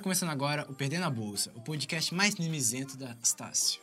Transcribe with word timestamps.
Está 0.00 0.04
começando 0.04 0.30
agora 0.30 0.64
o 0.66 0.74
Perdendo 0.74 1.04
a 1.04 1.10
Bolsa, 1.10 1.52
o 1.54 1.60
podcast 1.60 2.14
mais 2.14 2.34
mimizento 2.36 2.96
da 2.96 3.14
Estácio. 3.22 3.82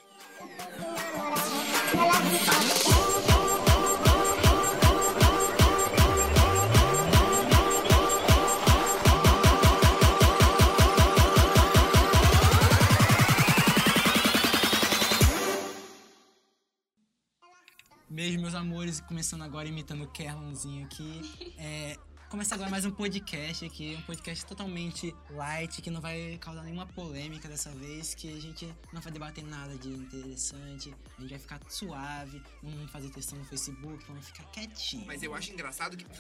Beijo, 18.09 18.39
meus 18.39 18.56
amores. 18.56 19.00
Começando 19.01 19.43
agora 19.43 19.68
imitando 19.68 20.06
o 20.06 20.07
Kerlonzinho 20.07 20.84
aqui. 20.84 21.21
É, 21.59 21.95
começa 22.29 22.55
agora 22.55 22.69
mais 22.69 22.83
um 22.83 22.91
podcast 22.91 23.63
aqui. 23.65 23.95
Um 23.97 24.01
podcast 24.01 24.45
totalmente 24.45 25.15
light, 25.29 25.81
que 25.81 25.89
não 25.89 26.01
vai 26.01 26.37
causar 26.39 26.61
nenhuma 26.63 26.86
polêmica 26.86 27.47
dessa 27.47 27.69
vez. 27.71 28.13
Que 28.13 28.36
a 28.36 28.39
gente 28.39 28.67
não 28.91 29.01
vai 29.01 29.11
debater 29.11 29.43
nada 29.45 29.77
de 29.77 29.89
interessante. 29.89 30.93
A 31.17 31.21
gente 31.21 31.29
vai 31.29 31.39
ficar 31.39 31.59
suave. 31.69 32.41
Não 32.61 32.72
vamos 32.72 32.91
fazer 32.91 33.09
textão 33.09 33.39
no 33.39 33.45
Facebook. 33.45 34.03
Vamos 34.08 34.25
ficar 34.25 34.44
quietinho. 34.45 35.05
Mas 35.05 35.23
eu 35.23 35.33
acho 35.33 35.52
engraçado 35.52 35.95
que. 35.95 36.05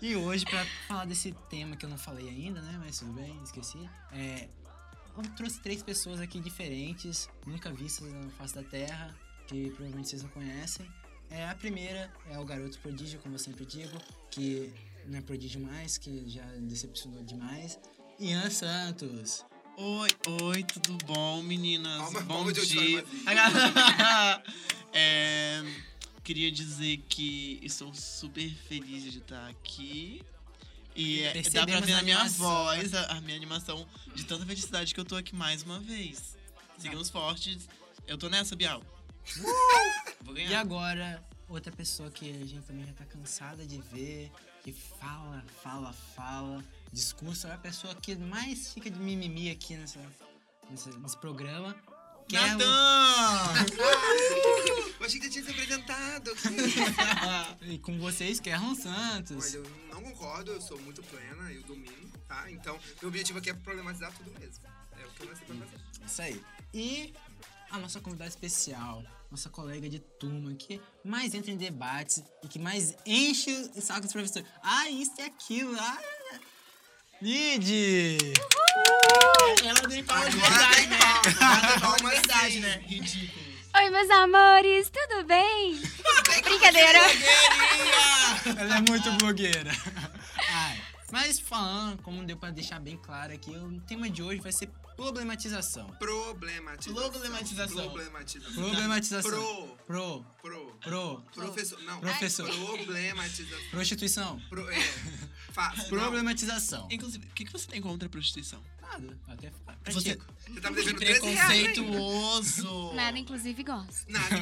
E 0.00 0.14
hoje, 0.14 0.44
pra 0.44 0.64
falar 0.86 1.06
desse 1.06 1.32
tema 1.50 1.76
que 1.76 1.84
eu 1.84 1.90
não 1.90 1.98
falei 1.98 2.28
ainda, 2.28 2.62
né? 2.62 2.76
Mas 2.78 3.00
tudo 3.00 3.12
bem, 3.14 3.36
esqueci. 3.42 3.90
É, 4.12 4.48
eu 5.16 5.22
trouxe 5.34 5.58
três 5.60 5.82
pessoas 5.82 6.20
aqui 6.20 6.38
diferentes, 6.38 7.28
nunca 7.44 7.72
vistas 7.72 8.08
na 8.12 8.30
face 8.30 8.54
da 8.54 8.62
Terra, 8.62 9.12
que 9.48 9.70
provavelmente 9.70 10.10
vocês 10.10 10.22
não 10.22 10.30
conhecem. 10.30 10.88
É, 11.30 11.48
a 11.48 11.54
primeira 11.54 12.10
é 12.30 12.38
o 12.38 12.44
garoto 12.44 12.78
prodígio, 12.78 13.18
como 13.20 13.34
eu 13.34 13.38
sempre 13.38 13.64
digo, 13.66 13.96
que 14.30 14.72
não 15.06 15.18
é 15.18 15.22
prodígio 15.22 15.60
mais, 15.60 15.98
que 15.98 16.28
já 16.28 16.44
decepcionou 16.60 17.22
demais. 17.22 17.78
Ian 18.18 18.48
Santos. 18.50 19.44
Oi, 19.76 20.08
oi, 20.42 20.64
tudo 20.64 20.98
bom, 21.06 21.42
meninas? 21.42 21.98
Palma- 22.02 22.20
bom 22.22 22.52
dia. 22.52 22.98
auditório 23.00 23.06
É, 24.92 25.62
queria 26.24 26.50
dizer 26.50 26.96
que 27.08 27.60
estou 27.62 27.92
super 27.94 28.48
feliz 28.68 29.04
de 29.12 29.18
estar 29.18 29.48
aqui. 29.48 30.22
E 30.96 31.20
é, 31.22 31.42
dá 31.50 31.64
pra 31.64 31.78
ver 31.80 31.92
a 31.92 31.96
na 31.96 32.02
minha 32.02 32.16
animação. 32.18 32.46
voz 32.46 32.94
a, 32.94 33.04
a 33.12 33.20
minha 33.20 33.36
animação 33.36 33.86
de 34.16 34.24
tanta 34.24 34.44
felicidade 34.46 34.92
que 34.92 34.98
eu 34.98 35.04
tô 35.04 35.14
aqui 35.14 35.36
mais 35.36 35.62
uma 35.62 35.78
vez. 35.78 36.36
Seguimos 36.78 37.08
fortes. 37.10 37.68
Eu 38.06 38.16
tô 38.18 38.28
nessa, 38.28 38.56
Bial. 38.56 38.82
E 40.36 40.54
agora, 40.54 41.22
outra 41.48 41.72
pessoa 41.72 42.10
que 42.10 42.30
a 42.30 42.46
gente 42.46 42.60
também 42.66 42.86
já 42.86 42.92
tá 42.92 43.04
cansada 43.04 43.66
de 43.66 43.78
ver, 43.92 44.30
que 44.62 44.72
fala, 44.72 45.44
fala, 45.62 45.92
fala, 46.14 46.64
discurso, 46.92 47.46
é 47.46 47.52
a 47.52 47.58
pessoa 47.58 47.94
que 47.94 48.14
mais 48.16 48.72
fica 48.72 48.90
de 48.90 48.98
mimimi 48.98 49.50
aqui 49.50 49.74
nessa, 49.76 50.00
nessa- 50.70 50.90
nesse 50.98 51.16
programa. 51.18 51.74
que 52.28 52.36
é 52.36 52.40
Natan! 52.40 53.54
Eu 55.00 55.06
achei 55.06 55.20
que 55.20 55.26
você 55.26 55.30
tinha 55.30 55.44
se 55.44 55.50
apresentado. 55.52 56.32
E 57.62 57.78
com 57.78 57.98
vocês, 57.98 58.40
Kerlon 58.40 58.74
Santos. 58.74 59.54
Olha, 59.54 59.64
eu 59.64 59.94
não 59.94 60.02
concordo, 60.02 60.50
eu 60.50 60.60
sou 60.60 60.78
muito 60.80 61.02
plena, 61.04 61.50
eu 61.52 61.62
domino, 61.62 62.10
tá? 62.26 62.50
Então, 62.50 62.78
meu 63.00 63.08
objetivo 63.08 63.38
aqui 63.38 63.48
é 63.50 63.54
problematizar 63.54 64.12
tudo 64.12 64.30
mesmo. 64.38 64.64
É 65.00 65.06
o 65.06 65.08
que 65.10 65.22
eu 65.22 65.28
nasci 65.30 65.44
pra 65.44 65.54
fazer. 65.54 65.80
Isso 66.04 66.20
aí. 66.22 66.42
E 66.74 67.14
a 67.70 67.78
nossa 67.78 68.00
convidada 68.00 68.30
especial, 68.30 69.02
nossa 69.30 69.48
colega 69.50 69.88
de 69.88 69.98
turma, 69.98 70.54
que 70.54 70.80
mais 71.04 71.34
entra 71.34 71.50
em 71.50 71.56
debates 71.56 72.22
e 72.42 72.48
que 72.48 72.58
mais 72.58 72.96
enche 73.04 73.50
o 73.74 73.80
saco 73.80 74.02
dos 74.02 74.12
professores. 74.12 74.48
Ah, 74.62 74.88
isso 74.88 75.12
e 75.18 75.22
aquilo. 75.22 75.76
Ah, 75.78 75.98
Lid! 77.20 78.18
Ela 79.64 79.88
nem 79.88 80.04
fala 80.04 80.30
de 80.30 80.36
Agora 80.36 80.50
verdade, 80.50 80.76
tem 80.76 80.88
né? 80.88 80.98
Ela 81.40 81.68
nem 81.68 81.78
fala 81.78 81.96
de 81.96 82.02
verdade, 82.04 82.60
né? 82.60 82.82
Ridículo. 82.86 83.48
Oi, 83.76 83.90
meus 83.90 84.10
amores, 84.10 84.90
tudo 84.90 85.24
bem? 85.24 85.80
Brincadeira. 86.42 87.00
Ela 88.56 88.76
é 88.78 88.80
muito 88.88 89.12
blogueira. 89.18 89.70
Mas 91.10 91.38
falando, 91.40 92.02
como 92.02 92.24
deu 92.24 92.36
pra 92.36 92.50
deixar 92.50 92.78
bem 92.80 92.96
claro 92.96 93.32
aqui, 93.32 93.50
o 93.50 93.80
tema 93.80 94.10
de 94.10 94.22
hoje 94.22 94.40
vai 94.40 94.52
ser 94.52 94.68
problematização. 94.96 95.88
Problematização. 95.98 96.94
Problematização. 96.94 97.90
Problematização. 97.90 98.54
Problematização. 98.54 99.30
Pro. 99.30 99.76
Pro. 99.86 100.24
Pro. 100.42 100.72
Pro. 100.82 101.22
Professor. 101.32 101.80
Não. 101.82 102.00
Professor. 102.00 102.48
Problematização. 102.50 103.70
Prostituição. 103.70 104.40
Pro, 104.50 104.68
é. 104.70 104.78
Não. 105.56 105.84
Problematização. 105.88 106.88
Inclusive, 106.90 107.26
o 107.26 107.30
que, 107.34 107.44
que 107.44 107.52
você 107.52 107.66
tem 107.68 107.80
contra 107.80 108.06
a 108.06 108.10
prostituição? 108.10 108.62
Nada. 108.82 109.18
Até 109.28 109.50
Você, 109.90 110.14
pratico. 110.14 110.26
Você 110.46 110.60
tá 110.60 110.70
me 110.70 110.76
devendo 110.76 110.98
13 110.98 111.26
reais. 111.26 111.50
ainda. 111.50 111.72
preconceituoso. 111.72 112.94
Nada, 112.94 113.18
inclusive, 113.18 113.62
gosto. 113.62 114.10
Nada. 114.10 114.36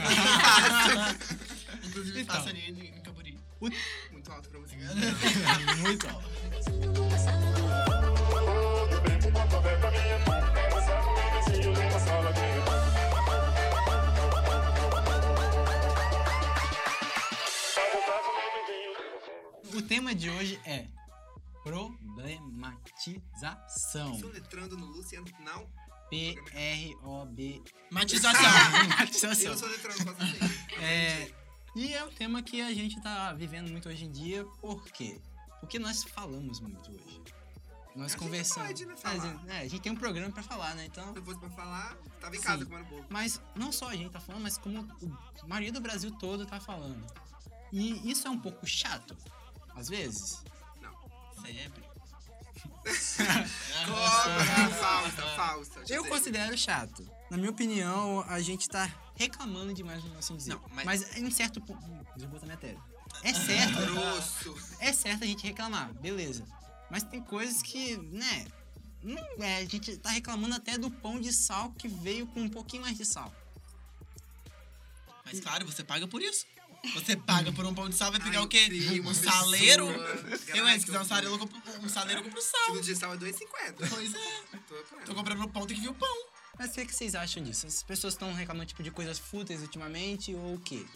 Inclusive, 1.84 2.20
Então. 2.22 2.34
faça 2.36 2.48
ali 2.50 2.60
em 2.70 3.00
Cambori. 3.02 3.38
Muito 4.26 4.32
alto 4.32 4.48
pra 4.48 4.58
você. 4.58 4.74
Muito 5.82 6.08
alto. 6.08 6.26
O 19.74 19.82
tema 19.82 20.14
de 20.14 20.30
hoje 20.30 20.58
é 20.64 20.86
problematização. 21.62 24.14
Soletrando 24.18 24.74
no 24.76 24.86
Luciano, 24.86 25.26
não. 25.40 25.68
P-R-O-B. 26.10 27.62
Matização. 27.92 28.42
Eu 28.42 28.88
Matização. 28.88 29.56
sou 29.56 29.68
letrando, 29.68 30.10
assim. 30.10 30.38
É, 30.82 31.30
e 31.76 31.94
é 31.94 32.04
um 32.04 32.10
tema 32.10 32.42
que 32.42 32.60
a 32.60 32.72
gente 32.74 33.00
tá 33.00 33.32
vivendo 33.32 33.70
muito 33.70 33.88
hoje 33.88 34.04
em 34.04 34.10
dia, 34.10 34.44
por 34.60 34.84
quê? 34.86 35.20
Porque 35.60 35.78
nós 35.78 36.02
falamos 36.04 36.58
muito 36.60 36.90
hoje. 36.90 37.22
Nós 37.94 38.06
A 38.06 38.08
gente 38.08 38.18
conversamos. 38.18 38.66
pode, 38.68 38.86
né, 38.86 38.92
É, 38.92 38.96
falar. 38.96 39.14
a 39.14 39.18
gente- 39.26 39.48
é, 39.50 39.58
a 39.58 39.68
gente 39.68 39.80
tem 39.80 39.92
um 39.92 39.96
programa 39.96 40.30
pra 40.32 40.42
falar, 40.42 40.74
né? 40.74 40.84
Então. 40.84 41.12
Se 41.12 41.18
eu 41.18 41.24
fosse 41.24 41.38
pra 41.40 41.48
falar, 41.50 41.96
tava 42.20 42.36
em 42.36 42.40
casa 42.40 42.58
Sim. 42.64 42.70
comendo 42.70 42.88
bolo. 42.90 43.06
Mas 43.08 43.40
não 43.54 43.72
só 43.72 43.88
a 43.88 43.96
gente 43.96 44.10
tá 44.10 44.20
falando, 44.20 44.42
mas 44.42 44.58
como 44.58 44.82
o- 44.82 45.18
a 45.42 45.46
maioria 45.46 45.72
do 45.72 45.80
Brasil 45.80 46.10
todo 46.18 46.44
tá 46.44 46.60
falando. 46.60 47.06
E 47.72 48.10
isso 48.10 48.26
é 48.26 48.30
um 48.30 48.38
pouco 48.38 48.66
chato, 48.66 49.16
às 49.74 49.88
vezes. 49.88 50.42
Não. 50.82 50.92
Sempre. 51.42 51.82
Cobra, 53.84 54.68
falsa, 54.70 55.22
falsa. 55.34 55.82
Eu 55.88 56.04
considero 56.04 56.56
chato. 56.56 57.08
Na 57.30 57.36
minha 57.36 57.50
opinião, 57.50 58.20
a 58.28 58.40
gente 58.40 58.68
tá 58.68 58.88
reclamando 59.16 59.74
demais 59.74 60.02
no 60.04 60.16
assim 60.18 60.36
dizer. 60.36 60.54
Não, 60.54 60.62
mas- 60.72 60.84
mas... 60.84 61.16
em 61.16 61.30
certo 61.30 61.60
ponto. 61.60 61.82
Deixa 62.14 62.24
eu 62.24 62.28
botar 62.28 62.46
minha 62.46 62.58
tela. 62.58 62.80
É 63.22 63.32
certo. 63.34 63.74
Grosso. 63.92 64.76
é 64.78 64.92
certo 64.92 65.24
a 65.24 65.26
gente 65.26 65.44
reclamar, 65.44 65.92
beleza. 65.94 66.44
Mas 66.90 67.02
tem 67.02 67.20
coisas 67.22 67.62
que, 67.62 67.96
né? 67.96 68.46
Não 69.02 69.42
é, 69.42 69.58
a 69.58 69.64
gente 69.64 69.96
tá 69.96 70.10
reclamando 70.10 70.54
até 70.54 70.78
do 70.78 70.90
pão 70.90 71.20
de 71.20 71.32
sal 71.32 71.70
que 71.72 71.88
veio 71.88 72.26
com 72.28 72.40
um 72.40 72.48
pouquinho 72.48 72.82
mais 72.82 72.96
de 72.96 73.04
sal. 73.04 73.32
Mas 75.24 75.40
claro, 75.40 75.66
você 75.66 75.82
paga 75.82 76.06
por 76.06 76.22
isso. 76.22 76.46
Você 76.94 77.16
paga 77.16 77.52
por 77.52 77.64
um 77.66 77.74
pão 77.74 77.88
de 77.88 77.94
sal, 77.96 78.10
vai 78.10 78.20
pegar 78.20 78.38
Ai, 78.38 78.44
o 78.44 78.48
quê? 78.48 78.66
sim, 78.68 79.00
um 79.00 79.14
saleiro? 79.14 79.88
Eu, 79.88 80.66
é, 80.66 80.78
se 80.78 80.86
quiser 80.86 81.00
um 81.00 81.04
saleiro, 81.04 81.34
eu 81.34 81.38
compro 81.38 81.58
um 81.82 81.88
saleiro, 81.88 82.20
eu 82.20 82.24
compro 82.24 82.40
sal. 82.40 82.66
Quilo 82.66 82.80
de 82.80 82.96
sal 82.96 83.14
é 83.14 83.16
2,50. 83.16 83.88
Pois 83.88 84.14
é. 84.14 84.42
Tô. 84.68 84.74
Tô 85.06 85.14
comprando 85.14 85.42
o 85.42 85.48
pão, 85.48 85.66
tem 85.66 85.76
que 85.76 85.82
vir 85.82 85.90
o 85.90 85.94
pão. 85.94 86.26
Mas 86.58 86.70
o 86.70 86.74
que, 86.74 86.86
que 86.86 86.94
vocês 86.94 87.14
acham 87.14 87.42
disso? 87.42 87.66
As 87.66 87.82
pessoas 87.82 88.14
estão 88.14 88.32
reclamando 88.32 88.66
tipo, 88.66 88.82
de 88.82 88.90
coisas 88.90 89.18
fúteis 89.18 89.60
ultimamente 89.60 90.34
ou 90.34 90.54
o 90.54 90.60
quê? 90.60 90.86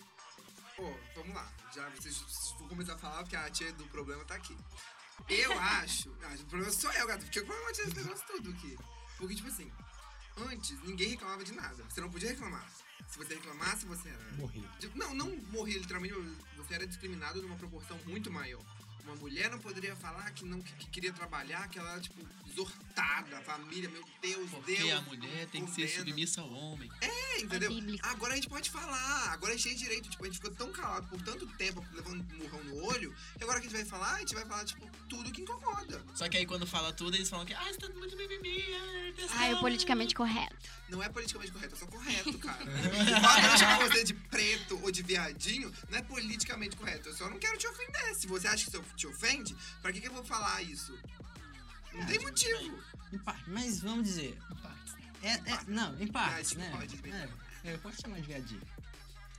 Pô, 0.76 0.90
vamos 1.14 1.34
lá. 1.34 1.52
Já 1.74 1.88
vocês 1.90 2.16
vou 2.58 2.68
começar 2.68 2.94
a 2.94 2.98
falar 2.98 3.22
porque 3.22 3.36
a 3.36 3.50
tia 3.50 3.72
do 3.74 3.84
problema 3.86 4.24
tá 4.24 4.34
aqui. 4.34 4.56
Eu 5.28 5.52
acho. 5.60 6.10
Ah, 6.22 6.34
o 6.34 6.46
problema 6.46 6.72
sou 6.72 6.90
eu, 6.92 7.06
gato. 7.06 7.24
Porque 7.24 7.40
eu 7.40 7.46
problematizo 7.46 7.88
esse 7.88 7.96
negócio 7.98 8.24
tudo 8.26 8.50
aqui. 8.50 8.78
Porque, 9.18 9.34
tipo 9.34 9.48
assim, 9.48 9.70
antes 10.38 10.82
ninguém 10.82 11.10
reclamava 11.10 11.44
de 11.44 11.52
nada. 11.52 11.84
Você 11.88 12.00
não 12.00 12.10
podia 12.10 12.30
reclamar. 12.30 12.66
Se 13.10 13.18
você 13.18 13.34
reclamasse, 13.34 13.84
você 13.86 14.08
era. 14.08 14.32
Morrer. 14.36 14.62
Tipo, 14.78 14.96
Não, 14.96 15.12
não 15.14 15.36
morrer 15.50 15.78
literalmente, 15.78 16.14
você 16.56 16.74
era 16.74 16.86
discriminado 16.86 17.42
numa 17.42 17.56
proporção 17.56 17.98
muito 18.06 18.30
maior. 18.30 18.62
Uma 19.04 19.16
mulher 19.16 19.50
não 19.50 19.58
poderia 19.58 19.94
falar 19.96 20.30
que 20.32 20.44
não 20.44 20.60
que, 20.60 20.72
que 20.74 20.86
queria 20.88 21.12
trabalhar, 21.12 21.68
que 21.68 21.78
ela 21.78 21.92
era, 21.92 22.00
tipo, 22.00 22.20
exortada, 22.48 23.38
a 23.38 23.42
família, 23.42 23.88
meu 23.88 24.04
Deus, 24.20 24.50
Porque 24.50 24.76
Deus. 24.76 24.92
a 24.98 25.02
mulher 25.02 25.46
tem 25.48 25.64
que 25.64 25.70
ser 25.72 25.82
condena. 25.82 25.98
submissa 25.98 26.40
ao 26.40 26.52
homem. 26.52 26.90
É, 27.00 27.40
entendeu? 27.40 27.70
É. 27.72 28.08
Agora 28.08 28.32
a 28.32 28.36
gente 28.36 28.48
pode 28.48 28.70
falar, 28.70 29.32
agora 29.32 29.52
a 29.52 29.56
gente 29.56 29.68
tem 29.68 29.76
direito, 29.76 30.08
tipo, 30.10 30.22
a 30.22 30.26
gente 30.26 30.36
ficou 30.36 30.50
tão 30.54 30.70
calado 30.72 31.06
por 31.08 31.20
tanto 31.22 31.46
tempo, 31.56 31.84
levando 31.92 32.20
um 32.32 32.36
murrão 32.38 32.64
no 32.64 32.84
olho, 32.86 33.14
que 33.36 33.42
agora 33.44 33.60
que 33.60 33.66
a 33.66 33.70
gente 33.70 33.78
vai 33.78 33.86
falar, 33.86 34.14
a 34.14 34.18
gente 34.20 34.34
vai 34.34 34.44
falar, 34.46 34.64
tipo, 34.64 34.88
tudo 35.08 35.30
que 35.32 35.42
incomoda. 35.42 36.04
Só 36.14 36.28
que 36.28 36.36
aí 36.36 36.46
quando 36.46 36.66
fala 36.66 36.92
tudo, 36.92 37.16
eles 37.16 37.28
falam 37.28 37.46
que, 37.46 37.54
ah, 37.54 37.64
você 37.64 37.78
tá 37.78 37.88
muito 37.90 38.16
mimimi. 38.16 38.64
ah, 38.74 39.12
pessoal." 39.16 39.38
Ai, 39.40 39.54
o 39.54 39.60
politicamente 39.60 40.14
correto. 40.14 40.70
Não 40.88 41.02
é 41.02 41.08
politicamente 41.08 41.52
correto, 41.52 41.74
é 41.74 41.78
só 41.78 41.86
correto, 41.86 42.38
cara. 42.38 42.64
Quando 42.66 43.44
eu 43.52 43.58
chamo 43.58 43.88
você 43.88 44.04
de 44.04 44.14
preto 44.14 44.78
ou 44.82 44.90
de 44.90 45.02
viadinho, 45.02 45.72
não 45.88 45.98
é 45.98 46.02
politicamente 46.02 46.76
correto. 46.76 47.08
Eu 47.08 47.14
só 47.14 47.28
não 47.30 47.38
quero 47.38 47.56
te 47.56 47.66
ofender. 47.68 48.14
Se 48.16 48.26
você 48.26 48.48
acha 48.48 48.64
que 48.64 48.70
isso 48.76 48.82
te 49.00 49.06
ofende, 49.06 49.56
pra 49.80 49.92
que, 49.92 50.00
que 50.00 50.08
eu 50.08 50.12
vou 50.12 50.24
falar 50.24 50.62
isso? 50.62 50.96
Não 51.94 52.06
tem 52.06 52.18
motivo. 52.20 52.78
Em 53.12 53.18
parte, 53.18 53.48
mas 53.50 53.80
vamos 53.80 54.04
dizer. 54.04 54.38
É, 55.22 55.32
é, 55.32 55.64
não, 55.66 55.92
em 56.00 56.06
Viadinho 56.06 56.60
né? 56.60 56.70
pode, 56.70 57.10
É, 57.64 57.74
eu 57.74 57.78
posso 57.80 58.00
chamar 58.00 58.20
de 58.20 58.26
viadinho. 58.26 58.62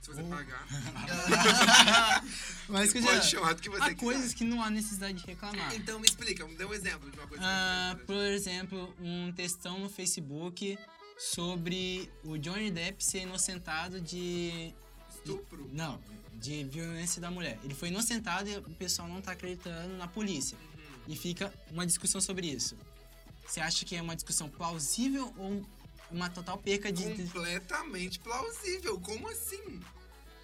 Se 0.00 0.08
você 0.12 0.22
Oh. 0.22 0.28
pagar, 0.28 0.66
Mas 2.68 2.90
você 2.90 2.98
que 3.00 3.04
pode 3.06 3.16
já, 3.18 3.22
chamar 3.22 3.54
do 3.54 3.62
que 3.62 3.70
você 3.70 3.82
há 3.82 3.86
quiser. 3.90 4.00
coisas 4.00 4.34
que 4.34 4.44
não 4.44 4.62
há 4.62 4.68
necessidade 4.68 5.14
de 5.18 5.26
reclamar. 5.26 5.74
Então 5.76 5.98
me 6.00 6.06
explica, 6.06 6.46
me 6.46 6.56
dê 6.56 6.64
um 6.64 6.74
exemplo 6.74 7.08
de 7.10 7.18
uma 7.18 7.26
coisa 7.28 7.42
Ah, 7.44 7.96
por 8.06 8.14
exemplo, 8.16 8.94
um 9.00 9.32
textão 9.32 9.78
no 9.78 9.88
Facebook 9.88 10.76
sobre 11.18 12.10
o 12.24 12.36
Johnny 12.36 12.70
Depp 12.70 13.02
ser 13.02 13.20
inocentado 13.22 14.00
de. 14.00 14.74
Estupro. 15.08 15.68
Não, 15.72 16.00
de 16.42 16.64
violência 16.64 17.20
da 17.20 17.30
mulher. 17.30 17.58
Ele 17.62 17.74
foi 17.74 17.88
inocentado 17.88 18.48
e 18.50 18.56
o 18.56 18.62
pessoal 18.74 19.08
não 19.08 19.20
tá 19.22 19.32
acreditando 19.32 19.96
na 19.96 20.08
polícia. 20.08 20.58
E 21.06 21.16
fica 21.16 21.52
uma 21.70 21.86
discussão 21.86 22.20
sobre 22.20 22.46
isso. 22.48 22.76
Você 23.46 23.60
acha 23.60 23.84
que 23.84 23.94
é 23.96 24.02
uma 24.02 24.14
discussão 24.14 24.48
plausível 24.48 25.32
ou 25.38 25.64
uma 26.10 26.28
total 26.28 26.58
perca 26.58 26.92
de. 26.92 27.04
Completamente 27.04 28.18
plausível. 28.18 29.00
Como 29.00 29.28
assim? 29.28 29.80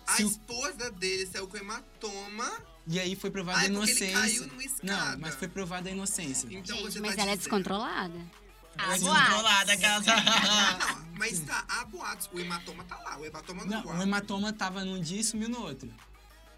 A 0.07 0.17
Se 0.17 0.25
o- 0.25 0.29
esposa 0.31 0.91
dele 0.91 1.27
saiu 1.27 1.47
com 1.49 1.57
hematoma. 1.57 2.51
E 2.87 2.99
aí 2.99 3.15
foi 3.15 3.31
provada 3.31 3.59
a 3.59 3.63
porque 3.63 3.75
ele 3.77 3.91
inocência. 3.91 4.21
caiu 4.21 4.47
numa 4.47 4.65
escada. 4.65 5.11
Não, 5.13 5.19
mas 5.19 5.35
foi 5.35 5.49
provada 5.49 5.89
a 5.89 5.93
inocência. 5.93 6.47
Então 6.51 6.77
Gente, 6.77 6.93
você 6.93 7.01
mas 7.01 7.17
tá 7.17 7.23
ela 7.23 7.33
é 7.33 7.37
dizendo- 7.37 7.51
descontrolada. 7.51 8.17
É 8.19 8.21
Ah, 8.23 8.48
descontrolada, 8.87 9.77
boatos. 9.77 9.81
casa. 9.81 10.17
Não, 10.17 11.07
mas 11.19 11.41
tá, 11.41 11.65
há 11.69 11.85
boatos. 11.85 12.29
O 12.33 12.39
hematoma 12.41 12.85
tá 12.85 12.97
lá, 12.99 13.19
o 13.19 13.25
hematoma 13.27 13.65
no 13.65 13.71
Não, 13.71 13.83
quarto. 13.83 13.99
o 13.99 14.03
hematoma 14.03 14.53
tava 14.53 14.85
num 14.85 15.01
dia 15.01 15.21
e 15.21 15.25
sumiu 15.25 15.49
no 15.49 15.61
outro. 15.63 15.93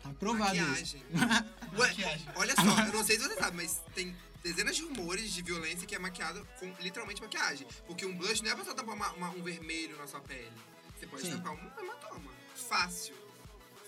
Tá 0.02 0.10
provado 0.18 0.56
isso. 0.56 0.64
Maquiagem. 0.66 1.02
Ué, 1.76 1.88
Maquiagem. 1.88 2.26
olha 2.36 2.54
só, 2.56 2.62
eu 2.86 2.92
não 2.92 3.04
sei 3.04 3.18
se 3.18 3.28
você 3.28 3.34
sabe, 3.36 3.56
mas 3.56 3.80
tem 3.94 4.16
dezenas 4.42 4.76
de 4.76 4.82
rumores 4.82 5.32
de 5.32 5.42
violência 5.42 5.86
que 5.86 5.94
é 5.94 5.98
maquiada 5.98 6.42
com 6.58 6.72
literalmente 6.80 7.20
maquiagem. 7.20 7.66
Porque 7.86 8.06
um 8.06 8.16
blush 8.16 8.42
não 8.42 8.50
é 8.50 8.54
pra 8.54 8.64
só 8.64 8.72
tampar 8.74 8.94
uma- 8.94 9.12
uma- 9.12 9.30
um 9.30 9.42
vermelho 9.42 9.96
na 9.98 10.06
sua 10.06 10.20
pele. 10.20 10.50
Você 10.98 11.06
pode 11.06 11.22
Sim. 11.22 11.32
tampar 11.32 11.52
um 11.52 11.70
hematoma. 11.82 12.30
Fácil. 12.68 13.14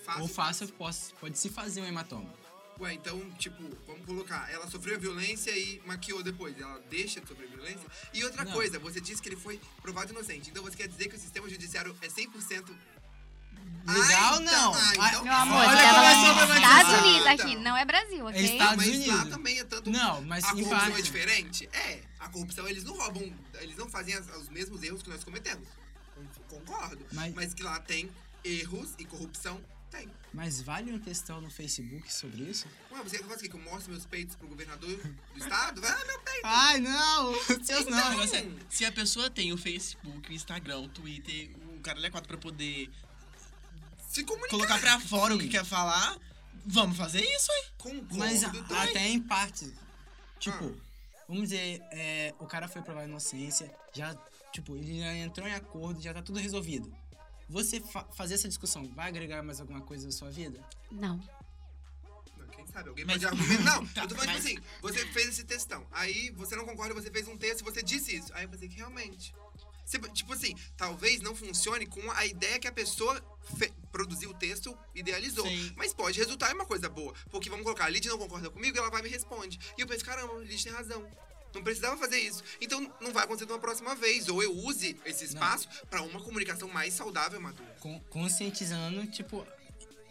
Fácil. 0.05 0.21
Ou 0.21 0.27
fácil, 0.27 0.67
posso- 0.69 1.13
pode 1.15 1.37
se 1.37 1.49
fazer 1.49 1.81
um 1.81 1.85
hematoma. 1.85 2.29
Ué, 2.79 2.93
então, 2.93 3.29
tipo, 3.37 3.61
vamos 3.85 4.05
colocar, 4.05 4.51
ela 4.51 4.67
sofreu 4.69 4.95
a 4.95 4.99
violência 4.99 5.51
e 5.57 5.81
maquiou 5.85 6.23
depois. 6.23 6.59
Ela 6.59 6.79
deixa 6.89 7.21
de 7.21 7.27
sofrer 7.27 7.47
violência. 7.47 7.85
E 8.13 8.23
outra 8.23 8.43
Não. 8.43 8.51
coisa, 8.51 8.79
você 8.79 8.99
disse 8.99 9.21
que 9.21 9.29
ele 9.29 9.35
foi 9.35 9.59
provado 9.81 10.11
inocente. 10.11 10.49
Então 10.49 10.63
você 10.63 10.75
quer 10.75 10.87
dizer 10.87 11.07
que 11.07 11.15
o 11.15 11.19
sistema 11.19 11.47
judiciário 11.49 11.95
é 12.01 12.07
100% 12.09 12.73
Legal, 13.85 14.35
Ah, 14.35 14.39
então- 14.39 14.39
não. 14.41 14.73
ah, 14.73 14.77
Ah, 14.97 15.07
então- 15.09 15.23
Meu 15.25 15.33
amor, 15.33 15.57
Olha 15.57 15.77
tava 15.77 16.05
é. 16.05 16.57
Estados 16.57 17.01
Unidos 17.01 17.27
aqui, 17.27 17.55
não 17.57 17.75
é 17.75 17.83
Brasil, 17.85 18.25
ok? 18.25 18.39
É 18.39 18.43
Estados 18.43 18.77
mas 18.77 19.07
lá 19.07 19.13
Unidos. 19.15 19.29
também 19.29 19.59
é 19.59 19.63
tanto. 19.65 19.89
Não, 19.89 20.21
mas 20.21 20.43
a 20.45 20.51
corrupção 20.51 20.79
parte. 20.79 20.99
é 20.99 21.01
diferente? 21.01 21.69
É. 21.73 21.99
A 22.17 22.29
corrupção, 22.29 22.65
eles 22.67 22.85
não 22.85 22.95
roubam, 22.97 23.33
eles 23.59 23.75
não 23.75 23.89
fazem 23.89 24.15
as- 24.15 24.27
os 24.37 24.47
mesmos 24.47 24.81
erros 24.83 25.03
que 25.03 25.09
nós 25.09 25.21
cometemos. 25.23 25.67
Con- 26.15 26.59
Concordo. 26.59 27.05
Mas- 27.11 27.33
Mas, 27.33 27.53
que 27.53 27.61
lá 27.61 27.77
tem 27.81 28.09
erros 28.43 28.91
e 28.97 29.03
corrupção, 29.05 29.59
tem. 29.93 30.09
Mas 30.33 30.61
vale 30.61 30.91
um 30.91 30.99
textão 30.99 31.39
no 31.39 31.49
Facebook 31.49 32.11
sobre 32.11 32.43
isso? 32.43 32.67
Ué, 32.91 33.03
você 33.03 33.19
quê? 33.19 33.47
Que 33.49 33.55
eu 33.55 33.59
mostro 33.61 33.91
meus 33.91 34.05
peitos 34.05 34.35
pro 34.35 34.47
governador 34.47 34.89
do 34.97 35.37
estado? 35.39 35.79
Vai 35.81 35.91
lá, 35.91 36.05
meu 36.05 36.19
peito. 36.21 36.41
Ai, 36.43 36.79
não! 36.79 37.33
Seus 37.63 37.85
não! 37.85 38.09
negócio 38.11 38.35
é, 38.37 38.45
se 38.69 38.83
a 38.85 38.91
pessoa 38.91 39.29
tem 39.29 39.53
o 39.53 39.57
Facebook, 39.57 40.29
o 40.29 40.33
Instagram, 40.33 40.79
o 40.79 40.87
Twitter, 40.89 41.51
o 41.77 41.79
cara 41.81 42.05
é 42.05 42.09
quatro 42.09 42.27
pra 42.27 42.37
poder 42.37 42.89
Se 44.09 44.23
comunicar. 44.23 44.49
colocar 44.49 44.79
pra 44.79 44.99
fora 44.99 45.35
o 45.35 45.37
que 45.37 45.45
Sim. 45.45 45.49
quer 45.51 45.65
falar, 45.65 46.17
vamos 46.65 46.97
fazer 46.97 47.21
isso 47.21 47.51
aí. 47.51 47.63
Concordo 47.77 48.17
Mas 48.17 48.43
a- 48.43 48.51
até 48.83 49.07
em 49.09 49.19
parte. 49.21 49.71
Tipo, 50.39 50.65
Ah. 50.75 51.23
vamos 51.27 51.43
dizer, 51.49 51.79
é, 51.91 52.33
o 52.39 52.45
cara 52.47 52.67
foi 52.67 52.81
provar 52.81 53.05
inocência, 53.05 53.71
já, 53.93 54.15
tipo, 54.51 54.75
ele 54.75 54.99
já 54.99 55.13
entrou 55.15 55.47
em 55.47 55.53
acordo, 55.53 56.01
já 56.01 56.13
tá 56.13 56.21
tudo 56.21 56.39
resolvido. 56.39 56.91
Você 57.49 57.79
fa- 57.81 58.05
fazer 58.15 58.35
essa 58.35 58.47
discussão 58.47 58.87
vai 58.95 59.07
agregar 59.09 59.43
mais 59.43 59.59
alguma 59.59 59.81
coisa 59.81 60.05
na 60.05 60.11
sua 60.11 60.29
vida? 60.31 60.59
Não. 60.91 61.17
Não, 62.37 62.47
Quem 62.47 62.65
sabe? 62.67 62.89
Alguém 62.89 63.05
Mas- 63.05 63.15
pode 63.21 63.25
argumentar. 63.33 63.63
Não, 63.63 63.87
Tá, 63.87 64.03
eu 64.03 64.07
tô 64.07 64.15
falando 64.15 64.33
mas- 64.33 64.45
tipo 64.45 64.59
assim, 64.59 64.67
você 64.81 65.05
fez 65.07 65.27
esse 65.29 65.43
textão. 65.43 65.85
Aí 65.91 66.29
você 66.31 66.55
não 66.55 66.65
concorda, 66.65 66.93
você 66.93 67.11
fez 67.11 67.27
um 67.27 67.37
texto 67.37 67.61
e 67.61 67.63
você 67.63 67.81
disse 67.83 68.15
isso. 68.15 68.33
Aí 68.33 68.45
eu 68.45 68.49
pensei 68.49 68.67
que 68.69 68.75
realmente. 68.77 69.33
Você- 69.85 69.99
tipo 69.99 70.31
assim, 70.31 70.55
talvez 70.77 71.19
não 71.19 71.35
funcione 71.35 71.85
com 71.85 72.09
a 72.11 72.25
ideia 72.25 72.57
que 72.57 72.67
a 72.67 72.71
pessoa 72.71 73.21
produziu 73.91 74.29
o 74.29 74.33
texto, 74.33 74.75
idealizou. 74.95 75.45
Sim. 75.45 75.73
Mas 75.75 75.93
pode 75.93 76.17
resultar 76.17 76.49
em 76.51 76.53
uma 76.55 76.65
coisa 76.65 76.87
boa. 76.87 77.13
Porque 77.29 77.49
vamos 77.49 77.63
colocar, 77.65 77.85
a 77.85 77.89
Lid 77.89 78.07
não 78.07 78.17
concorda 78.17 78.49
comigo 78.49 78.77
e 78.77 78.79
ela 78.79 78.89
vai 78.89 79.01
e 79.01 79.03
me 79.03 79.09
responde. 79.09 79.59
E 79.77 79.81
eu 79.81 79.87
penso, 79.87 80.05
caramba, 80.05 80.33
a 80.33 80.39
Lid 80.39 80.63
tem 80.63 80.71
razão. 80.71 81.05
Não 81.53 81.63
precisava 81.63 81.97
fazer 81.97 82.19
isso. 82.19 82.43
Então 82.59 82.81
não 82.99 83.11
vai 83.13 83.23
acontecer 83.25 83.45
de 83.45 83.51
uma 83.51 83.59
próxima 83.59 83.95
vez. 83.95 84.27
Ou 84.29 84.41
eu 84.41 84.51
use 84.55 84.97
esse 85.05 85.25
espaço 85.25 85.67
pra 85.89 86.01
uma 86.01 86.19
comunicação 86.21 86.67
mais 86.67 86.93
saudável, 86.93 87.39
madura. 87.39 87.75
Con- 87.79 88.01
conscientizando, 88.09 89.05
tipo, 89.07 89.45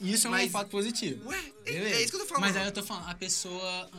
isso 0.01 0.27
é 0.27 0.31
um 0.31 0.33
Mas- 0.33 0.51
fato 0.53 0.69
positivo. 0.69 1.29
Ué, 1.29 1.39
é, 1.39 1.73
Beleza. 1.73 1.95
é 1.97 2.03
isso 2.03 2.11
que 2.11 2.17
eu 2.17 2.21
tô 2.21 2.27
falando. 2.27 2.43
Mas 2.43 2.57
aí 2.57 2.67
eu 2.67 2.73
tô 2.73 2.83
falando, 2.83 3.09
a 3.09 3.15
pessoa, 3.15 3.91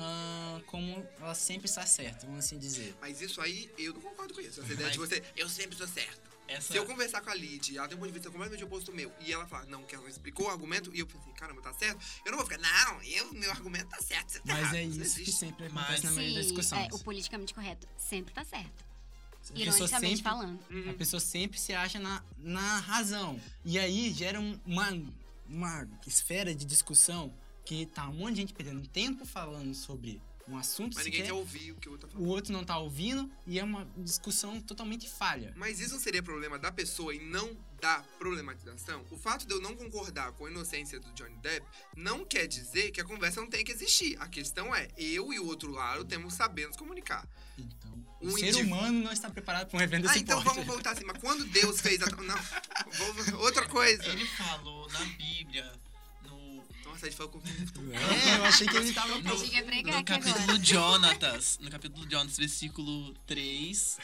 como 0.67 1.05
ela 1.21 1.35
sempre 1.35 1.67
está 1.67 1.85
certa, 1.85 2.25
vamos 2.25 2.45
assim 2.45 2.57
dizer. 2.57 2.95
Mas 3.01 3.21
isso 3.21 3.39
aí, 3.41 3.69
eu 3.77 3.93
não 3.93 4.01
concordo 4.01 4.33
com 4.33 4.41
isso. 4.41 4.61
Essa 4.61 4.73
ideia 4.73 4.89
de 4.89 4.99
Mas- 4.99 5.09
você, 5.09 5.23
eu 5.35 5.47
sempre 5.49 5.77
sou 5.77 5.87
certo. 5.87 6.32
Essa, 6.47 6.73
Se 6.73 6.77
eu 6.77 6.85
conversar 6.85 7.21
com 7.21 7.29
a 7.29 7.35
Lid, 7.35 7.77
ela 7.77 7.87
tem 7.87 7.95
um 7.95 7.99
ponto 7.99 8.09
de 8.09 8.13
vista 8.13 8.29
completamente 8.29 8.63
oposto 8.65 8.91
ao 8.91 8.97
meu, 8.97 9.11
e 9.21 9.31
ela 9.31 9.47
falar, 9.47 9.65
não, 9.67 9.83
que 9.83 9.95
ela 9.95 10.03
não 10.03 10.09
explicou 10.09 10.47
o 10.47 10.49
argumento, 10.49 10.93
e 10.93 10.99
eu 10.99 11.07
pensei, 11.07 11.31
caramba, 11.33 11.61
tá 11.61 11.73
certo? 11.73 11.99
Eu 12.25 12.31
não 12.31 12.37
vou 12.37 12.45
ficar, 12.47 12.59
não, 12.61 13.01
eu, 13.03 13.33
meu 13.33 13.49
argumento 13.49 13.87
tá 13.87 14.01
certo, 14.01 14.29
você 14.33 14.39
tá 14.39 14.45
Mas 14.53 14.59
errado. 14.61 14.75
é 14.75 14.83
Isso 14.83 15.01
isso 15.01 15.19
que 15.23 15.31
sempre 15.31 15.69
Mas- 15.69 15.83
acontece 15.83 16.03
na 16.05 16.11
maioria 16.11 16.35
das 16.37 16.45
discussões. 16.47 16.87
é, 16.91 16.95
o 16.95 16.99
politicamente 16.99 17.53
correto 17.53 17.87
sempre 17.97 18.33
tá 18.33 18.43
certo. 18.43 18.83
A 18.83 19.37
pessoa 19.53 19.59
Ironicamente 19.59 20.15
sempre- 20.17 20.23
falando. 20.23 20.59
Uhum. 20.69 20.89
A 20.89 20.93
pessoa 20.93 21.19
sempre 21.19 21.59
se 21.59 21.73
acha 21.73 21.99
na, 21.99 22.23
na 22.37 22.79
razão. 22.79 23.39
E 23.65 23.77
aí 23.79 24.11
gera 24.13 24.39
um- 24.39 24.57
uma, 24.65 24.89
uma 25.47 25.87
esfera 26.07 26.53
de 26.55 26.63
discussão 26.65 27.33
que 27.65 27.85
tá 27.85 28.07
um 28.09 28.13
monte 28.13 28.35
de 28.35 28.41
gente 28.41 28.53
perdendo 28.53 28.87
tempo 28.87 29.25
falando 29.25 29.73
sobre 29.73 30.21
um 30.47 30.57
assunto 30.57 30.95
Mas 30.95 31.05
ninguém 31.05 31.21
sequer, 31.21 31.31
quer 31.33 31.37
ouvir 31.39 31.71
o 31.71 31.75
que 31.75 31.87
o 31.87 31.93
outro 31.93 32.07
tá 32.07 32.13
o 32.15 32.17
falando. 32.19 32.29
outro 32.31 32.51
não 32.53 32.63
tá 32.65 32.77
ouvindo 32.77 33.31
e 33.47 33.57
é 33.59 33.63
uma 33.63 33.87
discussão 33.97 34.59
totalmente 34.61 35.09
falha. 35.09 35.53
Mas 35.55 35.79
isso 35.79 35.93
não 35.93 35.99
seria 36.01 36.21
problema 36.21 36.59
da 36.59 36.71
pessoa 36.71 37.15
e 37.15 37.19
não 37.19 37.55
da 37.79 38.03
problematização? 38.19 39.05
O 39.12 39.17
fato 39.17 39.45
de 39.47 39.53
eu 39.53 39.62
não 39.62 39.75
concordar 39.75 40.31
com 40.33 40.45
a 40.45 40.51
inocência 40.51 41.00
do 41.00 41.12
Johnny 41.13 41.35
Depp 41.38 41.65
não 41.95 42.25
quer 42.25 42.47
dizer 42.47 42.91
que 42.91 43.00
a 43.00 43.05
conversa 43.05 43.39
não 43.41 43.50
tem 43.50 43.63
que 43.63 43.71
existir. 43.71 44.17
A 44.21 44.27
questão 44.27 44.73
é, 44.75 44.89
eu 44.97 45.31
e 45.33 45.39
o 45.39 45.45
outro 45.45 45.71
lado 45.71 46.03
temos 46.05 46.33
que 46.33 46.38
saber 46.38 46.67
nos 46.67 46.75
comunicar. 46.77 47.27
Então, 47.57 47.93
Um 48.21 48.27
o 48.33 48.38
ser 48.39 48.55
humano 48.57 49.00
não 49.01 49.12
está 49.12 49.29
preparado 49.29 49.67
para 49.69 49.79
um 49.79 49.81
evento 49.81 50.05
Ah, 50.05 50.07
desse 50.07 50.23
então 50.23 50.41
porte. 50.41 50.55
vamos 50.55 50.67
voltar 50.67 50.91
assim, 50.91 51.05
mas 51.05 51.17
quando 51.19 51.45
Deus 51.45 51.79
fez 51.81 52.01
a... 52.01 52.05
Não, 52.07 52.38
vou- 52.91 53.41
outra 53.41 53.67
coisa. 53.67 54.05
ele 54.07 54.25
falou 54.27 54.89
na 54.91 55.03
Bíblia, 55.05 55.71
Nossa, 56.93 57.05
a 57.07 57.09
gente 57.09 57.17
falou 57.17 57.31
com... 57.31 57.39
É, 57.91 58.38
eu 58.38 58.45
achei 58.45 58.67
que 58.67 58.77
ele 58.77 58.93
tava... 58.93 59.19
no, 59.19 59.33
Achei 59.33 59.50
que 59.50 59.55
ia 59.55 59.63
pregar 59.63 59.93
no 59.95 60.00
aqui 60.00 60.13
agora. 60.13 60.33
capítulo 60.33 60.63
Jonatas, 60.63 61.57
no 61.62 61.69
capítulo 61.71 62.09
Jonatas, 62.09 62.38
versículo 62.38 63.13
3, 63.25 63.97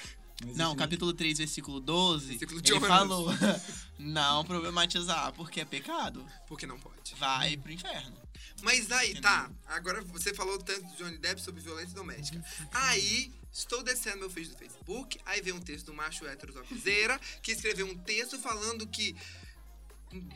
Mas 0.45 0.57
não, 0.57 0.69
esse- 0.71 0.77
capítulo 0.77 1.13
3, 1.13 1.37
versículo 1.37 1.79
12, 1.79 2.27
Versículo 2.29 2.59
ele 2.59 2.67
Jonas. 2.67 2.87
falou, 2.87 3.27
não 3.99 4.43
problematizar, 4.43 5.31
porque 5.33 5.61
é 5.61 5.65
pecado, 5.65 6.25
Porque 6.47 6.65
não 6.65 6.79
pode. 6.79 7.13
vai 7.19 7.55
pro 7.57 7.71
inferno. 7.71 8.17
Mas 8.61 8.91
aí, 8.91 9.19
tá. 9.21 9.49
Agora 9.67 10.01
você 10.01 10.33
falou 10.33 10.57
tanto 10.57 10.85
de 10.87 10.97
Johnny 10.97 11.17
Depp 11.17 11.41
sobre 11.41 11.61
violência 11.61 11.93
doméstica. 11.95 12.43
Aí, 12.73 13.31
estou 13.53 13.81
descendo 13.83 14.17
meu 14.17 14.29
feed 14.29 14.49
do 14.49 14.57
Facebook, 14.57 15.17
aí 15.25 15.41
vem 15.41 15.53
um 15.53 15.61
texto 15.61 15.85
do 15.87 15.93
macho 15.93 16.25
hétero 16.27 16.53
que 17.41 17.51
escreveu 17.53 17.85
um 17.87 17.97
texto 17.97 18.37
falando 18.39 18.85
que 18.87 19.15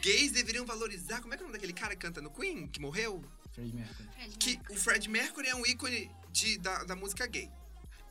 gays 0.01 0.31
deveriam 0.31 0.65
valorizar. 0.65 1.21
Como 1.21 1.33
é 1.33 1.37
que 1.37 1.43
é 1.43 1.45
o 1.45 1.47
nome 1.47 1.57
daquele 1.57 1.73
cara 1.73 1.95
que 1.95 2.01
canta 2.01 2.21
no 2.21 2.29
Queen, 2.29 2.67
que 2.67 2.79
morreu? 2.79 3.23
Fred 3.53 3.73
Mercury. 3.73 4.07
Que 4.39 4.59
o 4.69 4.75
Fred 4.75 5.09
Mercury 5.09 5.47
é 5.47 5.55
um 5.55 5.65
ícone 5.65 6.09
de, 6.31 6.57
da, 6.57 6.83
da 6.83 6.95
música 6.95 7.25
gay. 7.27 7.49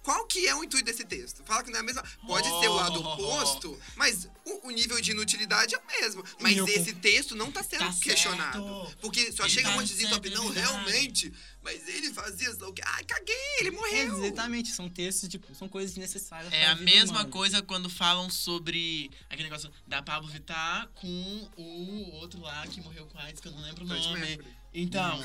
Qual 0.03 0.27
que 0.27 0.49
é 0.49 0.55
o 0.55 0.65
intuito 0.65 0.85
desse 0.85 1.05
texto? 1.05 1.45
Fala 1.45 1.63
que 1.63 1.71
não 1.71 1.77
é 1.77 1.81
a 1.81 1.85
mesma. 1.85 2.03
Pode 2.27 2.49
ser 2.49 2.69
o 2.69 2.75
lado 2.75 3.01
Oh. 3.01 3.09
oposto, 3.13 3.81
mas 3.95 4.29
o, 4.45 4.67
o 4.67 4.71
nível 4.73 5.01
de 5.01 5.13
inutilidade 5.13 5.77
é 5.77 5.79
o 5.79 5.87
mesmo. 5.87 6.25
Mas 6.41 6.57
esse 6.59 6.93
texto 6.95 7.37
não 7.37 7.53
tá 7.53 7.63
sendo 7.63 7.85
Tá 7.87 7.95
questionado. 8.01 8.65
certo. 8.85 8.97
Porque 9.01 9.31
só 9.31 9.45
Ele 9.45 9.53
chega 9.53 9.69
um 9.69 9.73
tá 9.75 9.79
monte 9.81 9.95
de 9.95 10.09
top, 10.09 10.13
certo, 10.13 10.27
é 10.27 10.31
não, 10.45 10.51
verdade. 10.53 10.67
realmente. 10.73 11.33
Mas 11.63 11.87
ele 11.89 12.13
fazia 12.13 12.51
isso. 12.51 12.65
o 12.67 12.73
quê? 12.73 12.83
Ai, 12.85 13.05
caguei, 13.05 13.35
ele 13.61 13.69
É, 13.69 13.73
morreu. 13.73 14.25
exatamente, 14.25 14.71
são 14.71 14.89
textos, 14.89 15.29
tipo, 15.29 15.55
são 15.55 15.69
coisas 15.69 15.97
necessárias 15.97 16.53
É 16.53 16.67
a 16.67 16.75
mesma 16.77 17.19
humana. 17.21 17.29
coisa 17.31 17.63
quando 17.63 17.89
falam 17.89 18.29
sobre 18.31 19.11
aquele 19.31 19.45
negócio 19.45 19.71
da 19.87 20.03
Pablo 20.03 20.29
Vittar 20.29 20.89
com 20.95 21.51
o 21.57 22.11
outro 22.15 22.41
lá 22.41 22.67
que 22.67 22.81
morreu 22.81 23.07
com 23.07 23.19
AIDS, 23.19 23.41
que 23.41 23.47
eu 23.49 23.53
não 23.53 23.61
lembro 23.63 23.85
o 23.85 23.87
nome. 23.87 24.21
Mercury. 24.21 24.63
Então. 24.75 25.19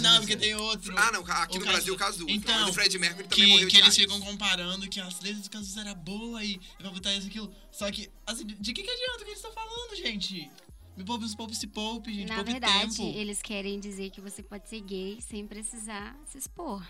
Não, 0.00 0.16
Ah, 0.16 0.18
porque 0.18 0.36
tem 0.36 0.54
outro. 0.56 0.92
Ah, 0.98 1.12
não, 1.12 1.20
aqui 1.24 1.56
O 1.56 1.60
no 1.60 1.64
Cazu- 1.64 1.72
Brasil, 1.72 1.94
o 1.94 1.96
Cazuza. 1.96 2.24
Então, 2.30 2.68
o 2.68 2.72
Fred 2.72 2.98
Mercury 2.98 3.28
também 3.28 3.46
morreu 3.46 3.68
que, 3.68 3.74
de 3.74 3.76
que 3.76 3.76
eles 3.86 3.96
AIDS. 3.98 4.12
ficam 4.12 4.20
comparando 4.20 4.88
que 4.88 4.98
as 5.00 5.20
letras 5.20 5.42
do 5.44 5.50
Cazuza 5.50 5.80
era 5.82 5.94
boa 5.94 6.44
e 6.44 6.60
vai 6.80 6.90
botar 6.92 7.14
isso 7.14 7.28
e 7.28 7.30
aquilo. 7.30 7.54
Só 7.70 7.88
que, 7.92 8.10
assim, 8.26 8.44
de 8.44 8.72
que, 8.72 8.82
que 8.82 8.90
adianta 8.90 9.14
o 9.14 9.18
que 9.18 9.24
eles 9.30 9.38
estão 9.38 9.52
falando, 9.52 9.94
gente? 9.96 10.50
Me 10.96 11.04
poupe, 11.04 11.36
poupe, 11.36 11.54
se 11.54 11.66
poupe, 11.66 12.12
gente. 12.14 12.28
Na 12.28 12.36
poupe 12.36 12.52
verdade, 12.52 12.96
tempo. 12.96 13.18
eles 13.18 13.42
querem 13.42 13.78
dizer 13.78 14.10
que 14.10 14.20
você 14.20 14.42
pode 14.42 14.68
ser 14.68 14.80
gay 14.80 15.18
sem 15.20 15.46
precisar 15.46 16.16
se 16.24 16.38
expor. 16.38 16.82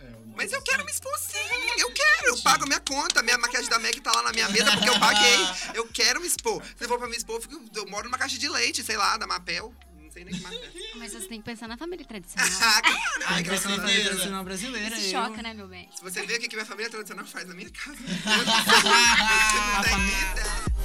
É, 0.00 0.12
Mas 0.36 0.52
eu 0.52 0.62
quero 0.62 0.84
me 0.84 0.90
expor 0.92 1.12
sim. 1.18 1.36
Eu 1.78 1.90
quero. 1.92 2.26
Eu 2.28 2.38
pago 2.42 2.66
minha 2.66 2.78
conta. 2.80 3.22
Minha 3.22 3.38
maquiagem 3.38 3.68
da 3.70 3.78
MAC 3.78 4.00
tá 4.00 4.12
lá 4.12 4.22
na 4.22 4.32
minha 4.32 4.48
mesa 4.50 4.70
porque 4.72 4.88
eu 4.90 5.00
paguei. 5.00 5.38
Eu 5.74 5.86
quero 5.88 6.20
me 6.20 6.26
expor. 6.26 6.62
Se 6.76 6.86
for 6.86 6.98
pra 6.98 7.08
me 7.08 7.16
expor, 7.16 7.36
eu, 7.36 7.40
fico- 7.42 7.60
eu 7.74 7.86
moro 7.88 8.04
numa 8.04 8.18
caixa 8.18 8.38
de 8.38 8.48
leite, 8.48 8.84
sei 8.84 8.96
lá, 8.96 9.16
da 9.16 9.26
Mapel. 9.26 9.74
Não 10.00 10.10
sei 10.12 10.24
nem 10.24 10.32
que 10.34 10.40
marca 10.40 10.56
é. 10.56 10.70
Mas 10.96 11.12
você 11.12 11.26
tem 11.26 11.38
que 11.40 11.44
pensar 11.44 11.66
na 11.66 11.76
família 11.76 12.04
tradicional. 12.06 12.48
Ah, 12.62 12.80
claro. 12.82 12.98
Tem 13.18 13.26
Ai, 13.28 13.36
que 13.42 13.48
graças 13.48 13.66
pensar 13.66 13.74
a 13.74 13.80
família 13.86 14.04
tradicional 14.04 14.44
brasileira. 14.44 14.96
Isso 14.98 15.06
eu- 15.16 15.22
choca, 15.24 15.42
né, 15.42 15.54
meu 15.54 15.66
bem? 15.68 15.88
Se 15.96 16.02
você 16.02 16.24
vê 16.24 16.36
o 16.36 16.40
que 16.40 16.54
minha 16.54 16.66
família 16.66 16.90
tradicional 16.90 17.24
faz 17.26 17.48
na 17.48 17.54
minha 17.54 17.70
casa, 17.70 17.96
você 17.98 18.28
A 18.28 19.74
não 19.74 19.82
tem 19.82 19.90
família- 19.92 20.77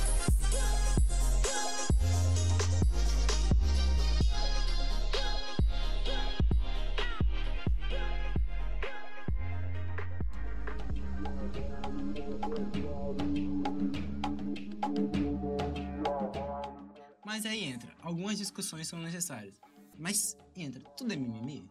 Mas 17.33 17.47
aí 17.47 17.63
entra, 17.63 17.91
algumas 18.03 18.37
discussões 18.37 18.87
são 18.87 18.99
necessárias. 18.99 19.55
Mas 19.97 20.37
entra, 20.55 20.79
tudo 20.95 21.13
é 21.13 21.15
mimimi? 21.15 21.67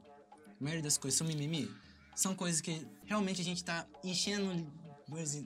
A 0.60 0.64
maioria 0.64 0.82
das 0.82 0.98
coisas 0.98 1.16
são 1.16 1.24
mimimi? 1.24 1.70
São 2.16 2.34
coisas 2.34 2.60
que 2.60 2.84
realmente 3.04 3.40
a 3.40 3.44
gente 3.44 3.62
tá 3.62 3.86
enchendo 4.02 4.66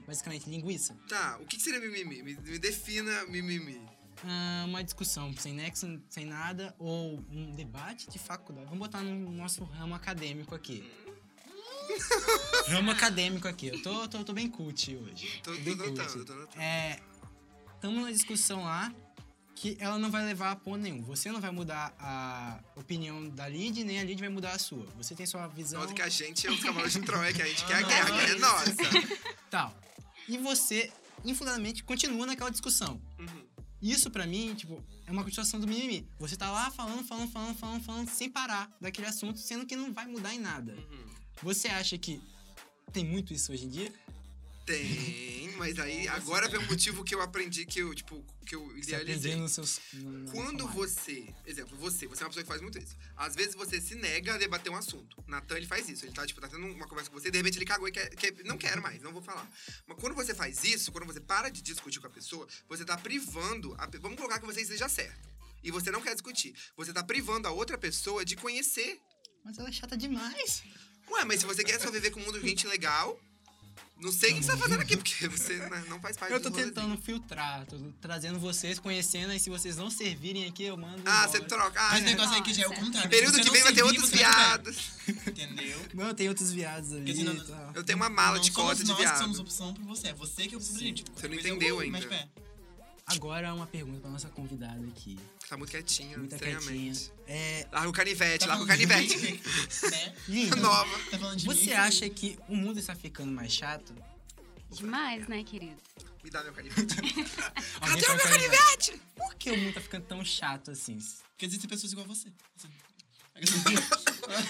basicamente 0.07 0.49
linguiça? 0.49 0.95
Tá, 1.07 1.37
o 1.39 1.45
que 1.45 1.59
seria 1.59 1.79
mimimi? 1.79 2.23
Me, 2.23 2.35
me 2.35 2.57
defina 2.57 3.27
mimimi. 3.27 3.79
Ah, 4.25 4.65
uma 4.67 4.83
discussão 4.83 5.31
sem 5.37 5.53
nexo, 5.53 6.01
sem 6.09 6.25
nada, 6.25 6.73
ou 6.79 7.23
um 7.29 7.51
debate 7.51 8.09
de 8.09 8.17
faculdade. 8.17 8.65
Vamos 8.65 8.79
botar 8.79 9.03
no 9.03 9.31
nosso 9.31 9.63
ramo 9.65 9.93
acadêmico 9.93 10.55
aqui. 10.55 10.83
ramo 12.69 12.89
acadêmico 12.89 13.47
aqui. 13.47 13.67
Eu 13.67 13.83
tô, 13.83 14.07
tô, 14.07 14.23
tô 14.23 14.33
bem 14.33 14.49
cult 14.49 14.95
hoje. 14.95 15.41
Tô, 15.43 15.53
tô 15.53 15.61
bem 15.61 15.75
notando, 15.75 16.25
tô 16.25 16.33
notando. 16.33 16.59
É, 16.59 16.99
tamo 17.79 17.97
numa 17.97 18.11
discussão 18.11 18.63
lá 18.63 18.91
que 19.59 19.75
ela 19.79 19.97
não 19.97 20.11
vai 20.11 20.23
levar 20.23 20.51
a 20.51 20.55
ponto 20.55 20.77
nenhum. 20.77 21.01
Você 21.01 21.31
não 21.31 21.41
vai 21.41 21.49
mudar 21.49 21.91
a 21.99 22.59
opinião 22.75 23.27
da 23.29 23.49
Lid, 23.49 23.83
nem 23.83 23.99
a 23.99 24.03
Lid 24.03 24.19
vai 24.19 24.29
mudar 24.29 24.51
a 24.51 24.59
sua. 24.59 24.85
Você 24.97 25.15
tem 25.15 25.25
sua 25.25 25.47
visão. 25.47 25.81
Nota 25.81 25.95
que 25.95 26.01
a 26.01 26.09
gente 26.09 26.45
é 26.45 26.51
os 26.51 26.61
cavalos 26.61 26.93
de 26.93 27.01
Troia, 27.01 27.33
que 27.33 27.41
a 27.41 27.47
gente 27.47 27.65
quer 27.65 27.77
a 27.77 27.81
guerra, 27.81 28.07
a 28.07 28.17
guerra 28.17 28.33
é 28.33 28.35
nossa. 28.35 28.75
Tal. 29.49 29.75
E 30.29 30.37
você, 30.37 30.91
infundadamente, 31.25 31.83
continua 31.83 32.27
naquela 32.27 32.51
discussão. 32.51 33.01
Uhum. 33.17 33.43
Isso, 33.81 34.11
pra 34.11 34.27
mim, 34.27 34.53
tipo, 34.53 34.83
é 35.07 35.11
uma 35.11 35.23
continuação 35.23 35.59
do 35.59 35.67
mimimi. 35.67 36.07
Você 36.19 36.35
tá 36.35 36.51
lá 36.51 36.69
falando, 36.69 37.03
falando, 37.03 37.31
falando, 37.31 37.57
falando, 37.57 37.83
falando, 37.83 38.09
sem 38.09 38.29
parar 38.29 38.71
daquele 38.79 39.07
assunto, 39.07 39.39
sendo 39.39 39.65
que 39.65 39.75
não 39.75 39.91
vai 39.91 40.05
mudar 40.05 40.35
em 40.35 40.39
nada. 40.39 40.73
Uhum. 40.73 41.05
Você 41.41 41.67
acha 41.67 41.97
que 41.97 42.21
tem 42.93 43.03
muito 43.03 43.33
isso 43.33 43.51
hoje 43.51 43.65
em 43.65 43.69
dia? 43.69 43.91
Tem, 44.67 45.49
mas 45.55 45.79
aí 45.79 46.09
agora 46.09 46.49
vem 46.49 46.59
um 46.59 46.65
motivo 46.67 47.01
que 47.03 47.15
eu 47.15 47.21
aprendi 47.21 47.65
que 47.65 47.79
eu, 47.79 47.95
tipo, 47.95 48.21
que 48.45 48.53
eu 48.53 48.67
Você 48.67 48.79
idealizei. 48.79 49.35
nos 49.37 49.53
seus... 49.53 49.79
no- 49.93 50.29
Quando 50.29 50.67
você, 50.67 51.33
exemplo, 51.45 51.77
você, 51.77 52.05
você 52.05 52.21
é 52.21 52.25
uma 52.25 52.29
pessoa 52.29 52.43
que 52.43 52.47
faz 52.49 52.61
muito 52.61 52.77
isso. 52.77 52.95
Às 53.15 53.33
vezes 53.33 53.55
você 53.55 53.79
se 53.79 53.95
nega 53.95 54.35
a 54.35 54.37
debater 54.37 54.69
um 54.69 54.75
assunto. 54.75 55.23
Natan, 55.25 55.55
ele 55.55 55.65
faz 55.65 55.87
isso. 55.87 56.05
Ele 56.05 56.11
tá, 56.13 56.27
tipo, 56.27 56.41
tá 56.41 56.49
tendo 56.49 56.65
uma 56.67 56.85
conversa 56.85 57.09
com 57.09 57.17
você, 57.17 57.31
de 57.31 57.37
repente 57.37 57.57
ele 57.57 57.65
cagou 57.65 57.87
e 57.87 57.91
quer, 57.93 58.09
quer- 58.09 58.43
não 58.43 58.57
quero 58.57 58.81
mais, 58.81 59.01
não 59.01 59.13
vou 59.13 59.21
falar. 59.21 59.49
Mas 59.87 59.97
quando 59.99 60.13
você 60.13 60.35
faz 60.35 60.63
isso, 60.65 60.91
quando 60.91 61.05
você 61.05 61.21
para 61.21 61.49
de 61.49 61.61
discutir 61.61 62.01
com 62.01 62.07
a 62.07 62.11
pessoa, 62.11 62.45
você 62.67 62.83
tá 62.83 62.97
privando, 62.97 63.73
a 63.79 63.87
vamos 64.01 64.17
colocar 64.17 64.39
que 64.41 64.45
você 64.45 64.61
esteja 64.61 64.89
certo. 64.89 65.29
E 65.63 65.71
você 65.71 65.89
não 65.91 66.01
quer 66.01 66.13
discutir. 66.13 66.53
Você 66.75 66.91
tá 66.91 67.01
privando 67.03 67.47
a 67.47 67.51
outra 67.51 67.77
pessoa 67.77 68.25
de 68.25 68.35
conhecer. 68.35 68.99
Mas 69.45 69.57
ela 69.57 69.69
é 69.69 69.71
chata 69.71 69.95
demais. 69.97 70.61
Ué, 71.09 71.23
mas 71.23 71.39
se 71.39 71.45
você 71.45 71.63
quer 71.63 71.79
só 71.79 71.89
viver 71.89 72.11
com 72.11 72.19
um 72.19 72.25
mundo 72.25 72.39
de 72.39 72.47
gente 72.49 72.67
legal, 72.67 73.17
não 73.99 74.11
sei 74.11 74.31
o 74.31 74.35
que 74.35 74.43
você 74.43 74.51
tá 74.51 74.57
fazendo 74.57 74.81
aqui, 74.81 74.95
porque 74.97 75.27
você 75.27 75.57
não 75.89 75.99
faz 75.99 76.15
parte 76.17 76.33
Eu 76.33 76.39
tô 76.39 76.49
rolezinho. 76.49 76.73
tentando 76.73 77.01
filtrar, 77.01 77.65
tô 77.65 77.77
trazendo 78.01 78.39
vocês, 78.39 78.79
conhecendo, 78.79 79.33
e 79.33 79.39
se 79.39 79.49
vocês 79.49 79.75
não 79.77 79.89
servirem 79.89 80.45
aqui, 80.45 80.63
eu 80.63 80.77
mando. 80.77 81.01
Ah, 81.05 81.23
embora. 81.23 81.27
você 81.27 81.39
troca. 81.41 81.79
Ah, 81.81 81.89
Mas 81.91 81.99
o 82.01 82.03
é. 82.03 82.05
negócio 82.05 82.35
aí 82.35 82.41
que 82.41 82.53
já 82.53 82.63
é 82.63 82.67
o 82.67 82.73
contrário. 82.73 83.09
Período 83.09 83.39
que 83.41 83.49
vem 83.49 83.59
não 83.59 83.63
vai 83.65 83.73
ter 83.73 83.83
outros 83.83 84.09
viados. 84.09 84.77
Entendeu? 85.27 85.81
Não, 85.93 86.13
tem 86.13 86.29
outros 86.29 86.51
viados 86.51 86.91
ali 86.93 86.99
Porque 87.01 87.15
senão- 87.15 87.45
tal. 87.45 87.71
Eu 87.75 87.83
tenho 87.83 87.97
uma 87.97 88.09
mala 88.09 88.35
não 88.35 88.41
de 88.43 88.51
cota 88.51 88.75
de 88.75 88.83
nós 88.85 88.97
que 88.97 89.03
viado. 89.03 89.17
somos 89.19 89.39
opção 89.39 89.73
por 89.73 89.83
você. 89.85 90.07
É 90.09 90.13
você 90.13 90.47
que 90.47 90.53
é 90.53 90.57
opção 90.57 90.73
pra 90.75 90.83
gente. 90.83 91.03
Você 91.15 91.27
não 91.27 91.35
entendeu 91.35 91.79
ainda. 91.79 92.29
Agora 93.07 93.53
uma 93.53 93.65
pergunta 93.65 94.01
pra 94.01 94.09
nossa 94.09 94.27
convidada 94.29 94.85
aqui. 94.87 95.17
Tá 95.47 95.55
muito 95.57 95.69
quietinha, 95.71 96.17
Muito 96.17 96.35
quietinha. 96.35 96.57
estranhamente. 96.59 97.11
É, 97.25 97.65
Larga 97.71 97.89
o 97.89 97.93
canivete, 97.93 98.39
Tá 98.39 98.47
larga 98.47 98.63
o 98.63 98.67
canivete. 98.67 99.17
mim? 99.17 99.39
Né? 99.89 100.15
Linda, 100.27 100.55
Nova. 100.59 100.99
Tá 101.09 101.17
falando 101.17 101.37
de 101.37 101.47
mim? 101.47 101.55
você 101.55 101.71
acha 101.73 102.09
que 102.09 102.37
o 102.49 102.55
mundo 102.55 102.79
está 102.79 102.93
ficando 102.95 103.31
mais 103.31 103.53
chato? 103.53 103.95
Demais, 104.71 105.25
né, 105.29 105.41
querido? 105.45 105.77
Me 106.21 106.29
dá 106.29 106.43
meu 106.43 106.51
canivete. 106.51 106.95
Cadê 107.79 108.05
o 108.05 108.15
meu 108.15 108.23
canivete? 108.25 109.01
Por 109.15 109.35
que 109.35 109.51
o 109.51 109.57
mundo 109.57 109.73
tá 109.75 109.81
ficando 109.81 110.03
tão 110.05 110.25
chato 110.25 110.71
assim? 110.71 110.97
Porque 111.29 111.45
existem 111.45 111.69
pessoas 111.69 111.93
igual 111.93 112.05
a 112.05 112.09
você. 112.09 112.27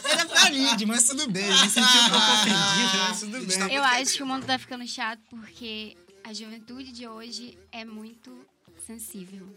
Era 0.10 0.26
pra 0.26 0.50
Lid, 0.50 0.84
mas 0.88 1.04
tudo 1.04 1.30
bem. 1.30 1.46
Me 1.48 1.70
senti 1.70 1.80
um 1.98 2.10
pouco 2.10 2.32
ofendido, 2.32 2.98
mas 3.08 3.20
tudo 3.20 3.46
bem. 3.46 3.60
tá 3.60 3.68
Eu 3.72 3.84
acho 3.84 4.14
que 4.16 4.24
o 4.24 4.26
mundo 4.26 4.46
tá 4.48 4.58
ficando 4.58 4.88
chato 4.88 5.22
porque 5.30 5.96
a 6.28 6.34
juventude 6.34 6.92
de 6.92 7.08
hoje 7.08 7.58
é 7.72 7.86
muito 7.86 8.46
sensível. 8.86 9.48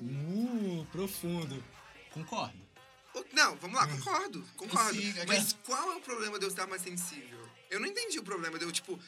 Uh, 0.00 0.86
profundo. 0.92 1.62
Concordo. 2.12 2.56
Não, 3.32 3.56
vamos 3.56 3.76
lá, 3.76 3.86
concordo, 3.88 4.44
concordo. 4.56 4.94
Sim, 5.00 5.12
Mas 5.26 5.52
qual 5.64 5.92
é 5.92 5.96
o 5.96 6.00
problema 6.00 6.38
de 6.38 6.44
eu 6.44 6.48
estar 6.48 6.68
mais 6.68 6.82
sensível? 6.82 7.38
Eu 7.68 7.80
não 7.80 7.86
entendi 7.88 8.16
o 8.18 8.22
problema 8.22 8.58
de 8.60 8.64
eu, 8.64 8.70
tipo, 8.70 8.98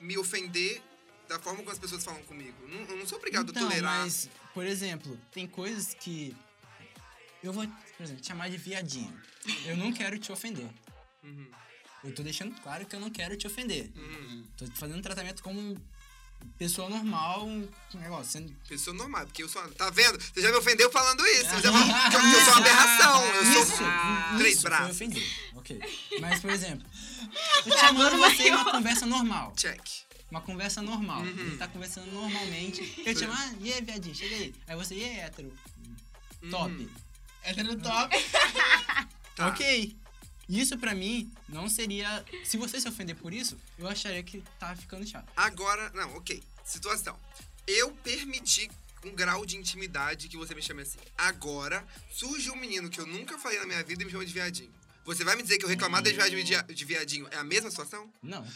me 0.00 0.16
ofender 0.16 0.80
da 1.28 1.38
forma 1.38 1.58
como 1.58 1.70
as 1.70 1.78
pessoas 1.78 2.02
falam 2.02 2.22
comigo. 2.22 2.56
Não- 2.66 2.80
Eu 2.86 2.96
não 2.96 3.06
sou 3.06 3.18
obrigado 3.18 3.50
então, 3.50 3.66
a 3.66 3.68
tolerar. 3.68 4.00
mas, 4.04 4.30
por 4.54 4.64
exemplo, 4.64 5.20
tem 5.30 5.46
coisas 5.46 5.92
que... 5.92 6.34
Eu 7.42 7.52
vou, 7.52 7.68
por 7.96 8.02
exemplo, 8.04 8.22
te 8.22 8.28
chamar 8.28 8.48
de 8.48 8.56
viadinho. 8.56 9.14
Eu 9.66 9.76
não 9.76 9.92
quero 9.92 10.18
te 10.18 10.32
ofender. 10.32 10.68
Uhum, 11.22 11.46
Eu 12.04 12.14
tô 12.14 12.22
deixando 12.22 12.58
claro 12.62 12.86
que 12.86 12.96
eu 12.96 13.00
não 13.00 13.10
quero 13.10 13.36
te 13.36 13.46
ofender. 13.46 13.90
uhum. 13.94 14.44
Tô 14.56 14.66
fazendo 14.68 14.98
um 14.98 15.02
tratamento 15.02 15.42
como 15.42 15.76
pessoa 16.58 16.88
normal, 16.88 17.46
um 17.46 17.68
negócio. 17.94 18.32
Sendo... 18.32 18.54
Pessoa 18.68 18.94
normal, 18.96 19.24
porque 19.26 19.42
eu 19.42 19.48
sou. 19.48 19.62
Tá 19.70 19.90
vendo? 19.90 20.20
Você 20.20 20.42
já 20.42 20.50
me 20.50 20.56
ofendeu 20.56 20.90
falando 20.90 21.24
isso. 21.26 21.50
Você 21.50 21.60
já 21.62 21.72
me... 21.72 22.10
que 22.10 22.16
eu, 22.16 22.20
eu 22.20 22.44
sou 22.44 22.52
uma 22.52 22.58
aberração. 22.58 23.24
Eu 23.24 23.44
sou. 23.44 23.62
Isso, 23.62 24.38
três 24.38 24.54
isso, 24.54 24.62
braços. 24.62 24.98
Foi 24.98 25.06
ofendido. 25.06 25.26
Ok. 25.54 25.80
Mas, 26.20 26.40
por 26.40 26.50
exemplo, 26.50 26.86
eu 27.64 27.72
te 27.72 27.80
chamando 27.80 28.16
você 28.18 28.50
uma 28.50 28.70
conversa 28.70 29.06
normal. 29.06 29.52
Check. 29.56 29.80
Uma 30.30 30.40
conversa 30.42 30.82
normal. 30.82 31.22
Uhum. 31.22 31.28
Ele 31.28 31.56
tá 31.56 31.68
conversando 31.68 32.12
normalmente. 32.12 33.02
Eu 33.04 33.14
te 33.14 33.20
chamo, 33.20 33.32
ah, 33.32 33.54
e 33.60 33.72
aí, 33.72 33.80
viadinho, 33.80 34.14
chega 34.14 34.34
aí. 34.34 34.54
Aí 34.66 34.76
você, 34.76 34.94
e 34.94 35.04
aí, 35.04 35.20
hétero? 35.20 35.52
Top. 36.50 36.70
Uhum. 36.70 36.88
Essa 37.42 37.60
era 37.60 37.72
o 37.72 37.76
top. 37.78 38.16
Tá. 39.38 39.50
Ok. 39.50 39.96
Isso 40.48 40.78
pra 40.78 40.94
mim 40.94 41.30
não 41.48 41.68
seria. 41.68 42.24
Se 42.44 42.56
você 42.56 42.80
se 42.80 42.88
ofender 42.88 43.14
por 43.16 43.32
isso, 43.34 43.58
eu 43.78 43.86
acharia 43.86 44.22
que 44.22 44.42
tá 44.58 44.74
ficando 44.74 45.06
chato. 45.06 45.30
Agora, 45.36 45.90
não, 45.94 46.16
ok. 46.16 46.42
Situação. 46.64 47.18
Eu 47.66 47.90
permiti 48.02 48.70
um 49.04 49.10
grau 49.14 49.44
de 49.44 49.56
intimidade 49.56 50.26
que 50.28 50.36
você 50.36 50.54
me 50.54 50.62
chame 50.62 50.82
assim. 50.82 50.98
Agora, 51.16 51.86
surge 52.10 52.50
um 52.50 52.56
menino 52.56 52.88
que 52.88 52.98
eu 53.00 53.06
nunca 53.06 53.38
falei 53.38 53.58
na 53.60 53.66
minha 53.66 53.82
vida 53.84 54.02
e 54.02 54.06
me 54.06 54.10
chama 54.10 54.24
de 54.24 54.32
viadinho. 54.32 54.72
Você 55.04 55.22
vai 55.24 55.36
me 55.36 55.42
dizer 55.42 55.58
que 55.58 55.64
eu 55.64 55.68
reclamar 55.68 56.02
de 56.02 56.12
viadinho, 56.12 56.42
de- 56.44 56.74
de 56.74 56.84
viadinho 56.84 57.28
é 57.30 57.36
a 57.36 57.44
mesma 57.44 57.70
situação? 57.70 58.10
Não. 58.22 58.46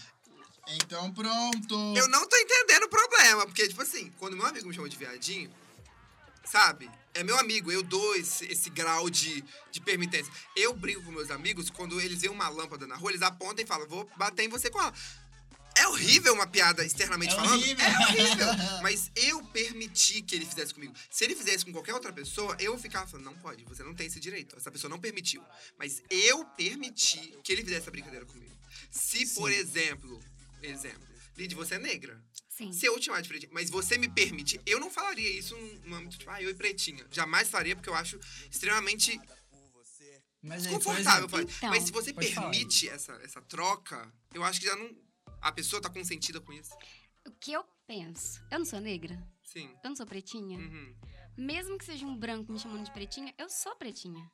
Então 0.69 1.13
pronto. 1.13 1.75
Eu 1.97 2.09
não 2.09 2.27
tô 2.29 2.37
entendendo 2.37 2.85
o 2.85 2.89
problema, 2.89 3.45
porque, 3.47 3.69
tipo 3.69 3.83
assim, 3.83 4.11
quando 4.19 4.37
meu 4.37 4.47
amigo 4.47 4.67
me 4.69 4.75
chama 4.75 4.89
de 4.89 4.97
viadinho, 4.97 5.51
sabe? 6.45 6.91
É 7.15 7.23
meu 7.23 7.39
amigo, 7.39 7.71
eu 7.71 7.83
dou 7.83 8.15
esse, 8.17 8.47
esse 8.47 8.71
grau 8.71 9.11
de, 9.11 9.45
de 9.71 9.81
permitência. 9.81 10.33
Eu 10.57 10.73
brigo 10.75 11.03
com 11.03 11.11
meus 11.11 11.31
amigos 11.31 11.69
quando 11.69 12.01
eles 12.01 12.21
veem 12.23 12.33
uma 12.33 12.49
lâmpada 12.49 12.87
na 12.87 12.97
rua, 12.97 13.11
eles 13.11 13.23
apontam 13.23 13.63
e 13.65 13.67
falam, 13.67 13.87
vou 13.87 14.09
bater 14.17 14.45
em 14.45 14.49
você 14.49 14.71
com 14.71 14.81
ela. 14.81 14.95
É 15.75 15.89
horrível 15.89 16.35
uma 16.35 16.47
piada 16.47 16.85
externamente 16.85 17.33
É 17.33 17.37
falando. 17.37 17.55
horrível. 17.55 17.85
É 17.85 17.99
horrível. 17.99 18.47
Mas 18.83 19.11
eu 19.17 19.43
permiti 19.47 20.21
que 20.21 20.35
ele 20.35 20.45
fizesse 20.45 20.75
comigo. 20.75 20.95
Se 21.11 21.25
ele 21.25 21.35
fizesse 21.35 21.65
com 21.65 21.73
qualquer 21.73 21.95
outra 21.95 22.13
pessoa, 22.13 22.55
eu 22.61 22.79
ficava 22.79 23.07
falando, 23.07 23.27
não 23.27 23.35
pode, 23.39 23.65
você 23.65 23.83
não 23.83 23.95
tem 23.95 24.07
esse 24.07 24.21
direito. 24.21 24.55
Essa 24.57 24.71
pessoa 24.71 24.91
não 24.91 24.99
permitiu. 25.01 25.43
Mas 25.79 26.03
eu 26.11 26.45
permiti 26.45 27.39
que 27.43 27.53
ele 27.53 27.63
fizesse 27.63 27.83
essa 27.83 27.91
brincadeira 27.91 28.27
comigo. 28.27 28.53
Se, 28.91 29.27
por 29.35 29.51
exemplo, 29.51 30.21
exemplo, 30.63 31.09
Lid, 31.37 31.55
você 31.55 31.77
é 31.77 31.79
negra. 31.79 32.23
Sim. 32.67 32.73
Se 32.73 32.87
eu 32.87 32.99
te 32.99 33.07
chamar 33.07 33.21
de 33.23 33.29
pretinha, 33.29 33.51
mas 33.53 33.71
você 33.71 33.97
me 33.99 34.09
permite, 34.09 34.61
eu 34.67 34.79
não 34.81 34.91
falaria 34.91 35.31
isso 35.31 35.57
no 35.85 35.95
âmbito 35.97 36.19
tipo, 36.19 36.31
ah, 36.31 36.43
eu 36.43 36.51
e 36.51 36.55
pretinha. 36.55 37.07
Jamais 37.11 37.49
faria, 37.49 37.75
porque 37.77 37.89
eu 37.89 37.95
acho 37.95 38.19
extremamente 38.51 39.19
Mas 40.43 40.67
aí, 40.67 40.73
desconfortável. 40.75 41.29
falar. 41.29 41.43
Então. 41.43 41.71
mas 41.71 41.85
se 41.85 41.93
você 41.93 42.13
Pode 42.13 42.35
falar. 42.35 42.51
permite 42.51 42.89
essa, 42.89 43.13
essa 43.23 43.41
troca, 43.43 44.13
eu 44.35 44.43
acho 44.45 44.61
que 44.61 44.67
já 44.67 44.77
não. 44.77 44.91
A 45.41 45.53
pessoa 45.53 45.81
tá 45.83 45.89
consentida 45.91 46.41
com 46.41 46.53
isso. 46.53 46.71
O 47.27 47.31
que 47.33 47.53
eu 47.53 47.65
penso? 47.87 48.41
Eu 48.51 48.59
não 48.59 48.67
sou 48.67 48.81
negra? 48.81 49.17
Sim. 49.45 49.71
Eu 49.83 49.91
não 49.91 49.97
sou 49.97 50.07
pretinha? 50.07 50.59
Uhum. 50.59 50.97
Mesmo 51.37 51.79
que 51.79 51.85
seja 51.85 52.05
um 52.05 52.17
branco 52.17 52.53
me 52.53 52.59
chamando 52.59 52.85
de 52.85 52.93
pretinha, 52.93 53.33
eu 53.39 53.49
sou 53.49 53.75
pretinha. 53.77 54.31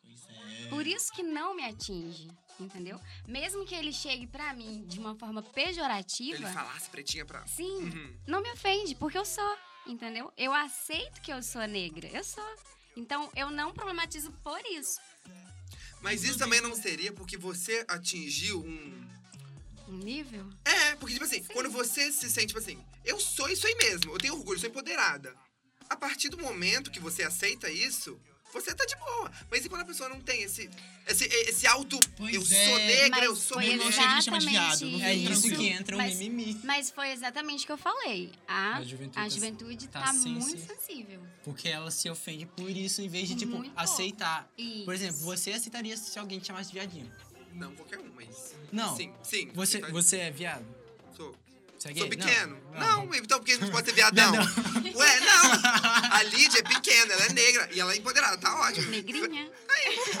Pois 0.00 0.26
é. 0.28 0.68
Por 0.68 0.86
isso 0.86 1.12
que 1.12 1.22
não 1.22 1.54
me 1.54 1.64
atinge, 1.64 2.28
entendeu? 2.60 3.00
Mesmo 3.26 3.64
que 3.64 3.74
ele 3.74 3.92
chegue 3.92 4.26
pra 4.26 4.52
mim 4.54 4.84
de 4.86 4.98
uma 4.98 5.14
forma 5.16 5.42
pejorativa, 5.42 6.36
Ele 6.36 6.46
falasse 6.52 6.88
pretinha 6.90 7.24
pra. 7.24 7.46
sim, 7.46 7.64
Uhum. 7.84 8.16
não 8.26 8.42
me 8.42 8.50
ofende, 8.52 8.94
porque 8.94 9.18
eu 9.18 9.24
sou, 9.24 9.56
entendeu? 9.86 10.32
Eu 10.36 10.52
aceito 10.52 11.20
que 11.20 11.32
eu 11.32 11.42
sou 11.42 11.66
negra, 11.66 12.08
eu 12.12 12.22
sou. 12.24 12.44
Então 12.96 13.30
eu 13.34 13.50
não 13.50 13.72
problematizo 13.72 14.30
por 14.42 14.60
isso. 14.72 15.00
Mas 16.00 16.22
isso 16.22 16.38
também 16.38 16.60
não 16.60 16.74
seria 16.76 17.12
porque 17.12 17.36
você 17.36 17.84
atingiu 17.88 18.60
um. 18.60 19.04
Um 19.88 19.96
nível? 19.98 20.48
É, 20.64 20.94
porque, 20.96 21.12
tipo 21.14 21.24
assim, 21.26 21.42
quando 21.44 21.70
você 21.70 22.10
se 22.10 22.30
sente, 22.30 22.48
tipo 22.48 22.58
assim, 22.58 22.82
eu 23.04 23.20
sou 23.20 23.48
isso 23.50 23.66
aí 23.66 23.74
mesmo, 23.74 24.12
eu 24.12 24.18
tenho 24.18 24.34
orgulho, 24.34 24.56
eu 24.56 24.60
sou 24.60 24.68
empoderada. 24.70 25.34
A 25.90 25.96
partir 25.96 26.30
do 26.30 26.38
momento 26.38 26.90
que 26.90 26.98
você 27.00 27.22
aceita 27.22 27.70
isso, 27.70 28.18
você 28.54 28.74
tá 28.74 28.84
de 28.86 28.96
boa. 28.96 29.30
Mas 29.50 29.64
e 29.64 29.68
quando 29.68 29.82
a 29.82 29.84
pessoa 29.84 30.08
não 30.08 30.20
tem 30.20 30.42
esse, 30.42 30.70
esse, 31.06 31.24
esse 31.24 31.66
auto. 31.66 31.98
Pois 32.16 32.34
eu 32.34 32.40
é. 32.42 32.44
sou 32.68 32.78
negra, 32.78 33.08
Mas 33.10 33.24
eu 33.24 33.36
sou 33.36 33.56
mulher. 33.58 33.92
chega 33.92 34.12
e 34.12 34.14
me 34.14 34.22
chama 34.22 34.38
de 34.38 34.46
exatamente 34.48 34.50
viado, 34.50 34.90
não 34.90 35.04
É 35.04 35.14
isso 35.14 35.48
que 35.50 35.66
entra 35.68 35.94
o 35.96 35.98
Mas- 35.98 36.16
mimimi. 36.16 36.60
Mas 36.64 36.90
foi 36.90 37.10
exatamente 37.10 37.64
o 37.64 37.66
que 37.66 37.72
eu 37.72 37.78
falei. 37.78 38.32
A, 38.48 38.76
A 38.76 38.82
juventude 38.84 39.18
a 39.18 39.22
tá- 39.22 39.28
juventude 39.28 39.88
tá 39.88 40.00
tá, 40.02 40.12
sensi- 40.12 40.28
muito 40.28 40.66
sensível. 40.66 41.20
Porque 41.42 41.68
ela 41.68 41.90
se 41.90 42.08
ofende 42.08 42.46
por 42.46 42.70
isso, 42.70 43.02
em 43.02 43.08
vez 43.08 43.28
de, 43.28 43.34
tipo, 43.36 43.56
Muito. 43.56 43.72
aceitar. 43.76 44.48
Isso. 44.56 44.84
Por 44.84 44.94
exemplo, 44.94 45.18
você 45.18 45.52
aceitaria 45.52 45.96
se 45.96 46.18
alguém 46.18 46.38
te 46.38 46.46
chamasse 46.46 46.68
de 46.70 46.74
viadinho? 46.78 47.10
Não 47.52 47.74
qualquer 47.76 47.98
um, 48.00 48.10
mas. 48.16 48.54
Não. 48.72 48.96
Sim, 48.96 49.12
sim. 49.22 49.50
Você, 49.54 49.78
tá- 49.78 49.88
você 49.88 50.16
é 50.18 50.30
viado? 50.30 50.64
Sou. 51.84 51.88
Você 51.88 51.88
é 51.88 51.92
gay? 51.92 52.00
Sou 52.02 52.08
pequeno. 52.08 52.58
Não. 52.72 53.06
Não, 53.06 53.14
então 53.14 53.38
porque 53.38 53.56
não 53.56 53.70
pode 53.70 53.86
ser 53.88 53.94
viadão. 53.94 54.32
Ué, 54.34 55.20
não. 55.20 55.52
A 56.14 56.22
Lídia 56.24 56.58
é 56.58 56.62
pequena, 56.62 57.12
ela 57.12 57.26
é 57.26 57.32
negra 57.32 57.68
e 57.72 57.80
ela 57.80 57.92
é 57.92 57.96
empoderada, 57.96 58.36
tá 58.38 58.54
ótimo. 58.60 58.90
Negrinha. 58.90 59.50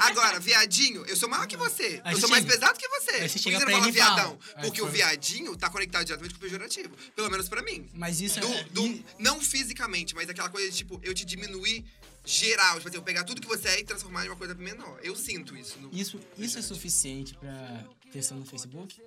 Agora, 0.00 0.38
viadinho, 0.40 1.04
eu 1.06 1.16
sou 1.16 1.28
maior 1.28 1.46
que 1.46 1.56
você. 1.56 2.00
Aí 2.04 2.14
eu 2.14 2.20
sou 2.20 2.28
mais 2.28 2.44
pesado 2.44 2.78
que 2.78 2.88
você. 2.88 3.10
aí 3.12 3.20
Por 3.22 3.28
você 3.28 3.38
que 3.38 3.50
você 3.52 3.64
não 3.64 3.70
fala 3.80 3.90
viadão? 3.92 4.38
Aí 4.56 4.62
Porque 4.66 4.82
o 4.82 4.88
viadinho 4.88 5.56
tá 5.56 5.70
conectado 5.70 6.04
diretamente 6.04 6.34
com 6.34 6.38
o 6.38 6.42
pejorativo. 6.42 6.90
Pelo 7.14 7.30
menos 7.30 7.48
pra 7.48 7.62
mim. 7.62 7.88
Mas 7.94 8.20
isso 8.20 8.40
Do- 8.40 8.52
é. 8.52 8.64
do- 8.64 9.04
não 9.18 9.40
fisicamente, 9.40 10.14
mas 10.14 10.28
aquela 10.28 10.48
coisa 10.48 10.70
de, 10.70 10.76
tipo, 10.76 11.00
eu 11.02 11.14
te 11.14 11.24
diminuir 11.24 11.84
geral. 12.24 12.76
Tipo 12.76 12.88
assim, 12.88 12.96
eu 12.98 13.02
pegar 13.02 13.24
tudo 13.24 13.40
que 13.40 13.48
você 13.48 13.68
é 13.68 13.80
e 13.80 13.84
transformar 13.84 14.24
em 14.24 14.28
uma 14.28 14.36
coisa 14.36 14.54
menor. 14.54 14.98
Eu 15.02 15.14
sinto 15.16 15.56
isso. 15.56 15.78
No... 15.78 15.90
Isso, 15.92 16.20
isso 16.38 16.58
é 16.58 16.62
suficiente 16.62 17.34
pra 17.34 17.84
questão 18.12 18.38
no 18.38 18.44
Facebook? 18.46 19.00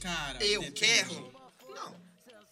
Cara, 0.00 0.44
Eu 0.44 0.60
depende. 0.60 0.80
quero? 0.80 1.32
Não. 1.74 1.96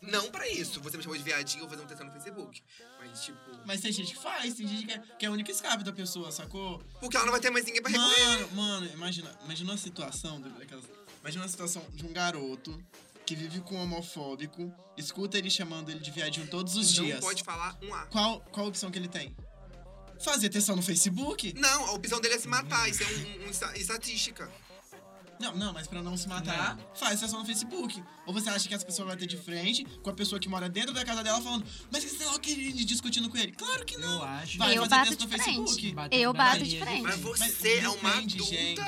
Não 0.03 0.31
pra 0.31 0.47
isso. 0.49 0.81
Você 0.81 0.97
me 0.97 1.03
chamou 1.03 1.17
de 1.17 1.25
viadinho, 1.25 1.63
eu 1.65 1.69
vou 1.69 1.71
fazer 1.79 1.83
um 1.85 1.87
texto 1.87 2.05
no 2.05 2.13
Facebook. 2.13 2.63
Mas, 3.01 3.23
tipo... 3.25 3.39
Mas 3.65 3.81
tem 3.81 3.93
gente 3.93 4.15
que 4.15 4.23
faz, 4.23 4.55
tem 4.55 4.67
gente 4.69 4.87
que 4.87 4.93
é, 4.93 4.99
que 5.19 5.25
é 5.25 5.29
a 5.29 5.33
única 5.33 5.51
escape 5.51 5.83
da 5.83 5.93
pessoa, 5.93 6.31
sacou? 6.31 6.83
Porque 7.01 7.17
ela 7.17 7.25
não 7.25 7.33
vai 7.33 7.41
ter 7.41 7.51
mais 7.51 7.65
ninguém 7.65 7.81
pra. 7.81 7.91
Mano, 7.91 8.49
mano, 8.53 8.87
imagina, 8.93 9.31
imagina 9.45 9.71
uma 9.73 9.79
situação 9.79 10.41
daquelas. 10.41 10.85
Imagina 11.23 11.43
uma 11.45 11.49
situação 11.49 11.83
de 11.95 12.05
um 12.05 12.13
garoto 12.13 12.79
que 13.25 13.35
vive 13.35 13.61
com 13.61 13.77
um 13.77 13.83
homofóbico, 13.83 14.71
escuta 14.99 15.39
ele 15.39 15.49
chamando 15.49 15.89
ele 15.91 16.01
de 16.01 16.11
viadinho 16.11 16.47
todos 16.49 16.77
os 16.77 16.95
Não 16.99 17.05
dias. 17.05 17.21
pode 17.21 17.43
falar 17.43 17.79
um 17.83 17.95
A. 17.95 18.05
Qual, 18.07 18.41
qual 18.53 18.67
a 18.67 18.69
opção 18.69 18.91
que 18.91 18.99
ele 18.99 19.09
tem? 19.09 19.35
Fazer 20.23 20.51
testão 20.51 20.77
no 20.77 20.83
Facebook? 20.83 21.55
Não, 21.57 21.87
a 21.87 21.93
opção 21.93 22.21
dele 22.21 22.35
é 22.35 22.39
se 22.39 22.47
matar. 22.49 22.89
Isso 22.91 23.03
é 23.03 23.07
um, 23.07 23.11
um- 23.11 23.47
um 23.47 23.49
esta- 23.49 23.75
estatística. 23.79 24.51
Não, 25.45 25.57
não, 25.57 25.73
mas 25.73 25.87
pra 25.87 26.03
não 26.03 26.17
se 26.17 26.27
matar, 26.29 26.79
faz 26.95 27.21
testão 27.21 27.41
no 27.41 27.45
Facebook. 27.47 28.03
Ou 28.27 28.33
você 28.33 28.49
acha 28.49 28.67
que 28.67 28.75
essa 28.75 28.85
pessoa 28.87 29.09
vai 29.09 29.17
ter 29.17 29.27
de 29.27 29.37
frente 29.37 29.85
com 30.03 30.09
a 30.09 30.15
pessoa 30.15 30.41
que 30.41 30.49
mora 30.49 30.69
dentro 30.69 30.93
da 30.95 31.05
casa 31.05 31.23
dela 31.23 31.41
falando, 31.43 31.67
mas 31.93 32.03
você 32.05 32.25
tá 32.25 32.39
querendo 32.39 32.85
discutindo 32.85 33.29
com 33.29 33.37
ele? 33.37 33.53
Claro 33.53 33.85
que 33.85 33.99
não. 33.99 34.15
Eu 34.21 34.23
acho. 34.25 34.59
Vai 34.59 34.71
eu 34.79 34.83
fazer 34.89 34.91
bato 34.91 35.17
de 35.17 35.25
no 35.25 35.31
Facebook. 35.31 35.73
frente. 35.81 35.95
Bate- 35.95 36.17
Eu 36.17 36.33
bato 36.33 36.59
de 36.65 36.71
de 36.71 36.79
frente. 36.81 37.03
Mas 37.03 37.21
Mas 37.39 37.55
você 37.55 37.79
é 37.81 37.89
uma 37.89 38.11
adulta. 38.19 38.45
gente. 38.45 38.81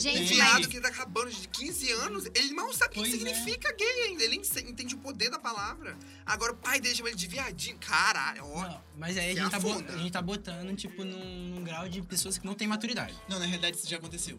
Gente, 0.00 0.22
Um 0.22 0.26
viado 0.26 0.68
que 0.68 0.80
tá 0.80 0.88
acabando 0.88 1.30
de 1.30 1.48
15 1.48 1.90
anos, 1.92 2.24
ele 2.34 2.54
mal 2.54 2.72
sabe 2.72 2.90
o 2.98 3.02
que 3.02 3.10
Pois 3.10 3.14
é. 3.14 3.16
significa 3.34 3.72
gay 3.76 4.02
ainda. 4.08 4.22
Ele 4.24 4.36
entende 4.36 4.94
o 4.94 4.98
poder 4.98 5.30
da 5.30 5.38
palavra. 5.38 5.96
Agora 6.24 6.52
o 6.52 6.56
pai 6.56 6.80
dele 6.80 6.94
chama 6.94 7.08
ele 7.08 7.16
de 7.16 7.26
viadinho. 7.26 7.76
Caralho, 7.78 8.44
ó. 8.46 8.62
Não, 8.62 8.80
mas 8.96 9.16
aí 9.18 9.30
a 9.38 9.42
gente, 9.42 9.50
tá 9.50 9.58
bo- 9.58 9.70
afunda. 9.72 9.92
a 9.92 9.96
gente 9.98 10.12
tá 10.12 10.22
botando, 10.22 10.76
tipo, 10.76 11.04
num, 11.04 11.48
num 11.48 11.64
grau 11.64 11.88
de 11.88 12.00
pessoas 12.02 12.38
que 12.38 12.46
não 12.46 12.54
têm 12.54 12.68
maturidade. 12.68 13.14
Não, 13.28 13.38
na 13.38 13.46
realidade 13.46 13.76
isso 13.76 13.88
já 13.88 13.96
aconteceu. 13.96 14.38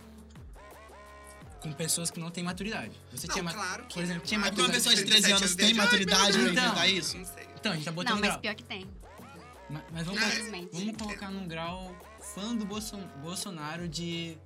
Com 1.61 1.73
pessoas 1.73 2.09
que 2.09 2.19
não 2.19 2.29
têm 2.31 2.43
maturidade. 2.43 2.91
Você 3.11 3.27
Não, 3.27 3.33
tinha 3.33 3.43
ma- 3.43 3.53
claro 3.53 3.85
que 3.85 3.93
Por 3.95 4.03
exemplo, 4.03 4.25
tinha 4.25 4.39
Mas 4.39 4.49
Porque 4.49 4.61
uma 4.61 4.67
maturidade. 4.69 4.95
pessoa 4.95 4.95
de 4.95 5.03
13 5.21 5.31
anos 5.33 5.55
tem 5.55 5.73
meu 5.73 5.83
maturidade 5.83 6.31
pra 6.31 6.41
enfrentar 6.41 6.87
Então. 6.87 6.97
isso? 6.97 7.17
Não 7.17 7.25
sei. 7.25 7.47
Então, 7.55 7.71
a 7.71 7.75
gente 7.75 7.85
tá 7.85 7.91
botando 7.91 8.13
Não, 8.13 8.19
mas 8.21 8.29
grau. 8.29 8.39
pior 8.41 8.55
que 8.55 8.63
tem. 8.63 8.89
Ma- 9.69 9.83
Mas 9.91 10.05
vamos, 10.05 10.21
Infelizmente. 10.23 10.69
vamos 10.73 10.97
colocar 10.97 11.29
num 11.29 11.47
grau 11.47 11.95
fã 12.33 12.55
do 12.55 12.65
Bolso- 12.65 12.97
Bolsonaro 13.21 13.87
de 13.87 14.37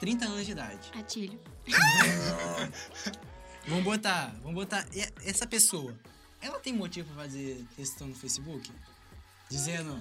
30 0.00 0.24
anos 0.26 0.46
de 0.46 0.52
idade. 0.52 0.90
Atilho. 0.94 1.38
Vamos 3.68 3.82
botar, 3.84 4.32
vamos 4.42 4.54
botar 4.54 4.86
e- 4.94 5.12
essa 5.28 5.44
pessoa. 5.46 5.92
Ela 6.40 6.60
tem 6.60 6.72
motivo 6.72 7.12
pra 7.12 7.24
fazer 7.24 7.64
questão 7.74 8.06
no 8.06 8.14
Facebook? 8.14 8.70
Dizendo, 9.50 9.98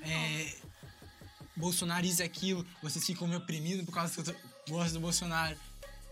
é, 0.00 0.52
Bolsonaro 1.54 2.04
isso 2.04 2.20
e 2.22 2.24
aquilo, 2.24 2.66
vocês 2.82 3.04
ficam 3.06 3.28
me 3.28 3.36
oprimindo 3.36 3.84
por 3.84 3.92
causa 3.94 4.20
que 4.22 4.28
eu 4.30 4.36
gosto 4.68 4.94
do 4.94 5.00
Bolsonaro. 5.00 5.56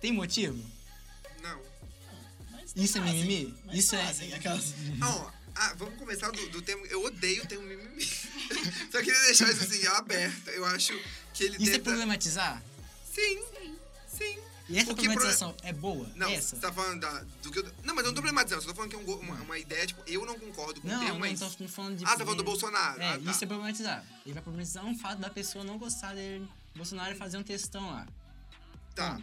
Tem 0.05 0.12
motivo? 0.12 0.62
Não. 1.43 1.59
Mas 2.51 2.75
Isso 2.77 2.99
é 2.99 3.01
fazem, 3.01 3.21
mimimi? 3.25 3.55
mas 3.64 3.79
Isso 3.79 3.97
é- 3.97 4.05
fazem, 4.05 4.35
Aquelas... 4.35 4.75
Ó, 5.03 5.31
ah, 5.55 5.73
vamos 5.79 5.95
começar 5.99 6.31
do, 6.31 6.47
do 6.51 6.61
termo. 6.61 6.85
Eu 6.85 7.03
odeio 7.05 7.43
o 7.43 7.47
termo 7.47 7.64
mimimi. 7.64 8.05
Só 8.93 8.99
queria 9.03 9.19
deixar 9.23 9.49
isso 9.51 9.64
assim, 9.64 9.87
aberto. 9.87 10.49
Eu 10.51 10.62
acho 10.67 10.93
que 11.33 11.45
ele 11.45 11.57
Isso 11.57 11.71
é 11.71 11.73
tenta. 11.79 11.85
problematizar? 11.85 12.62
Sim, 13.14 13.43
sim. 14.07 14.38
E 14.69 14.77
essa 14.77 14.88
Porque 14.88 15.05
problematização 15.05 15.57
é 15.62 15.73
boa? 15.73 16.07
Não, 16.17 16.29
essa? 16.29 16.55
você 16.55 16.61
tá 16.61 16.71
falando 16.71 17.01
da, 17.01 17.25
do 17.43 17.51
que 17.51 17.61
eu. 17.61 17.64
Não, 17.83 17.95
mas 17.95 18.05
eu 18.05 18.11
não 18.11 18.14
tô 18.14 18.21
problematizando, 18.21 18.61
só 18.61 18.69
tô 18.69 18.75
falando 18.75 18.90
que 18.90 18.97
é 18.97 18.99
um 18.99 19.05
go- 19.05 19.17
uma, 19.17 19.37
uma 19.37 19.59
ideia, 19.59 19.87
tipo, 19.87 20.03
eu 20.07 20.27
não 20.27 20.38
concordo 20.38 20.83
com 20.83 20.87
o 20.88 20.90
Não, 20.90 20.99
termo, 21.01 21.14
não, 21.14 21.21
mas. 21.21 21.40
tô 21.40 21.49
falando 21.69 21.97
de... 21.97 22.05
Ah, 22.05 22.09
você 22.11 22.17
tá 22.19 22.25
falando 22.27 22.38
do 22.38 22.45
Bolsonaro. 22.45 23.01
É, 23.01 23.09
ah, 23.14 23.19
tá. 23.25 23.31
isso 23.31 23.43
é 23.43 23.47
problematizar. 23.47 24.05
Ele 24.27 24.35
vai 24.35 24.43
problematizar 24.43 24.85
um 24.85 24.99
fato 24.99 25.19
da 25.21 25.31
pessoa 25.31 25.64
não 25.64 25.79
gostar 25.79 26.14
dele, 26.14 26.47
Bolsonaro 26.77 27.14
e 27.14 27.17
fazer 27.17 27.38
um 27.38 27.43
textão 27.43 27.90
lá. 27.90 28.07
Tá. 28.95 29.19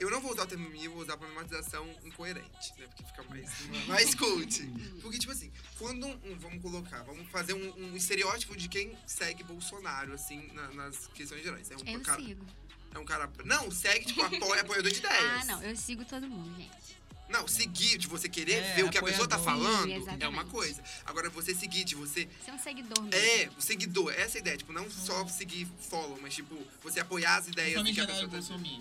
Eu 0.00 0.10
não 0.10 0.20
vou 0.20 0.32
usar 0.32 0.44
o 0.44 0.46
termo 0.46 0.64
mimimi, 0.64 0.86
eu 0.86 0.92
vou 0.92 1.02
usar 1.02 1.16
problematização 1.18 1.86
incoerente, 2.04 2.72
né? 2.78 2.86
Porque 2.86 3.04
fica 3.04 3.22
mais, 3.24 3.50
mais 3.86 4.14
cult. 4.14 4.66
Porque, 5.02 5.18
tipo 5.18 5.30
assim, 5.30 5.52
quando 5.78 6.06
um, 6.06 6.38
vamos 6.38 6.62
colocar, 6.62 7.02
vamos 7.02 7.28
fazer 7.30 7.52
um, 7.52 7.74
um 7.92 7.94
estereótipo 7.96 8.56
de 8.56 8.66
quem 8.68 8.96
segue 9.06 9.44
Bolsonaro, 9.44 10.14
assim, 10.14 10.48
na- 10.54 10.72
nas 10.72 11.06
questões 11.08 11.42
gerais. 11.42 11.70
É 11.70 11.76
um 11.76 11.80
Eu 11.86 12.00
cara. 12.00 12.22
sigo. 12.22 12.46
É 12.94 12.98
um 12.98 13.04
cara. 13.04 13.30
Não, 13.44 13.70
segue, 13.70 14.06
tipo, 14.06 14.22
apoia, 14.22 14.62
apoiador 14.62 14.90
de 14.90 14.98
ideias. 14.98 15.42
Ah, 15.42 15.44
não. 15.44 15.62
Eu 15.62 15.76
sigo 15.76 16.04
todo 16.04 16.26
mundo, 16.26 16.56
gente. 16.56 16.98
Não, 17.30 17.46
seguir, 17.46 17.96
de 17.96 18.08
você 18.08 18.28
querer 18.28 18.62
É, 18.62 18.74
ver 18.74 18.84
o 18.84 18.90
que 18.90 18.98
a 18.98 19.02
pessoa 19.02 19.26
tá 19.26 19.38
falando, 19.38 19.86
Sim, 19.86 20.16
é 20.18 20.28
uma 20.28 20.44
coisa. 20.44 20.82
Agora, 21.06 21.30
você 21.30 21.54
seguir, 21.54 21.84
de 21.84 21.94
você 21.94 22.28
Ser 22.44 22.50
um 22.50 22.58
seguidor 22.58 23.02
mesmo. 23.04 23.14
É, 23.14 23.48
o 23.56 23.62
seguidor, 23.62 24.12
essa 24.12 24.36
é 24.36 24.38
a 24.38 24.40
ideia, 24.40 24.56
tipo, 24.56 24.72
não 24.72 24.90
só 24.90 25.26
seguir 25.28 25.66
follow, 25.88 26.18
mas 26.20 26.34
tipo, 26.34 26.56
você 26.82 26.98
apoiar 27.00 27.36
as 27.36 27.48
ideias 27.48 27.82
do 27.82 27.92
que 27.92 28.00
a 28.00 28.06
pessoa 28.06 28.28
tá. 28.28 28.38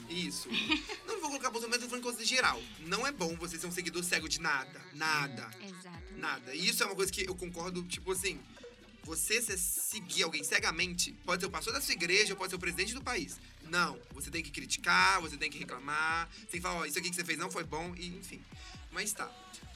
Isso. 0.09 0.49
não 1.05 1.21
vou 1.21 1.29
colocar 1.29 1.51
Bolsonaro, 1.51 1.69
mas 1.69 1.81
eu 1.81 1.87
tô 1.87 1.89
falando 1.89 2.03
coisa 2.03 2.25
geral. 2.25 2.61
Não 2.79 3.05
é 3.05 3.11
bom 3.11 3.35
você 3.35 3.57
ser 3.59 3.67
um 3.67 3.71
seguidor 3.71 4.03
cego 4.03 4.27
de 4.27 4.41
nada. 4.41 4.81
Nada. 4.93 5.49
Exato. 5.61 6.13
Nada. 6.17 6.55
E 6.55 6.67
isso 6.67 6.81
é 6.81 6.85
uma 6.87 6.95
coisa 6.95 7.11
que 7.11 7.27
eu 7.29 7.35
concordo, 7.35 7.83
tipo 7.83 8.11
assim, 8.11 8.39
você 9.09 9.41
se 9.41 9.57
seguir 9.57 10.21
alguém 10.21 10.43
cegamente, 10.43 11.13
pode 11.25 11.41
ser 11.41 11.47
o 11.47 11.49
pastor 11.49 11.73
da 11.73 11.81
sua 11.81 11.93
igreja, 11.93 12.35
pode 12.35 12.51
ser 12.51 12.57
o 12.57 12.59
presidente 12.59 12.93
do 12.93 13.01
país. 13.01 13.39
Não, 13.67 13.99
você 14.11 14.29
tem 14.29 14.43
que 14.43 14.51
criticar, 14.51 15.19
você 15.19 15.35
tem 15.35 15.49
que 15.49 15.57
reclamar, 15.57 16.29
você 16.31 16.45
tem 16.45 16.59
que 16.59 16.61
falar, 16.61 16.81
ó, 16.81 16.85
isso 16.85 16.99
aqui 16.99 17.09
que 17.09 17.15
você 17.15 17.25
fez 17.25 17.39
não 17.39 17.49
foi 17.49 17.63
bom, 17.63 17.95
e 17.95 18.05
enfim. 18.05 18.39
Mas 18.91 19.11
tá. 19.11 19.27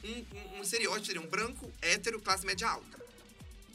Um, 0.04 0.24
um, 0.36 0.60
um 0.60 0.64
seria 0.64 0.88
um 1.20 1.26
branco, 1.26 1.72
hétero, 1.82 2.20
classe 2.20 2.46
média 2.46 2.68
alta. 2.68 3.04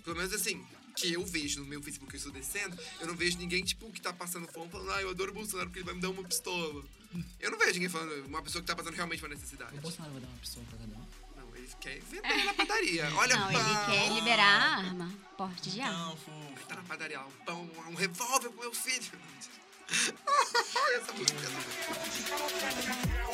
Pelo 0.01 0.15
menos 0.15 0.31
assim, 0.31 0.65
que 0.95 1.11
eu 1.11 1.25
vejo 1.25 1.59
no 1.59 1.65
meu 1.65 1.83
Facebook 1.83 2.09
que 2.09 2.15
eu 2.15 2.19
estou 2.19 2.31
descendo, 2.31 2.81
eu 3.01 3.07
não 3.07 3.15
vejo 3.15 3.37
ninguém, 3.37 3.61
tipo, 3.61 3.91
que 3.91 3.99
tá 3.99 4.13
passando 4.13 4.47
fome 4.47 4.71
falando, 4.71 4.91
ah, 4.91 5.01
eu 5.01 5.09
adoro 5.09 5.31
o 5.31 5.33
Bolsonaro 5.33 5.67
porque 5.67 5.79
ele 5.79 5.85
vai 5.85 5.95
me 5.95 6.01
dar 6.01 6.09
uma 6.09 6.23
pistola. 6.23 6.85
Eu 7.37 7.51
não 7.51 7.57
vejo 7.57 7.73
ninguém 7.73 7.89
falando, 7.89 8.27
uma 8.27 8.41
pessoa 8.41 8.61
que 8.61 8.67
tá 8.67 8.77
passando 8.77 8.95
realmente 8.95 9.21
uma 9.21 9.35
necessidade. 9.35 9.77
O 9.77 9.81
Bolsonaro 9.81 10.13
vai 10.13 10.21
dar 10.21 10.27
uma 10.29 10.37
pistola 10.37 10.65
pra 10.69 10.77
cada 10.77 10.95
um. 10.95 11.28
Quer 11.79 11.99
vender 12.01 12.43
na 12.45 12.53
padaria. 12.53 13.09
Olha, 13.15 13.35
Não, 13.37 13.51
pão. 13.51 13.61
ele 13.61 13.85
quer 13.97 14.11
liberar 14.13 14.61
a 14.61 14.77
arma. 14.77 15.11
Porte 15.37 15.69
de 15.69 15.81
arma. 15.81 15.97
Não, 15.97 16.17
fofo. 16.17 16.67
Tá 16.67 16.75
na 16.75 16.83
padaria, 16.83 17.19
um 17.21 17.31
pão, 17.45 17.69
um 17.89 17.95
revólver 17.95 18.49
pro 18.49 18.59
meu 18.61 18.73
filho. 18.73 19.11
essa 19.89 21.13
música, 21.13 21.39
essa 21.39 21.51
música. 21.51 23.29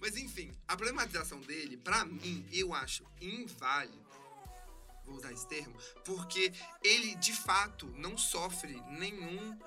Mas 0.00 0.16
enfim, 0.16 0.52
a 0.66 0.76
problematização 0.76 1.40
dele, 1.40 1.76
pra 1.76 2.04
mim, 2.04 2.46
eu 2.52 2.72
acho 2.72 3.04
inválido. 3.20 4.07
Vou 5.08 5.16
usar 5.16 5.32
esse 5.32 5.48
termo, 5.48 5.74
porque 6.04 6.52
ele 6.84 7.14
de 7.16 7.32
fato 7.32 7.86
não 7.96 8.16
sofre 8.18 8.80
nenhum 8.90 9.58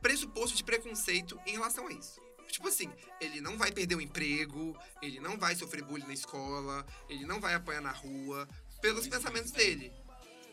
pressuposto 0.00 0.56
de 0.56 0.62
preconceito 0.62 1.40
em 1.44 1.52
relação 1.52 1.88
a 1.88 1.92
isso. 1.92 2.20
Tipo 2.48 2.68
assim, 2.68 2.92
ele 3.20 3.40
não 3.40 3.58
vai 3.58 3.72
perder 3.72 3.96
o 3.96 4.00
emprego, 4.00 4.78
ele 5.00 5.18
não 5.18 5.36
vai 5.36 5.56
sofrer 5.56 5.82
bullying 5.82 6.06
na 6.06 6.12
escola, 6.12 6.86
ele 7.08 7.24
não 7.24 7.40
vai 7.40 7.54
apanhar 7.54 7.80
na 7.80 7.90
rua, 7.90 8.46
pelos 8.80 9.08
pensamentos 9.08 9.50
dele. 9.50 9.92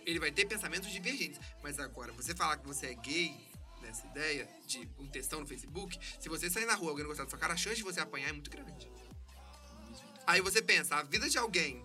Ele 0.06 0.20
vai 0.20 0.32
ter 0.32 0.46
pensamentos 0.46 0.90
divergentes. 0.90 1.40
Mas 1.62 1.78
agora, 1.80 2.12
você 2.14 2.34
falar 2.34 2.58
que 2.58 2.66
você 2.66 2.88
é 2.88 2.94
gay, 2.96 3.36
nessa 3.82 4.08
ideia 4.08 4.48
de 4.66 4.90
um 4.98 5.08
textão 5.08 5.42
no 5.42 5.48
Facebook, 5.48 6.00
se 6.20 6.30
você 6.30 6.50
sair 6.50 6.66
na 6.66 6.76
rua 6.76 6.88
e 6.88 6.90
alguém 6.92 7.04
não 7.04 7.10
gostar 7.10 7.26
da 7.26 7.30
sua 7.30 7.40
cara, 7.40 7.54
a 7.54 7.58
chance 7.58 7.76
de 7.76 7.84
você 7.84 8.00
apanhar 8.00 8.30
é 8.30 8.34
muito 8.34 8.50
grande. 8.50 8.90
Aí 10.26 10.42
você 10.42 10.62
pensa, 10.62 10.96
a 10.96 11.04
vida 11.04 11.30
de 11.30 11.38
alguém 11.38 11.84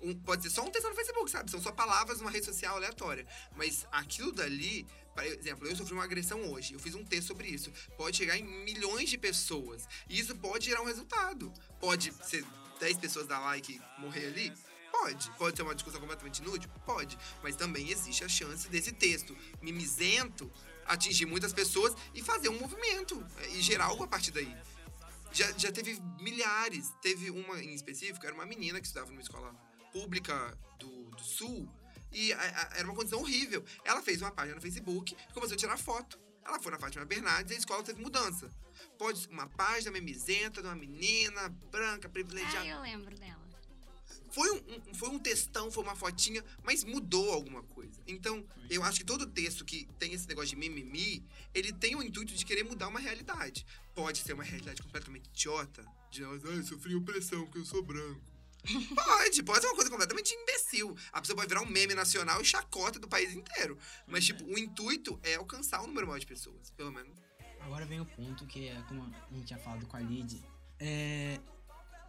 um- 0.00 0.14
pode 0.14 0.42
ser 0.42 0.50
só 0.50 0.62
um 0.64 0.70
texto 0.70 0.88
no 0.88 0.94
Facebook, 0.94 1.30
sabe? 1.30 1.50
São 1.50 1.60
só 1.60 1.72
palavras 1.72 2.18
numa 2.20 2.30
rede 2.30 2.46
social 2.46 2.76
aleatória. 2.76 3.26
Mas 3.54 3.86
aquilo 3.90 4.32
dali, 4.32 4.86
por 5.14 5.24
exemplo, 5.24 5.66
eu 5.66 5.76
sofri 5.76 5.94
uma 5.94 6.04
agressão 6.04 6.52
hoje, 6.52 6.74
eu 6.74 6.80
fiz 6.80 6.94
um 6.94 7.04
texto 7.04 7.28
sobre 7.28 7.48
isso. 7.48 7.72
Pode 7.96 8.16
chegar 8.16 8.36
em 8.36 8.44
milhões 8.64 9.08
de 9.08 9.18
pessoas. 9.18 9.86
E 10.08 10.18
isso 10.18 10.34
pode 10.36 10.66
gerar 10.66 10.82
um 10.82 10.86
resultado. 10.86 11.52
Pode 11.80 12.12
ser 12.24 12.44
10 12.80 12.98
pessoas 12.98 13.26
dar 13.26 13.40
like 13.40 13.72
e 13.74 14.00
morrer 14.00 14.26
ali? 14.26 14.52
Pode. 14.92 15.30
Pode 15.32 15.56
ser 15.56 15.62
uma 15.62 15.74
discussão 15.74 16.00
completamente 16.00 16.38
inútil? 16.38 16.70
Pode. 16.84 17.18
Mas 17.42 17.54
também 17.56 17.90
existe 17.90 18.24
a 18.24 18.28
chance 18.28 18.68
desse 18.68 18.92
texto 18.92 19.36
mimizento 19.60 20.50
atingir 20.86 21.26
muitas 21.26 21.52
pessoas 21.52 21.94
e 22.14 22.22
fazer 22.22 22.48
um 22.48 22.58
movimento 22.58 23.24
é, 23.38 23.48
e 23.48 23.60
gerar 23.60 23.86
algo 23.86 24.04
a 24.04 24.06
partir 24.06 24.30
daí. 24.30 24.56
Já, 25.32 25.50
já 25.58 25.70
teve 25.72 26.00
milhares. 26.20 26.92
Teve 27.02 27.30
uma 27.30 27.62
em 27.62 27.74
específico, 27.74 28.24
era 28.24 28.34
uma 28.34 28.46
menina 28.46 28.80
que 28.80 28.86
estudava 28.86 29.10
numa 29.10 29.20
escola 29.20 29.54
pública 30.00 30.58
do, 30.78 31.10
do 31.10 31.22
Sul. 31.22 31.68
E 32.12 32.32
a- 32.32 32.38
a- 32.38 32.76
era 32.78 32.86
uma 32.86 32.94
condição 32.94 33.20
horrível. 33.20 33.64
Ela 33.84 34.02
fez 34.02 34.20
uma 34.20 34.30
página 34.30 34.54
no 34.56 34.60
Facebook 34.60 35.14
e 35.14 35.32
começou 35.32 35.54
a 35.54 35.58
tirar 35.58 35.76
foto. 35.78 36.18
Ela 36.44 36.60
foi 36.60 36.70
na 36.70 36.78
Fátima 36.78 37.04
Bernardes 37.04 37.50
e 37.52 37.54
a 37.54 37.58
escola 37.58 37.82
teve 37.82 38.00
mudança. 38.00 38.50
Pode 38.98 39.18
ser 39.20 39.28
uma 39.30 39.48
página 39.48 39.90
memizenta 39.90 40.60
de 40.62 40.68
uma 40.68 40.76
menina 40.76 41.48
branca, 41.70 42.06
Ah, 42.08 42.10
privilegiada. 42.10 42.66
eu 42.68 42.80
lembro 42.80 43.14
dela. 43.18 43.44
Foi 44.30 44.50
um, 44.52 44.56
um- 44.90 44.94
foi 44.94 45.08
um 45.08 45.18
textão, 45.18 45.70
foi 45.70 45.82
uma 45.82 45.96
fotinha, 45.96 46.44
mas 46.62 46.84
mudou 46.84 47.32
alguma 47.32 47.62
coisa. 47.62 48.00
Então, 48.06 48.44
eu 48.68 48.82
acho 48.84 49.00
que 49.00 49.04
todo 49.06 49.26
texto 49.26 49.64
que 49.64 49.86
tem 49.98 50.12
esse 50.12 50.28
negócio 50.28 50.50
de 50.50 50.56
mimimi, 50.56 51.24
ele 51.54 51.72
tem 51.72 51.96
o 51.96 52.02
intuito 52.02 52.34
de 52.34 52.44
querer 52.44 52.62
mudar 52.64 52.88
uma 52.88 53.00
realidade. 53.00 53.64
Pode 53.94 54.18
ser 54.18 54.34
uma 54.34 54.44
realidade 54.44 54.82
completamente 54.82 55.28
idiota, 55.30 55.84
de 56.10 56.22
ah, 56.22 56.28
eu 56.28 56.62
sofri 56.64 56.94
opressão 56.94 57.44
porque 57.44 57.58
eu 57.58 57.64
sou 57.64 57.82
branco. 57.82 58.20
Pode, 58.94 59.42
pode 59.42 59.60
ser 59.60 59.66
uma 59.66 59.74
coisa 59.74 59.90
completamente 59.90 60.34
imbecil. 60.34 60.96
A 61.12 61.20
pessoa 61.20 61.36
pode 61.36 61.48
virar 61.48 61.62
um 61.62 61.70
meme 61.70 61.94
nacional 61.94 62.40
e 62.40 62.44
chacota 62.44 62.98
do 62.98 63.08
país 63.08 63.34
inteiro. 63.34 63.78
Mas, 64.06 64.24
tipo, 64.24 64.44
o 64.44 64.58
intuito 64.58 65.18
é 65.22 65.36
alcançar 65.36 65.82
um 65.82 65.86
número 65.86 66.06
maior 66.06 66.18
de 66.18 66.26
pessoas, 66.26 66.70
pelo 66.70 66.92
menos. 66.92 67.18
Agora 67.60 67.84
vem 67.84 68.00
o 68.00 68.06
ponto 68.06 68.46
que 68.46 68.68
é 68.68 68.82
como 68.88 69.02
a 69.02 69.34
gente 69.34 69.46
tinha 69.46 69.58
falado 69.58 69.86
com 69.86 69.96
a 69.96 70.00
Lid. 70.00 70.42
É, 70.78 71.40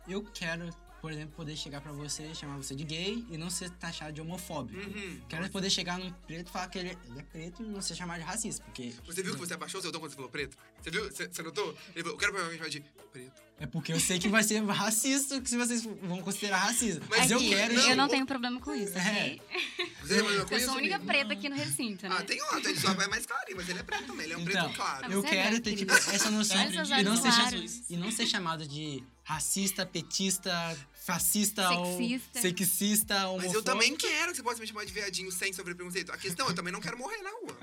eu 0.08 0.24
quero, 0.24 0.70
por 1.08 1.14
exemplo, 1.14 1.34
poder 1.38 1.56
chegar 1.56 1.80
pra 1.80 1.94
você, 1.94 2.36
chamar 2.36 2.58
você 2.58 2.76
de 2.76 2.84
gay 2.84 3.26
e 3.32 3.38
não 3.38 3.50
ser 3.50 3.70
taxado 3.70 4.12
de 4.12 4.20
homofóbico. 4.20 4.78
Uhum. 4.90 5.22
Quero 5.30 5.50
poder 5.50 5.70
chegar 5.70 5.98
num 5.98 6.12
preto 6.12 6.50
e 6.50 6.52
falar 6.52 6.68
que 6.68 6.78
ele 6.78 6.90
é, 6.90 6.98
ele 7.10 7.20
é 7.20 7.24
preto 7.24 7.64
e 7.64 7.66
não 7.66 7.82
ser 7.82 7.96
chamado 7.96 8.20
de 8.20 8.26
racista, 8.26 8.62
porque 8.66 8.94
Você 9.06 9.24
viu 9.24 9.34
que 9.34 9.40
você 9.40 9.54
abaixou 9.54 9.80
o 9.80 9.82
seu 9.82 9.90
tom 9.90 10.00
quando 10.00 10.10
você 10.12 10.18
falou 10.18 10.30
preto? 10.30 10.58
Você 10.84 10.92
viu? 10.92 11.06
Você, 11.06 11.28
você 11.30 11.42
notou? 11.42 11.70
Ele 11.96 12.04
falou, 12.04 12.12
eu 12.12 12.18
quero 12.18 12.38
alguém 12.38 12.58
chamar 12.58 12.70
de 12.70 12.82
preto. 13.14 13.42
é 13.58 13.66
porque 13.66 13.94
eu 13.94 14.00
sei 14.02 14.20
que 14.20 14.28
vai 14.28 14.44
ser 14.44 14.62
racista, 14.66 15.40
que 15.40 15.50
se 15.50 15.56
vocês 15.56 15.82
vão 15.84 16.22
considerar 16.22 16.58
racista. 16.58 17.00
Mas, 17.10 17.20
Mas 17.22 17.32
eu 17.32 17.38
Aqui, 17.38 17.50
quero. 17.52 17.74
não, 17.74 17.90
eu 17.90 17.96
não 17.96 18.06
o- 18.06 18.10
tenem 18.10 18.26
problema 18.26 18.60
com 18.60 18.76
isso, 18.76 18.92
ok? 19.00 19.42
Você 20.02 20.22
com 20.46 20.54
Eu 20.54 20.58
isso, 20.58 20.66
sou 20.66 20.74
a 20.76 20.78
única 20.78 21.00
preta 21.00 21.32
aqui 21.34 21.48
no 21.48 21.56
recinto, 21.56 22.10
né? 22.10 22.18
Ah, 22.20 22.24
tem 22.24 22.42
outro, 22.42 22.70
ele 22.70 22.80
só 22.82 22.94
vai 22.94 23.08
mais 23.08 23.26
clarinho, 23.26 23.56
mas 23.56 23.70
ele 23.70 23.80
é 23.80 23.84
preto 23.84 24.08
também, 24.08 24.26
ele 24.26 24.34
é 24.34 24.38
um 24.38 24.42
Então, 24.42 24.64
preto 24.66 24.76
claro. 24.76 25.10
Eu 25.12 25.24
é 25.26 25.30
quero 25.30 25.60
ter 25.62 25.74
tipo, 25.74 25.94
essa 25.94 26.30
noção 26.30 26.58
Olha 26.60 26.72
seus 26.86 26.90
e 27.00 27.04
não, 27.04 27.16
ser, 27.16 27.84
e 27.94 27.96
não 27.98 28.12
ser 28.12 28.26
chamado 28.28 28.68
de 28.68 29.02
racista, 29.28 29.86
petista, 29.86 30.78
fascista 31.06 31.68
Sexista. 31.68 32.38
ou 32.38 32.42
sexista, 32.42 33.14
Mas 33.16 33.24
homofóbico. 33.26 33.56
eu 33.56 33.62
também 33.62 33.94
quero 33.96 34.32
que 34.32 34.38
você 34.38 34.44
possa 34.44 34.62
me 34.62 34.66
chamar 34.68 34.86
de 34.86 34.94
viadinho 34.94 35.30
sem 35.34 35.52
sofrer 35.52 35.76
preconceito. 35.76 36.14
A 36.14 36.18
questão, 36.18 36.48
eu 36.48 36.56
também 36.56 36.72
não 36.72 36.80
quero 36.80 36.98
morrer 36.98 37.22
na 37.22 37.30
rua. 37.32 37.58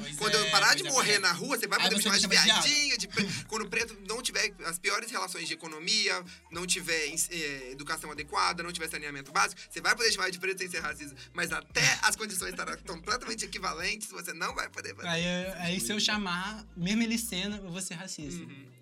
Pois 0.00 0.16
Quando 0.16 0.34
é, 0.36 0.40
eu 0.40 0.50
parar 0.50 0.74
de 0.74 0.86
é, 0.86 0.90
morrer 0.90 1.14
é. 1.14 1.18
na 1.18 1.32
rua, 1.32 1.58
você 1.58 1.66
vai 1.66 1.78
Aí 1.78 1.84
poder 1.84 1.96
me 1.96 2.02
você 2.02 2.08
chamar 2.08 2.14
me 2.14 2.36
de 2.36 2.50
chama 2.50 2.96
de 2.98 3.44
quando 3.46 3.62
o 3.62 3.68
preto 3.68 3.94
não 4.08 4.22
tiver 4.22 4.54
as 4.64 4.78
piores 4.78 5.10
relações 5.10 5.46
de 5.46 5.52
economia, 5.52 6.24
não 6.50 6.66
tiver 6.66 7.08
eh, 7.30 7.72
educação 7.72 8.10
adequada, 8.10 8.62
não 8.62 8.72
tiver 8.72 8.88
saneamento 8.88 9.30
básico, 9.32 9.60
você 9.70 9.82
vai 9.82 9.94
poder 9.94 10.10
chamar 10.12 10.30
de 10.30 10.38
preto 10.38 10.58
sem 10.60 10.70
ser 10.70 10.80
racista. 10.80 11.14
Mas 11.34 11.52
até 11.52 11.98
as 12.02 12.16
condições 12.16 12.50
estarão 12.50 12.74
completamente 12.86 13.44
equivalentes, 13.44 14.08
você 14.10 14.32
não 14.32 14.54
vai 14.54 14.70
poder 14.70 14.94
fazer. 14.94 15.08
Aí, 15.08 15.24
aí 15.60 15.78
se 15.80 15.92
eu 15.92 16.00
chamar, 16.00 16.64
mesmo 16.74 17.02
ele 17.02 17.18
sendo, 17.18 17.56
eu 17.56 17.70
vou 17.70 17.82
ser 17.82 17.94
racista. 17.94 18.40
Já- 18.44 18.75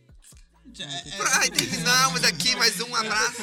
é- 0.82 0.86
é- 0.86 1.22
Ai, 1.34 1.50
terminamos 1.50 2.24
aqui, 2.24 2.54
mais 2.56 2.80
um 2.80 2.94
abraço. 2.94 3.42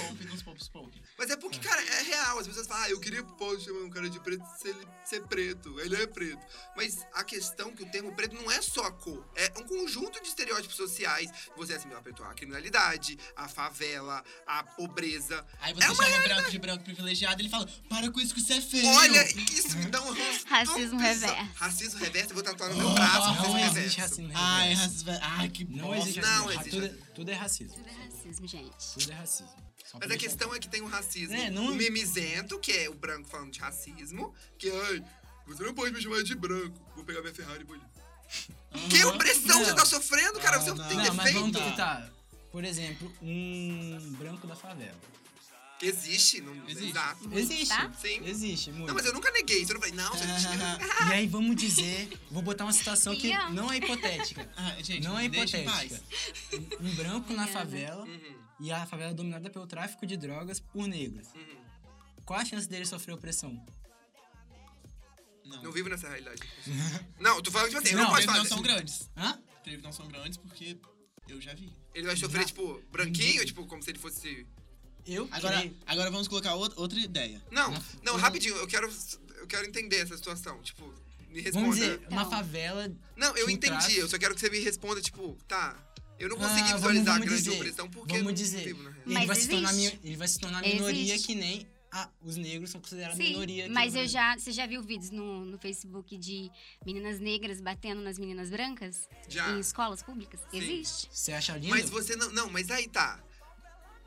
Mas 1.17 1.29
é 1.29 1.35
porque, 1.37 1.59
cara, 1.59 1.81
é 1.83 2.01
real. 2.03 2.39
As 2.39 2.47
pessoas 2.47 2.65
falam, 2.67 2.83
ah, 2.83 2.89
eu 2.89 2.99
queria 2.99 3.23
posso 3.23 3.61
chamar 3.65 3.81
um 3.81 3.89
cara 3.89 4.09
de 4.09 4.19
preto 4.19 4.43
se 4.59 4.69
ele 4.69 4.87
ser 5.05 5.21
preto. 5.27 5.79
Ele 5.79 5.95
é 5.95 6.07
preto. 6.07 6.39
Mas 6.75 7.05
a 7.13 7.23
questão 7.23 7.69
é 7.69 7.71
que 7.73 7.83
o 7.83 7.85
termo 7.91 8.11
preto 8.13 8.35
não 8.35 8.49
é 8.51 8.59
só 8.61 8.83
a 8.85 8.91
cor. 8.91 9.23
É 9.35 9.51
um 9.59 9.63
conjunto 9.67 10.19
de 10.21 10.27
estereótipos 10.27 10.75
sociais. 10.75 11.29
Você 11.57 11.73
assimila 11.73 12.01
preto 12.01 12.23
à 12.23 12.33
criminalidade, 12.33 13.17
à 13.35 13.47
favela, 13.47 14.23
à 14.47 14.63
pobreza. 14.63 15.45
Aí 15.61 15.73
você 15.73 15.85
É 15.91 15.95
chama 15.95 16.19
branco 16.23 16.49
de 16.51 16.59
branco 16.59 16.83
privilegiado 16.83 17.39
e 17.39 17.43
ele 17.43 17.49
fala: 17.49 17.69
Para 17.87 18.09
com 18.09 18.19
isso 18.19 18.33
que 18.33 18.41
você 18.41 18.53
é 18.53 18.61
feio. 18.61 18.87
Olha, 18.87 19.23
isso 19.51 19.77
me 19.77 19.85
dá 19.85 20.01
um 20.01 20.11
Racismo 20.45 20.99
reverso. 20.99 21.35
Racismo 21.55 21.99
reverso, 21.99 22.29
eu 22.31 22.35
vou 22.35 22.43
tatuar 22.43 22.69
no 22.71 22.77
meu 22.77 22.89
braço. 22.93 23.17
Não 23.27 23.33
racismo 23.33 23.57
existe 23.59 23.75
reverso. 23.77 23.99
racismo 23.99 24.31
Ai, 24.33 24.69
reverso. 24.69 24.81
racismo. 25.05 25.19
Ai, 25.21 25.49
que 25.49 25.65
Não 25.65 25.87
bosta. 25.87 26.01
existe 26.09 26.21
Não 26.21 26.51
existe 26.51 26.85
é- 26.85 27.11
tudo 27.21 27.31
é 27.31 27.35
racismo. 27.35 27.75
Tudo 27.75 27.87
é 27.89 28.03
racismo, 28.05 28.47
gente. 28.47 28.93
Tudo 28.99 29.11
é 29.11 29.15
racismo. 29.15 29.71
Só 29.85 29.97
Mas 29.99 30.09
a 30.11 30.17
questão 30.17 30.55
é 30.55 30.59
que 30.59 30.67
tem 30.67 30.81
o 30.81 30.87
racismo 30.87 31.35
É, 31.35 31.49
não- 31.51 31.67
o 31.67 31.75
mimizento, 31.75 32.57
que 32.59 32.71
é 32.71 32.89
o 32.89 32.93
branco 32.95 33.27
falando 33.29 33.51
de 33.51 33.59
racismo, 33.59 34.33
que 34.57 34.69
ai, 34.71 35.03
você 35.45 35.63
não 35.63 35.73
pode 35.73 35.93
me 35.93 36.01
chamar 36.01 36.23
de 36.23 36.33
branco. 36.35 36.79
Vou 36.95 37.03
pegar 37.05 37.21
minha 37.21 37.33
Ferrari 37.33 37.61
e 37.61 37.63
vou 37.63 37.75
ali. 37.75 37.83
Aham. 38.73 38.89
Que 38.89 39.05
opressão 39.05 39.59
Não. 39.59 39.65
você 39.65 39.75
tá 39.75 39.85
sofrendo, 39.85 40.39
cara? 40.39 40.57
Ah, 40.57 40.59
você 40.61 40.73
não. 40.73 40.87
tem 40.87 40.97
Não, 40.97 41.13
mas 41.13 41.33
vamos 41.33 41.51
defeito? 41.51 41.69
tentar. 41.71 42.09
Por 42.51 42.63
exemplo, 42.63 43.11
um 43.21 44.13
branco 44.17 44.47
da 44.47 44.55
favela. 44.55 44.97
Existe, 45.81 46.41
não 46.41 46.53
Existe. 46.67 46.89
Exato. 46.89 47.29
Existe. 47.33 47.67
Tá? 47.69 47.91
Sim. 47.93 48.21
Existe, 48.25 48.71
muito. 48.71 48.87
Não, 48.87 48.93
mas 48.95 49.05
eu 49.05 49.13
nunca 49.13 49.31
neguei 49.31 49.61
isso. 49.61 49.71
Eu 49.71 49.75
não 49.75 49.81
falei, 49.81 49.95
não, 49.95 50.09
você 50.11 50.25
não 50.25 50.35
E 51.09 51.13
aí 51.13 51.27
vamos 51.27 51.55
dizer, 51.55 52.09
vou 52.29 52.41
botar 52.43 52.65
uma 52.65 52.73
situação 52.73 53.15
que 53.15 53.31
não 53.51 53.71
é 53.71 53.77
hipotética. 53.77 54.49
Ah, 54.55 54.75
gente, 54.81 55.03
Não 55.03 55.17
é 55.17 55.25
hipotética. 55.25 56.01
Um 56.79 56.95
branco 56.95 57.33
na 57.33 57.47
favela 57.47 58.05
Uhum, 58.05 58.35
e 58.59 58.71
a 58.71 58.85
favela 58.85 59.11
é 59.11 59.13
dominada 59.13 59.49
pelo 59.49 59.65
tráfico 59.65 60.05
de 60.05 60.15
drogas 60.17 60.59
por 60.59 60.87
negros. 60.87 61.27
uhum. 61.33 61.61
Qual 62.25 62.39
a 62.39 62.45
chance 62.45 62.67
dele 62.69 62.85
sofrer 62.85 63.13
opressão? 63.13 63.59
Não, 65.45 65.63
Não 65.63 65.71
vivo 65.71 65.89
nessa 65.89 66.07
realidade. 66.07 66.41
não, 67.19 67.41
tô 67.41 67.51
falando, 67.51 67.69
tipo 67.69 67.81
assim, 67.81 67.95
Não, 67.95 68.03
não, 68.03 68.09
pode 68.11 68.25
falar. 68.25 68.37
não 68.37 68.45
são 68.45 68.61
grandes. 68.61 69.09
Hã? 69.17 69.39
Que 69.63 69.77
não 69.77 69.91
são 69.91 70.07
grandes 70.07 70.37
porque 70.37 70.77
eu 71.27 71.41
já 71.41 71.53
vi. 71.53 71.73
Ele 71.93 72.05
vai 72.07 72.15
sofrer, 72.15 72.41
Já. 72.41 72.47
tipo, 72.47 72.81
branquinho, 72.91 73.45
tipo, 73.45 73.65
como 73.65 73.81
se 73.83 73.89
ele 73.91 73.99
fosse. 73.99 74.47
Eu 75.05 75.27
Agora, 75.31 75.57
creio. 75.57 75.77
agora 75.85 76.11
vamos 76.11 76.27
colocar 76.27 76.53
outra, 76.55 76.79
outra 76.79 76.99
ideia. 76.99 77.41
Não, 77.51 77.71
Na- 77.71 77.81
não, 78.03 78.13
eu- 78.13 78.19
rapidinho, 78.19 78.55
eu 78.55 78.67
quero. 78.67 78.91
Eu 79.37 79.47
quero 79.47 79.65
entender 79.67 79.97
essa 79.97 80.15
situação. 80.15 80.61
Tipo, 80.61 80.93
me 81.29 81.41
responda. 81.41 81.61
Vamos 81.65 81.75
dizer, 81.75 81.97
uma 82.09 82.21
Então. 82.21 82.29
favela. 82.31 82.91
Não, 83.15 83.35
eu 83.37 83.49
entendi. 83.49 83.73
tráfico. 83.73 83.99
Eu 83.99 84.07
só 84.07 84.17
quero 84.17 84.35
que 84.35 84.41
você 84.41 84.49
me 84.49 84.59
responda, 84.59 85.01
tipo, 85.01 85.37
tá. 85.47 85.75
Eu 86.19 86.29
não 86.29 86.35
Ah, 86.37 86.39
consegui 86.41 86.61
vamos- 86.67 86.75
visualizar 86.81 87.05
vamos 87.05 87.21
a 87.21 87.25
grande 87.29 87.43
dizer, 87.43 87.55
opressão 87.57 87.89
porque 87.89 88.13
vamos 88.13 88.19
eu 88.19 88.23
não 88.25 88.33
dizer. 88.33 88.67
Ele 88.67 89.25
vai, 89.25 89.35
se 89.35 89.47
tornar, 89.49 89.73
ele 89.75 90.15
vai 90.17 90.27
se 90.27 90.39
tornar 90.39 90.61
minoria 90.61 91.13
Existe. 91.15 91.27
que 91.27 91.33
nem 91.35 91.67
a- 91.91 92.09
os 92.21 92.35
negros 92.37 92.69
são 92.69 92.79
considerados 92.79 93.17
Sim, 93.17 93.29
minoria. 93.31 93.63
aqui 93.65 93.73
mas 93.73 93.95
eu 93.95 94.07
já, 94.07 94.37
você 94.37 94.51
já 94.51 94.67
viu 94.67 94.83
vídeos 94.83 95.09
no, 95.09 95.43
no 95.43 95.57
Facebook 95.57 96.15
de 96.17 96.51
meninas 96.85 97.19
negras 97.19 97.59
batendo 97.59 98.01
nas 98.01 98.19
meninas 98.19 98.51
brancas 98.51 99.09
Já. 99.27 99.49
em 99.51 99.59
escolas 99.59 100.03
públicas? 100.03 100.39
Existe. 100.53 101.09
Você 101.11 101.31
acha 101.33 101.57
lindo? 101.57 101.69
Mas 101.69 101.89
você 101.89 102.15
não. 102.15 102.31
Não, 102.31 102.49
mas 102.51 102.69
aí 102.69 102.87
tá. 102.87 103.19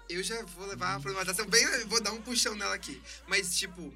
Eu 0.08 0.22
já 0.22 0.42
vou 0.42 0.66
levar 0.66 0.94
a 0.96 1.00
problematização 1.00 1.46
bem. 1.46 1.66
Vou 1.86 2.00
dar 2.02 2.12
um 2.12 2.20
puxão 2.20 2.54
nela 2.54 2.74
aqui. 2.74 3.00
Mas, 3.26 3.56
tipo. 3.56 3.92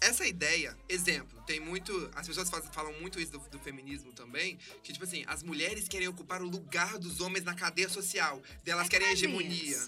Essa 0.00 0.26
ideia, 0.26 0.76
exemplo, 0.88 1.40
tem 1.46 1.60
muito. 1.60 2.10
As 2.16 2.26
pessoas 2.26 2.50
faz- 2.50 2.66
falam 2.72 2.92
muito 3.00 3.20
isso 3.20 3.30
do, 3.30 3.38
do 3.38 3.58
feminismo 3.60 4.12
também. 4.12 4.58
Que, 4.82 4.92
tipo 4.92 5.04
assim, 5.04 5.22
as 5.28 5.44
mulheres 5.44 5.86
querem 5.86 6.08
ocupar 6.08 6.42
o 6.42 6.48
lugar 6.48 6.98
dos 6.98 7.20
homens 7.20 7.44
na 7.44 7.54
cadeia 7.54 7.88
social. 7.88 8.42
Delas 8.64 8.86
É 8.86 8.90
querem 8.90 9.06
a 9.06 9.12
hegemonia. 9.12 9.78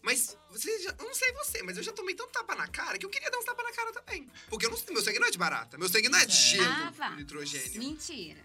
Mas 0.00 0.34
você 0.50 0.78
já. 0.82 0.94
Eu 0.98 1.04
não 1.04 1.14
sei 1.14 1.30
você, 1.34 1.62
mas 1.62 1.76
eu 1.76 1.82
já 1.82 1.92
tomei 1.92 2.14
tanto 2.14 2.30
tapa 2.32 2.54
na 2.54 2.66
cara 2.66 2.96
que 2.96 3.04
eu 3.04 3.10
queria 3.10 3.30
dar 3.30 3.36
uns 3.38 3.44
tapa 3.44 3.62
na 3.62 3.70
cara 3.72 3.92
também. 3.92 4.26
Porque 4.48 4.64
eu 4.64 4.70
não, 4.70 4.78
meu 4.90 5.02
sangue 5.02 5.18
não 5.18 5.26
é 5.28 5.30
de 5.30 5.36
barata. 5.36 5.76
Meu 5.76 5.90
sangue 5.90 6.08
não 6.08 6.18
é 6.18 6.24
de 6.24 6.32
É. 6.32 6.36
gelo, 6.56 6.94
Ah, 6.98 7.10
nitrogênio. 7.10 7.78
Mentira. 7.78 8.40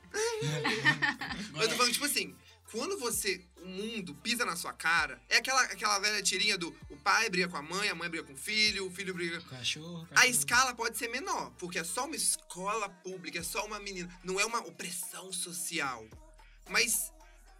Mas 1.53 1.61
eu 1.63 1.69
tô 1.69 1.75
falando, 1.77 1.93
tipo 1.93 2.03
assim, 2.03 2.35
quando 2.75 2.99
você, 2.99 3.41
o 3.61 3.65
mundo 3.67 4.13
pisa 4.15 4.43
na 4.43 4.55
sua 4.57 4.73
cara, 4.73 5.21
é 5.29 5.37
aquela, 5.37 5.61
aquela 5.63 5.97
velha 5.99 6.21
tirinha 6.21 6.57
do 6.57 6.75
o 6.89 6.97
pai 6.97 7.29
briga 7.29 7.47
com 7.47 7.55
a 7.57 7.61
mãe, 7.61 7.87
a 7.87 7.95
mãe 7.95 8.09
briga 8.09 8.25
com 8.25 8.33
o 8.33 8.37
filho, 8.37 8.85
o 8.85 8.91
filho 8.91 9.13
briga. 9.13 9.39
Cachorro, 9.43 10.03
A 10.11 10.15
cachorro. 10.15 10.29
escala 10.29 10.75
pode 10.75 10.97
ser 10.97 11.07
menor, 11.07 11.51
porque 11.57 11.79
é 11.79 11.83
só 11.85 12.05
uma 12.05 12.15
escola 12.17 12.89
pública, 12.89 13.39
é 13.39 13.43
só 13.43 13.65
uma 13.65 13.79
menina. 13.79 14.09
Não 14.23 14.39
é 14.39 14.45
uma 14.45 14.59
opressão 14.59 15.31
social. 15.31 16.05
Mas 16.69 17.13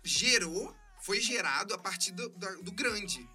gerou, 0.04 0.76
foi 1.02 1.22
gerado 1.22 1.74
a 1.74 1.78
partir 1.78 2.12
do, 2.12 2.28
da- 2.30 2.56
do 2.56 2.72
grande. 2.72 3.28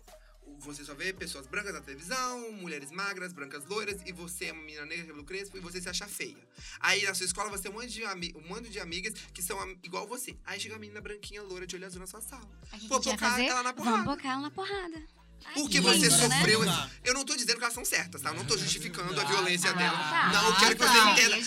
Você 0.61 0.85
só 0.85 0.95
vê 0.95 1.13
pessoas 1.13 1.47
brancas 1.47 1.73
na 1.73 1.81
televisão, 1.81 2.53
mulheres 2.53 2.91
magras, 2.91 3.33
brancas 3.33 3.65
loiras, 3.67 4.01
e 4.07 4.13
você 4.13 4.47
é 4.47 4.53
uma 4.53 4.63
menina 4.63 4.85
negra, 4.87 5.07
cabelo 5.07 5.25
crespo, 5.25 5.57
e 5.57 5.61
você 5.61 5.81
se 5.81 5.89
acha 5.89 6.07
feia. 6.07 6.37
Aí 6.81 7.03
na 7.05 7.15
sua 7.15 7.27
escola 7.27 7.49
você 7.51 7.63
tem 7.65 7.73
um 7.73 7.75
monte 7.75 7.89
de, 7.89 8.05
ami- 8.05 8.33
um 8.37 8.47
monte 8.49 8.69
de 8.69 8.79
amigas 8.79 9.15
que 9.33 9.43
são 9.43 9.59
am- 9.61 9.77
igual 9.83 10.07
você. 10.07 10.37
Aí 10.45 10.61
chega 10.61 10.75
uma 10.75 10.81
menina 10.81 11.01
branquinha, 11.01 11.43
loira, 11.43 11.67
de 11.67 11.77
olho 11.77 11.87
azul 11.87 12.01
na 12.01 12.07
sua 12.07 12.21
sala. 12.21 12.47
Pô, 12.47 12.67
a 12.71 12.79
gente 12.79 12.89
vai 12.89 13.01
bocar 13.01 13.41
ela 13.41 13.63
na 13.63 13.73
Vamos 13.73 13.85
porrada. 13.91 14.05
bocar 14.05 14.33
ela 14.33 14.41
na 14.43 14.51
porrada. 14.51 15.03
Ai, 15.47 15.55
Porque 15.55 15.79
que 15.79 15.81
você 15.81 16.09
lindo, 16.09 16.29
né? 16.29 16.37
sofreu. 16.37 16.59
Não 16.59 16.67
dá. 16.67 16.91
Eu 17.03 17.15
não 17.15 17.25
tô 17.25 17.35
dizendo 17.35 17.57
que 17.57 17.63
elas 17.65 17.73
são 17.75 17.85
certas, 17.85 18.21
tá? 18.21 18.29
Eu 18.29 18.35
não 18.35 18.45
tô 18.45 18.59
justificando 18.59 19.19
a 19.19 19.23
Não, 19.25 19.27
violência 19.31 19.71
não, 19.71 19.79
dela. 19.79 19.97
tá. 19.97 20.31
Não, 20.35 20.49
eu 20.51 20.57
quero 20.57 20.77
que 20.77 20.83
Ah, 20.83 20.87
você 20.93 20.99
tá. 21.01 21.13
entenda. 21.13 21.35
Ai, 21.35 21.41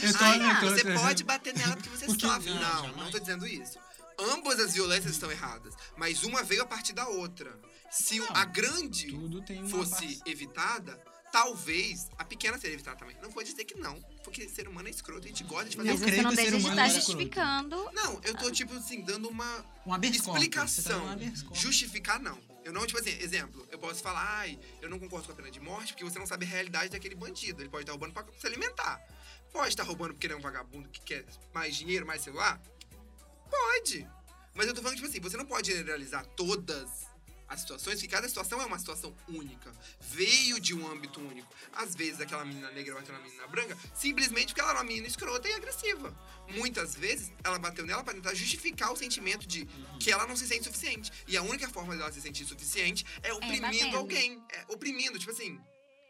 eu 0.55 0.59
tô- 0.59 0.69
você 0.75 0.83
pode 0.99 1.23
bater 1.23 1.53
nela 1.55 1.75
porque 1.75 1.89
você 1.89 2.05
Porque- 2.07 2.25
sofre. 2.25 2.49
não, 2.49 2.59
Não, 2.59 2.69
jamais. 2.71 2.95
não 2.97 3.11
tô 3.11 3.19
dizendo 3.19 3.45
isso. 3.45 3.77
Ambas 4.19 4.59
as 4.59 4.73
violências 4.73 5.11
estão 5.13 5.31
erradas, 5.31 5.73
mas 5.97 6.23
uma 6.23 6.43
veio 6.43 6.63
a 6.63 6.65
partir 6.65 6.93
da 6.93 7.07
outra. 7.07 7.55
Se 7.93 8.19
o- 8.19 8.27
a 8.33 8.45
grande 8.45 9.07
Tudo 9.07 9.41
tem 9.41 9.59
uma 9.59 9.69
fosse 9.69 10.15
parte. 10.17 10.21
evitada, 10.25 10.95
talvez 11.31 12.09
a 12.17 12.23
pequena 12.25 12.57
seria 12.57 12.73
evitada 12.75 12.97
também. 12.97 13.15
Não 13.21 13.29
vou 13.29 13.43
dizer 13.43 13.63
que 13.65 13.75
não, 13.75 14.01
porque 14.23 14.47
ser 14.49 14.67
humano 14.67 14.87
é 14.87 14.91
escroto, 14.91 15.25
a 15.25 15.27
gente 15.27 15.43
gosta 15.43 15.69
de 15.69 15.77
fazer 15.77 15.89
Eu 15.89 15.93
Mas 15.93 16.01
o 16.01 16.05
você 16.05 16.21
não 16.21 16.29
que 16.31 16.35
deixa 16.35 16.51
de 16.51 16.57
estar 16.57 16.87
escroto. 16.87 17.05
justificando. 17.11 17.89
Não, 17.93 18.19
eu 18.23 18.35
tô, 18.35 18.49
tipo 18.51 18.73
assim, 18.75 19.01
dando 19.01 19.29
uma 19.29 19.65
Um 19.85 19.99
tá 19.99 20.07
explicação. 20.07 21.05
um 21.05 21.17
corpus. 21.43 21.59
Justificar, 21.59 22.19
não. 22.19 22.39
Eu 22.65 22.71
não, 22.73 22.85
tipo 22.87 22.99
assim, 22.99 23.11
exemplo, 23.19 23.67
eu 23.71 23.77
posso 23.77 24.01
falar, 24.01 24.23
ai, 24.39 24.57
eu 24.81 24.89
não 24.89 24.97
concordo 24.97 25.25
com 25.27 25.33
a 25.33 25.35
pena 25.35 25.51
de 25.51 25.59
morte 25.59 25.93
porque 25.93 26.03
você 26.03 26.17
não 26.17 26.25
sabe 26.25 26.45
a 26.45 26.49
realidade 26.49 26.89
daquele 26.89 27.13
bandido. 27.15 27.61
Ele 27.61 27.69
pode 27.69 27.83
estar 27.83 27.91
roubando 27.91 28.13
pra 28.13 28.25
se 28.39 28.47
alimentar. 28.47 29.01
Pode 29.51 29.69
estar 29.69 29.83
roubando 29.83 30.13
porque 30.13 30.25
ele 30.27 30.33
é 30.33 30.37
um 30.37 30.41
vagabundo 30.41 30.87
que 30.89 31.01
quer 31.01 31.25
mais 31.53 31.75
dinheiro, 31.75 32.05
mais 32.07 32.21
celular? 32.21 32.59
Pode. 33.49 34.07
Mas 34.55 34.67
eu 34.67 34.73
tô 34.73 34.81
falando, 34.81 34.95
tipo 34.97 35.07
assim, 35.09 35.19
você 35.19 35.35
não 35.37 35.45
pode 35.45 35.71
generalizar 35.71 36.25
todas 36.37 36.89
as 37.53 37.61
situações, 37.61 38.01
que 38.01 38.07
cada 38.07 38.27
situação 38.27 38.61
é 38.61 38.65
uma 38.65 38.79
situação 38.79 39.15
única. 39.27 39.71
Veio 39.99 40.59
de 40.59 40.73
um 40.73 40.87
âmbito 40.91 41.19
único. 41.19 41.53
Às 41.71 41.95
vezes 41.95 42.19
aquela 42.19 42.43
menina 42.43 42.71
negra 42.71 42.95
bateu 42.95 43.13
na 43.13 43.21
menina 43.21 43.47
branca 43.47 43.77
simplesmente 43.93 44.47
porque 44.47 44.61
ela 44.61 44.71
era 44.71 44.79
uma 44.79 44.85
menina 44.85 45.07
escrota 45.07 45.47
e 45.47 45.53
agressiva. 45.53 46.15
Muitas 46.49 46.95
vezes 46.95 47.31
ela 47.43 47.57
bateu 47.57 47.85
nela 47.85 48.03
para 48.03 48.13
tentar 48.13 48.33
justificar 48.33 48.91
o 48.91 48.95
sentimento 48.95 49.47
de 49.47 49.65
que 49.99 50.11
ela 50.11 50.27
não 50.27 50.35
se 50.35 50.47
sente 50.47 50.65
suficiente. 50.65 51.11
E 51.27 51.37
a 51.37 51.41
única 51.41 51.69
forma 51.69 51.95
dela 51.95 52.11
se 52.11 52.21
sentir 52.21 52.45
suficiente 52.45 53.05
é 53.21 53.33
oprimindo 53.33 53.61
batendo. 53.61 53.97
alguém. 53.97 54.43
É 54.49 54.65
oprimindo, 54.67 55.17
tipo 55.17 55.31
assim, 55.31 55.59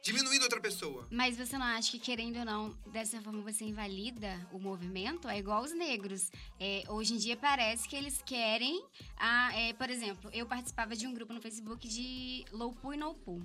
diminuindo 0.04 0.44
outra 0.44 0.60
pessoa. 0.60 1.08
Mas 1.10 1.38
você 1.38 1.58
não 1.58 1.66
acha 1.66 1.92
que, 1.92 1.98
querendo 1.98 2.38
ou 2.38 2.46
não, 2.46 2.78
dessa 2.92 3.22
forma 3.22 3.42
você 3.42 3.64
invalida 3.64 4.38
o 4.52 4.60
movimento? 4.60 5.30
É 5.30 5.40
igual 5.40 5.64
os 5.64 5.74
negros. 5.74 6.30
É, 6.60 6.84
hoje 6.90 7.14
em 7.14 7.18
dia 7.18 7.38
parece 7.38 7.88
que 7.88 7.96
eles 7.96 8.22
querem. 8.22 8.84
A, 9.18 9.58
é, 9.58 9.72
por 9.74 9.90
exemplo, 9.90 10.30
eu 10.34 10.46
participava 10.46 10.94
de 10.94 11.08
um 11.08 11.14
grupo 11.14 11.32
no 11.32 11.42
Facebook 11.42 11.88
de 11.88 12.46
pool 12.82 12.94
e 12.94 12.98
no 12.98 13.16
pool. 13.16 13.42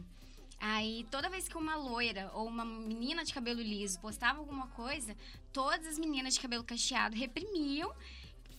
Aí, 0.61 1.07
toda 1.13 1.31
vez 1.31 1.47
que 1.47 1.57
uma 1.57 1.77
loira 1.77 2.29
ou 2.35 2.49
uma 2.49 2.65
menina 2.65 3.25
de 3.25 3.33
cabelo 3.33 3.63
liso 3.63 4.01
postava 4.01 4.41
alguma 4.41 4.67
coisa, 4.69 5.17
todas 5.53 5.87
as 5.87 5.97
meninas 5.97 6.35
de 6.35 6.41
cabelo 6.41 6.65
cacheado 6.65 7.15
reprimiam, 7.15 7.95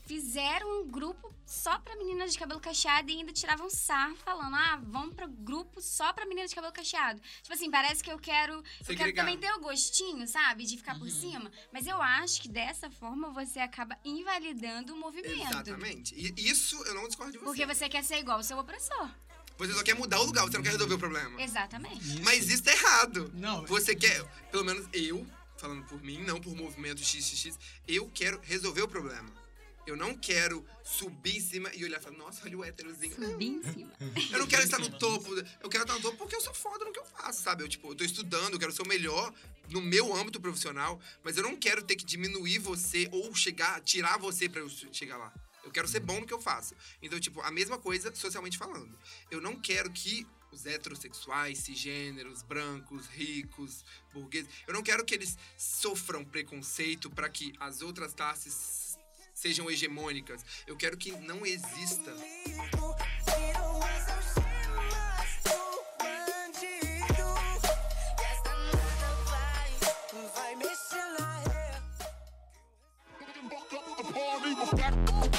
fizeram 0.10 0.82
um 0.82 0.88
grupo 0.90 1.32
só 1.46 1.78
pra 1.78 1.96
meninas 1.96 2.34
de 2.34 2.40
cabelo 2.40 2.60
cacheado 2.60 3.12
e 3.12 3.18
ainda 3.18 3.32
tiravam 3.32 3.70
sarro 3.70 4.16
falando: 4.16 4.56
ah, 4.56 4.82
vamos 4.82 5.14
pro 5.14 5.28
grupo 5.28 5.80
só 5.80 6.12
pra 6.12 6.26
meninas 6.26 6.50
de 6.50 6.56
cabelo 6.56 6.74
cacheado. 6.74 7.22
Tipo 7.44 7.54
assim, 7.54 7.70
parece 7.70 8.04
que 8.04 8.12
eu 8.12 8.18
quero. 8.18 8.54
Eu 8.54 8.64
quero 8.64 8.86
Segregar. 8.86 9.24
também 9.24 9.38
ter 9.38 9.54
o 9.54 9.60
gostinho, 9.60 10.28
sabe? 10.28 10.66
De 10.66 10.78
ficar 10.78 10.98
por 10.98 11.10
cima. 11.12 11.52
Mas 11.72 11.86
eu 11.86 12.02
acho 12.02 12.42
que 12.42 12.50
dessa 12.50 12.90
forma 12.90 13.30
você 13.30 13.60
acaba 13.60 13.96
invalidando 14.04 14.96
o 14.96 14.98
movimento. 14.98 15.48
Exatamente. 15.48 16.16
E 16.16 16.50
isso 16.50 16.76
eu 16.86 16.96
não 16.96 17.08
discordo 17.08 17.34
de 17.34 17.38
você. 17.38 17.46
Porque 17.46 17.66
você 17.68 17.88
quer 17.88 18.04
ser 18.04 18.18
igual 18.18 18.38
ao 18.38 18.44
seu 18.44 18.58
opressor. 18.58 19.12
Você 19.60 19.74
só 19.74 19.84
quer 19.84 19.94
mudar 19.94 20.20
o 20.22 20.24
lugar, 20.24 20.44
você 20.46 20.58
não 20.58 20.64
quer 20.64 20.72
resolver 20.72 20.96
o 20.96 21.00
problema. 21.00 21.40
Exatamente. 21.40 22.22
Mas 22.24 22.50
isso 22.50 22.64
tá 22.64 22.72
errado. 22.72 23.30
Não, 23.36 23.64
Você 23.66 23.94
quer, 23.94 24.24
pelo 24.50 24.64
menos 24.64 24.88
eu, 24.94 25.28
falando 25.58 25.84
por 25.86 26.02
mim, 26.02 26.24
não 26.24 26.40
por 26.40 26.56
movimento 26.56 27.04
XXX, 27.04 27.60
eu 27.86 28.10
quero 28.10 28.40
resolver 28.42 28.82
o 28.82 28.88
problema. 28.88 29.30
Eu 29.90 29.98
não 29.98 30.16
quero 30.16 30.64
subir 30.84 31.38
em 31.38 31.40
cima 31.40 31.72
e 31.74 31.84
olhar 31.84 32.00
e 32.00 32.04
falar, 32.04 32.16
nossa, 32.16 32.46
olha 32.46 32.58
o 32.60 32.64
héterozinho. 32.64 33.16
Subir 33.16 33.48
em 33.48 33.64
cima. 33.64 33.92
Eu 34.32 34.38
não 34.38 34.46
quero 34.46 34.62
estar 34.62 34.78
no 34.78 34.90
topo. 35.00 35.34
Eu 35.62 35.68
quero 35.68 35.84
estar 35.84 35.96
no 35.96 36.02
topo 36.02 36.16
porque 36.16 36.36
eu 36.36 36.42
sou 36.42 36.54
foda 36.54 36.86
no 36.86 36.94
que 36.94 37.00
eu 37.00 37.06
faço, 37.06 37.42
sabe? 37.42 37.64
Eu, 37.64 37.68
tipo, 37.68 37.90
eu 37.90 37.96
tô 37.96 38.04
estudando, 38.04 38.54
eu 38.54 38.60
quero 38.60 38.72
ser 38.72 38.84
o 38.84 38.88
melhor 38.88 39.34
no 39.70 39.82
meu 39.82 40.16
âmbito 40.16 40.40
profissional, 40.40 41.02
mas 41.24 41.38
eu 41.38 41.44
não 41.44 41.56
quero 41.56 41.82
ter 41.82 41.96
que 41.96 42.06
diminuir 42.06 42.60
você 42.60 43.10
ou 43.12 43.34
chegar, 43.34 43.82
tirar 43.82 44.20
você 44.20 44.48
pra 44.48 44.62
eu 44.62 44.70
chegar 44.70 45.18
lá. 45.18 45.34
Eu 45.64 45.72
quero 45.72 45.88
ser 45.88 46.02
bom 46.02 46.20
no 46.20 46.26
que 46.28 46.34
eu 46.34 46.42
faço. 46.42 46.76
Então, 47.02 47.20
tipo, 47.20 47.42
a 47.42 47.50
mesma 47.50 47.80
coisa 47.80 48.14
socialmente 48.14 48.60
falando. 48.60 48.96
Eu 49.32 49.42
não 49.42 49.56
quero 49.56 49.90
que 49.92 50.26
os 50.52 50.68
heterossexuais, 50.68 51.60
cisgêneros, 51.60 52.44
brancos, 52.44 53.08
ricos, 53.08 53.84
burgueses, 54.14 54.50
eu 54.68 54.74
não 54.74 54.82
quero 54.82 55.06
que 55.06 55.14
eles 55.14 55.38
sofram 55.58 56.24
preconceito 56.26 57.10
para 57.10 57.30
que 57.30 57.54
as 57.60 57.82
outras 57.82 58.14
classes 58.14 58.89
sejam 59.40 59.72
hegemônicas. 59.72 60.46
Eu 60.68 60.76
quero 60.76 60.98
que 60.98 61.12
não 61.12 61.46
exista 61.46 62.14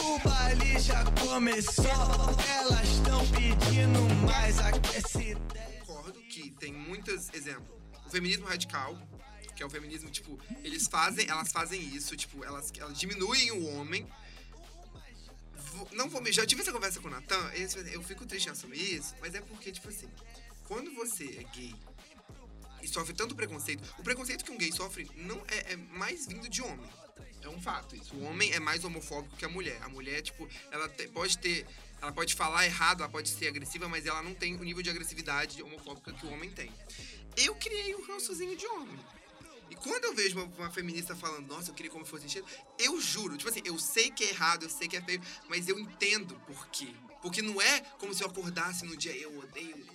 O 0.03 0.19
baile 0.29 0.79
já 0.79 1.05
começou, 1.21 1.85
elas 2.59 2.89
estão 2.89 3.27
pedindo 3.29 4.01
mais 4.27 4.59
aquecida. 4.59 5.41
concordo 5.87 6.21
que 6.23 6.51
tem 6.53 6.73
muitos 6.73 7.29
exemplos. 7.33 7.81
O 8.07 8.11
feminismo 8.11 8.47
radical, 8.47 8.97
que 9.61 9.65
é 9.65 9.67
o 9.67 9.69
feminismo, 9.71 10.09
tipo, 10.11 10.41
eles 10.65 10.87
fazem, 10.89 11.29
elas 11.29 11.53
fazem 11.53 11.79
isso, 11.95 12.17
tipo, 12.17 12.43
elas, 12.43 12.73
elas 12.79 12.99
diminuem 12.99 13.51
o 13.53 13.67
homem. 13.75 14.09
Vou- 15.75 15.87
Não 15.93 16.09
vou 16.09 16.23
me. 16.23 16.33
Já 16.33 16.47
tive 16.47 16.63
essa 16.63 16.73
conversa 16.73 16.99
com 16.99 17.09
o 17.09 17.11
Natan, 17.11 17.53
eu 17.93 18.03
fico 18.03 18.25
triste 18.25 18.47
em 18.47 18.53
assumir 18.53 18.95
isso, 18.95 19.15
mas 19.21 19.35
é 19.35 19.41
porque, 19.43 19.71
tipo 19.71 19.87
assim, 19.91 20.09
quando 20.65 20.95
você 20.95 21.25
é 21.25 21.43
gay 21.55 21.75
e 22.83 22.89
sofre 22.89 23.13
tanto 23.13 23.35
preconceito, 23.37 23.83
o 23.99 24.03
preconceito 24.03 24.43
que 24.47 24.51
um 24.51 24.57
gay 24.57 24.73
sofre 24.73 25.11
não 25.15 25.37
é, 25.47 25.73
é 25.75 25.77
mais 25.77 26.27
vindo 26.27 26.49
de 26.49 26.63
homem. 26.63 26.89
É 27.43 27.49
um 27.51 27.61
fato 27.61 27.95
isso. 27.95 28.15
O 28.17 28.23
homem 28.25 28.51
é 28.53 28.61
mais 28.61 28.83
homofóbico 28.83 29.37
que 29.37 29.45
a 29.45 29.49
mulher. 29.49 29.79
A 29.83 29.89
mulher, 29.91 30.23
tipo, 30.23 30.49
ela 30.71 30.89
te- 30.89 31.09
pode 31.09 31.37
ter. 31.37 31.67
Ela 32.01 32.13
pode 32.13 32.35
falar 32.35 32.65
errado, 32.65 33.01
ela 33.03 33.11
pode 33.11 33.29
ser 33.29 33.49
agressiva, 33.49 33.89
mas 33.91 34.07
ela 34.07 34.23
não 34.23 34.35
tem 34.35 34.57
o 34.57 34.65
nível 34.65 34.83
de 34.83 34.89
agressividade 34.89 35.63
homofóbica 35.63 36.13
que 36.15 36.25
o 36.27 36.31
homem 36.33 36.51
tem. 36.51 36.71
Eu 37.37 37.55
criei 37.57 37.95
um 37.95 38.03
rançozinho 38.07 38.57
de 38.57 38.67
homem. 38.67 38.99
E 39.71 39.77
quando 39.77 40.05
eu 40.05 40.15
vejo 40.15 40.37
uma, 40.37 40.47
uma 40.59 40.71
feminista 40.71 41.15
falando, 41.15 41.47
nossa, 41.47 41.71
eu 41.71 41.75
queria 41.75 41.91
como 41.91 42.05
fosse 42.05 42.27
enchido, 42.27 42.47
eu 42.79 43.01
juro, 43.01 43.37
tipo 43.37 43.49
assim, 43.49 43.63
eu 43.65 43.79
sei 43.79 44.11
que 44.11 44.25
é 44.25 44.31
errado, 44.31 44.65
eu 44.65 44.71
sei 44.71 44.89
que 44.89 44.97
é 44.97 45.01
feio, 45.01 45.23
mas 45.49 45.69
eu 45.69 45.79
entendo 45.79 46.35
por 46.47 46.67
quê. 46.69 46.89
Porque 47.23 47.41
não 47.41 47.61
é 47.61 47.81
como 47.99 48.13
se 48.13 48.23
eu 48.23 48.29
acordasse 48.29 48.85
no 48.85 48.97
dia, 48.97 49.17
eu 49.17 49.39
odeio. 49.39 49.87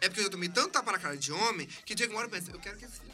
É 0.00 0.08
porque 0.08 0.22
eu 0.22 0.30
tomei 0.30 0.48
tanto 0.48 0.70
tapa 0.70 0.92
na 0.92 0.98
cara 0.98 1.16
de 1.16 1.32
homem 1.32 1.66
que 1.84 1.96
chega 1.96 2.12
uma 2.12 2.18
hora 2.18 2.26
eu 2.26 2.30
penso, 2.30 2.50
eu 2.50 2.58
quero 2.58 2.76
que 2.76 2.84
assim. 2.84 3.06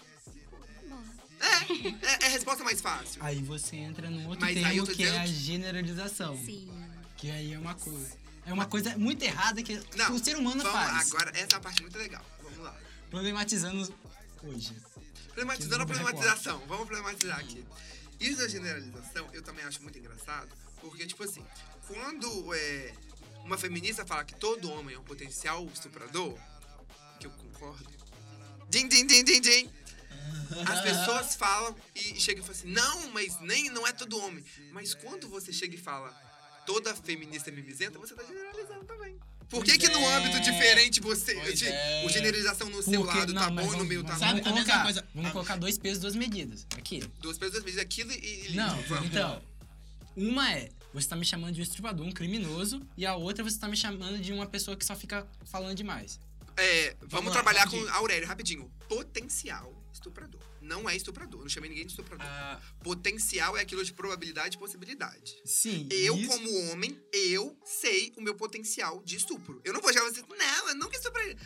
É, 1.41 2.07
é, 2.07 2.23
é 2.23 2.27
a 2.27 2.29
resposta 2.29 2.65
mais 2.65 2.81
fácil. 2.81 3.23
Aí 3.23 3.43
você 3.43 3.77
entra 3.77 4.09
num 4.09 4.29
outro 4.29 4.41
Mas 4.41 4.55
termo 4.55 4.87
que 4.87 5.05
é 5.05 5.19
a 5.19 5.27
generalização. 5.27 6.37
Sim. 6.43 6.71
Que 7.17 7.31
aí 7.31 7.53
é 7.53 7.59
uma 7.59 7.75
coisa. 7.75 8.17
É 8.47 8.53
uma 8.53 8.67
coisa 8.67 8.97
muito 8.99 9.23
errada 9.23 9.63
que, 9.63 9.81
Não, 9.97 10.15
o 10.15 10.19
ser 10.23 10.37
humano 10.37 10.63
vamos, 10.63 10.79
faz. 10.79 11.13
Agora, 11.13 11.31
essa 11.35 11.57
é 11.57 11.57
a 11.57 11.61
parte 11.61 11.81
muito 11.81 11.97
legal. 11.97 12.25
Vamos 12.43 12.59
lá. 12.59 12.77
Problematizando 13.11 13.95
hoje. 14.43 14.77
Problematizando 15.35 15.83
a 15.83 15.87
problematização. 15.87 16.63
Vamos 16.69 16.87
problematizar 16.87 17.39
aqui. 17.39 17.65
Isso 18.21 18.39
da 18.39 18.49
generalização, 18.49 19.29
eu 19.33 19.43
também 19.43 19.65
acho 19.65 19.83
muito 19.83 19.99
engraçado, 19.99 20.49
porque, 20.81 21.05
tipo 21.07 21.25
assim, 21.25 21.45
quando 21.89 22.55
é, 22.55 22.95
uma 23.45 23.59
feminista 23.59 24.07
fala 24.07 24.25
que 24.25 24.37
todo 24.37 24.71
homem 24.71 24.95
é 24.95 24.99
um 24.99 25.03
potencial 25.03 25.67
estuprador, 25.67 26.39
que 27.19 27.27
eu 27.27 27.31
concordo. 27.33 27.91
Din, 28.69 28.87
din, 28.87 29.07
din, 29.07 29.25
din, 29.25 29.41
din. 29.41 29.71
As 30.69 30.81
pessoas 30.83 31.35
falam 31.37 31.77
e 31.95 32.21
chegam 32.21 32.45
e 32.45 32.47
falam 32.47 32.61
assim, 32.61 32.71
não, 32.71 33.11
mas 33.11 33.41
nem 33.41 33.69
não 33.71 33.85
é 33.85 33.93
todo 33.93 34.17
homem. 34.19 34.45
Mas 34.73 34.95
quando 34.95 35.29
você 35.29 35.53
chega 35.53 35.75
e 35.75 35.79
fala 35.79 36.15
toda 36.65 36.95
feminista 36.95 37.51
é 37.51 37.53
mimizenta, 37.53 37.99
você 37.99 38.15
tá 38.15 38.23
generalizando 38.23 38.85
também. 38.85 39.19
Por 39.49 39.65
que, 39.65 39.77
que 39.79 39.89
no 39.89 39.99
é. 40.01 40.15
âmbito 40.17 40.41
diferente 40.41 41.01
você. 41.01 41.35
Pois 41.35 41.59
de- 41.59 41.69
é. 41.69 42.05
O 42.05 42.09
generalização 42.09 42.69
no 42.71 42.83
seu 42.83 43.03
Porque- 43.03 43.19
lado 43.19 43.33
não, 43.33 43.43
tá 43.43 43.51
mas 43.51 43.67
bom 43.67 43.73
e 43.73 43.73
no 43.73 43.79
vamos- 43.79 43.89
meu 43.95 44.05
tá 44.05 44.13
bom? 44.15 44.19
Sabe, 44.19 44.41
Vamos 44.41 44.47
a 44.47 44.55
mesma 44.55 44.65
colocar, 44.65 44.83
coisa- 44.85 45.05
vamos 45.15 45.33
colocar 45.33 45.57
dois 45.57 45.79
pesos, 45.79 46.01
duas 46.01 46.15
medidas. 46.17 46.67
Aqui. 46.77 47.03
Duas 47.21 47.39
pessoas 47.39 47.63
vezes 47.63 47.79
aquilo 47.81 48.13
e. 48.13 48.47
e- 48.51 48.53
Não, 48.55 48.81
vamos. 48.83 49.07
então. 49.07 49.43
Uma 50.17 50.53
é, 50.53 50.71
você 50.93 51.09
tá 51.09 51.17
me 51.17 51.25
chamando 51.25 51.55
de 51.55 51.61
um 51.61 51.65
estuprador, 51.65 52.07
um 52.07 52.13
criminoso, 52.13 52.81
e 52.97 53.05
a 53.05 53.15
outra 53.17 53.43
você 53.43 53.59
tá 53.59 53.67
me 53.69 53.77
chamando 53.77 54.19
de 54.19 54.33
uma 54.33 54.47
pessoa 54.47 54.77
que 54.77 54.85
só 54.85 54.95
fica 54.95 55.27
falando 55.45 55.75
demais. 55.77 56.21
É, 56.57 56.95
vamos 57.03 57.27
lá, 57.27 57.33
trabalhar 57.33 57.61
rapidinho. 57.65 57.87
com 57.87 57.93
Aurélio, 57.95 58.29
rapidinho. 58.29 58.71
Potencial 58.89 59.73
estuprador. 59.93 60.41
Não 60.65 60.89
é 60.89 60.97
estuprador. 60.97 61.41
Eu 61.41 61.45
não 61.45 61.49
chamei 61.51 61.69
ninguém 61.71 61.85
de 61.87 61.93
estuprador. 61.93 62.27
Ah, 62.27 62.61
Potencial 62.83 63.57
é 63.57 63.61
aquilo 63.61 63.85
de 63.85 63.93
probabilidade 63.93 64.57
e 64.57 64.59
possibilidade. 64.59 65.37
Sim. 65.45 65.87
Eu, 65.91 66.17
isso- 66.17 66.29
como 66.29 66.71
homem, 66.71 66.99
eu 67.13 67.57
sei 67.65 68.13
o 68.17 68.23
meu 68.23 68.35
potencial 68.35 69.03
de 69.05 69.17
estupro. 69.17 69.61
Eu 69.65 69.73
não 69.73 69.81
vou 69.81 69.93
chegar 69.93 70.07
e 70.07 70.11
dizer, 70.11 70.25
não, 70.29 70.69
eu 70.71 70.75
nunca 70.77 70.97
estuprei. 70.97 71.37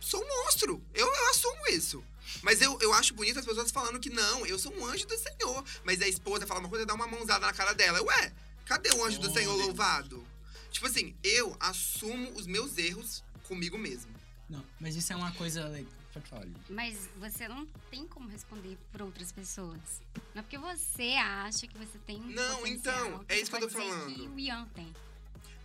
Sou 0.00 0.22
um 0.22 0.28
monstro. 0.44 0.82
Eu, 0.94 1.06
eu 1.06 1.30
assumo 1.30 1.66
isso. 1.68 2.02
Mas 2.42 2.60
eu, 2.62 2.78
eu 2.80 2.92
acho 2.92 3.14
bonito 3.14 3.38
as 3.38 3.44
pessoas 3.44 3.70
falando 3.70 3.98
que 3.98 4.10
não, 4.10 4.46
eu 4.46 4.58
sou 4.58 4.72
um 4.74 4.86
anjo 4.86 5.06
do 5.06 5.18
Senhor. 5.18 5.64
Mas 5.84 6.00
a 6.00 6.06
esposa 6.08 6.46
fala 6.46 6.60
uma 6.60 6.68
coisa 6.68 6.84
e 6.84 6.86
dá 6.86 6.94
uma 6.94 7.06
mãozada 7.06 7.44
na 7.46 7.52
cara 7.52 7.72
dela. 7.74 8.00
Ué, 8.02 8.32
cadê 8.64 8.90
o 8.92 9.04
anjo 9.04 9.18
do 9.18 9.32
Senhor 9.32 9.54
Deus. 9.54 9.66
louvado? 9.66 10.24
Tipo 10.70 10.86
assim, 10.86 11.16
eu 11.24 11.56
assumo 11.58 12.30
os 12.36 12.46
meus 12.46 12.78
erros 12.78 13.24
comigo 13.44 13.76
mesmo. 13.76 14.14
Não, 14.48 14.64
mas 14.78 14.94
isso 14.94 15.12
é 15.12 15.16
uma 15.16 15.32
coisa. 15.32 15.62
Pode 16.12 16.28
falar. 16.28 16.46
Mas 16.70 17.08
você 17.18 17.46
não 17.48 17.66
tem 17.90 18.06
como 18.06 18.28
responder 18.28 18.78
por 18.90 19.02
outras 19.02 19.30
pessoas. 19.30 20.00
Não 20.34 20.40
é 20.40 20.42
porque 20.42 20.58
você 20.58 21.14
acha 21.14 21.66
que 21.66 21.76
você 21.76 21.98
tem 22.06 22.16
um 22.16 22.26
Não, 22.26 22.66
então, 22.66 23.24
é 23.28 23.38
isso 23.38 23.50
que 23.50 23.56
eu 23.56 23.60
tô 23.60 23.68
falando. 23.68 24.14
que 24.14 24.22
o 24.22 24.38
Ian 24.38 24.66
tem. 24.74 24.92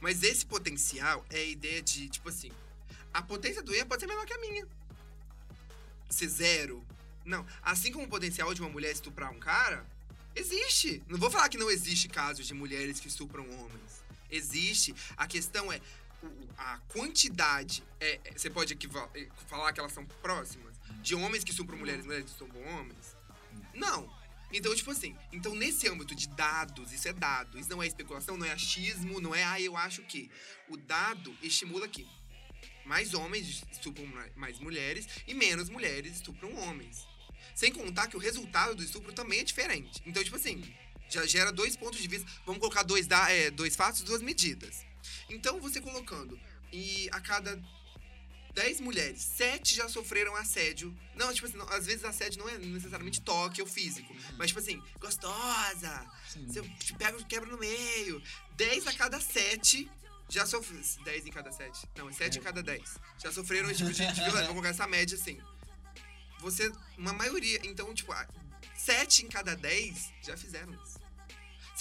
Mas 0.02 0.22
esse 0.22 0.46
potencial 0.46 1.26
é 1.30 1.38
a 1.38 1.46
ideia 1.46 1.82
de, 1.82 2.10
tipo 2.10 2.28
assim, 2.28 2.52
a 3.14 3.22
potência 3.22 3.64
do 3.64 3.74
Ian 3.74 3.86
pode 3.86 4.02
ser 4.02 4.08
menor 4.08 4.26
que 4.26 4.34
a 4.34 4.38
minha. 4.38 4.68
Ser 6.10 6.28
zero. 6.28 6.86
Não. 7.24 7.46
Assim 7.62 7.92
como 7.92 8.06
o 8.06 8.10
potencial 8.10 8.54
de 8.54 8.62
uma 8.62 8.70
mulher 8.70 8.92
estuprar 8.92 9.32
um 9.32 9.40
cara, 9.40 9.86
existe. 10.36 11.02
Não 11.08 11.18
vou 11.18 11.32
falar 11.32 11.48
que 11.48 11.58
não 11.58 11.72
existe 11.72 12.10
casos 12.10 12.46
de 12.46 12.54
mulheres 12.54 13.00
que 13.00 13.08
estupram 13.08 13.46
homens. 13.50 14.04
Existe. 14.30 14.94
A 15.16 15.26
questão 15.26 15.72
é 15.72 15.80
a 16.58 16.78
quantidade. 16.90 17.84
É, 18.00 18.20
é- 18.24 18.32
você 18.38 18.50
pode 18.50 18.74
eh, 18.74 19.28
falar 19.48 19.74
que 19.74 19.80
elas 19.80 19.92
são 19.92 20.06
próximas? 20.06 20.74
De 21.02 21.16
homens 21.16 21.44
que 21.44 21.52
estupram 21.52 21.78
mulheres, 21.78 22.06
mulheres 22.06 22.26
que 22.26 22.32
estupram 22.32 22.62
homens? 22.76 23.16
Não. 23.74 24.10
Então, 24.52 24.74
tipo 24.76 24.92
assim, 24.92 25.16
então 25.32 25.56
nesse 25.56 25.88
âmbito 25.90 26.14
de 26.14 26.28
dados, 26.30 26.92
isso 26.92 27.08
é 27.08 27.14
dado, 27.14 27.58
isso 27.58 27.70
não 27.70 27.82
é 27.82 27.88
especulação, 27.88 28.38
não 28.38 28.46
é 28.46 28.52
achismo, 28.52 29.20
não 29.20 29.34
é, 29.34 29.44
ah, 29.44 29.60
eu 29.60 29.76
acho 29.76 30.04
que. 30.04 30.30
O 30.70 30.78
dado 30.78 31.36
estimula 31.42 31.88
que 31.88 32.08
mais 32.86 33.14
homens 33.14 33.64
estupram 33.72 34.06
ma- 34.06 34.28
mais 34.36 34.60
mulheres 34.60 35.08
e 35.28 35.34
menos 35.34 35.70
mulheres 35.70 36.16
estupram 36.16 36.54
homens. 36.58 37.06
Sem 37.56 37.72
contar 37.72 38.08
que 38.08 38.16
o 38.16 38.20
resultado 38.20 38.76
do 38.76 38.84
estupro 38.84 39.12
também 39.14 39.40
é 39.40 39.44
diferente. 39.44 40.02
Então, 40.06 40.24
tipo 40.24 40.36
assim, 40.36 40.64
já 41.10 41.26
gera 41.26 41.52
dois 41.52 41.76
pontos 41.76 42.00
de 42.00 42.08
vista. 42.08 42.30
Vamos 42.46 42.60
colocar 42.60 42.84
dois, 42.84 43.08
é, 43.30 43.50
dois 43.52 43.76
fatos 43.76 44.02
duas 44.04 44.22
medidas. 44.22 44.86
Então, 45.30 45.60
você 45.60 45.80
colocando, 45.82 46.40
e 46.72 47.10
a 47.12 47.20
cada 47.20 47.62
10 48.54 48.82
mulheres, 48.82 49.22
7 49.22 49.76
já 49.76 49.90
sofreram 49.90 50.36
assédio. 50.36 50.96
Não, 51.16 51.34
tipo 51.34 51.48
assim, 51.48 51.58
não- 51.58 51.68
às 51.70 51.86
vezes 51.86 52.04
assédio 52.06 52.40
não 52.40 52.50
é 52.50 52.58
necessariamente 52.58 53.22
toque 53.22 53.62
ou 53.62 53.68
físico. 53.68 54.16
Mas, 54.38 54.48
tipo 54.48 54.60
assim, 54.60 54.82
gostosa, 55.00 56.06
Sim. 56.30 56.46
você 56.46 56.62
te 56.80 56.94
pega 56.94 57.18
e 57.20 57.24
quebra 57.26 57.50
no 57.50 57.58
meio. 57.58 58.22
10 58.56 58.86
a 58.88 58.94
cada 58.94 59.20
7 59.20 59.90
já 60.30 60.46
sofreram. 60.46 60.84
10 61.04 61.26
em 61.26 61.32
cada 61.32 61.52
7. 61.52 61.88
Não, 61.98 62.12
7 62.14 62.40
em 62.40 62.42
cada 62.42 62.62
10. 62.62 62.98
Já 63.24 63.32
sofreram 63.32 63.70
esse 63.72 63.80
tipo 63.80 63.92
de, 63.92 64.06
de 64.06 64.14
violência. 64.14 64.44
Vou 64.46 64.50
colocar 64.50 64.70
essa 64.70 64.88
média 64.88 65.18
assim. 65.18 65.40
Você, 66.40 66.72
uma 66.98 67.14
maioria, 67.14 67.60
então, 67.64 67.94
tipo, 67.94 68.14
7 68.76 69.26
em 69.26 69.30
cada 69.30 69.56
10 69.56 70.12
já 70.22 70.36
fizeram 70.38 70.74
isso. 70.84 71.00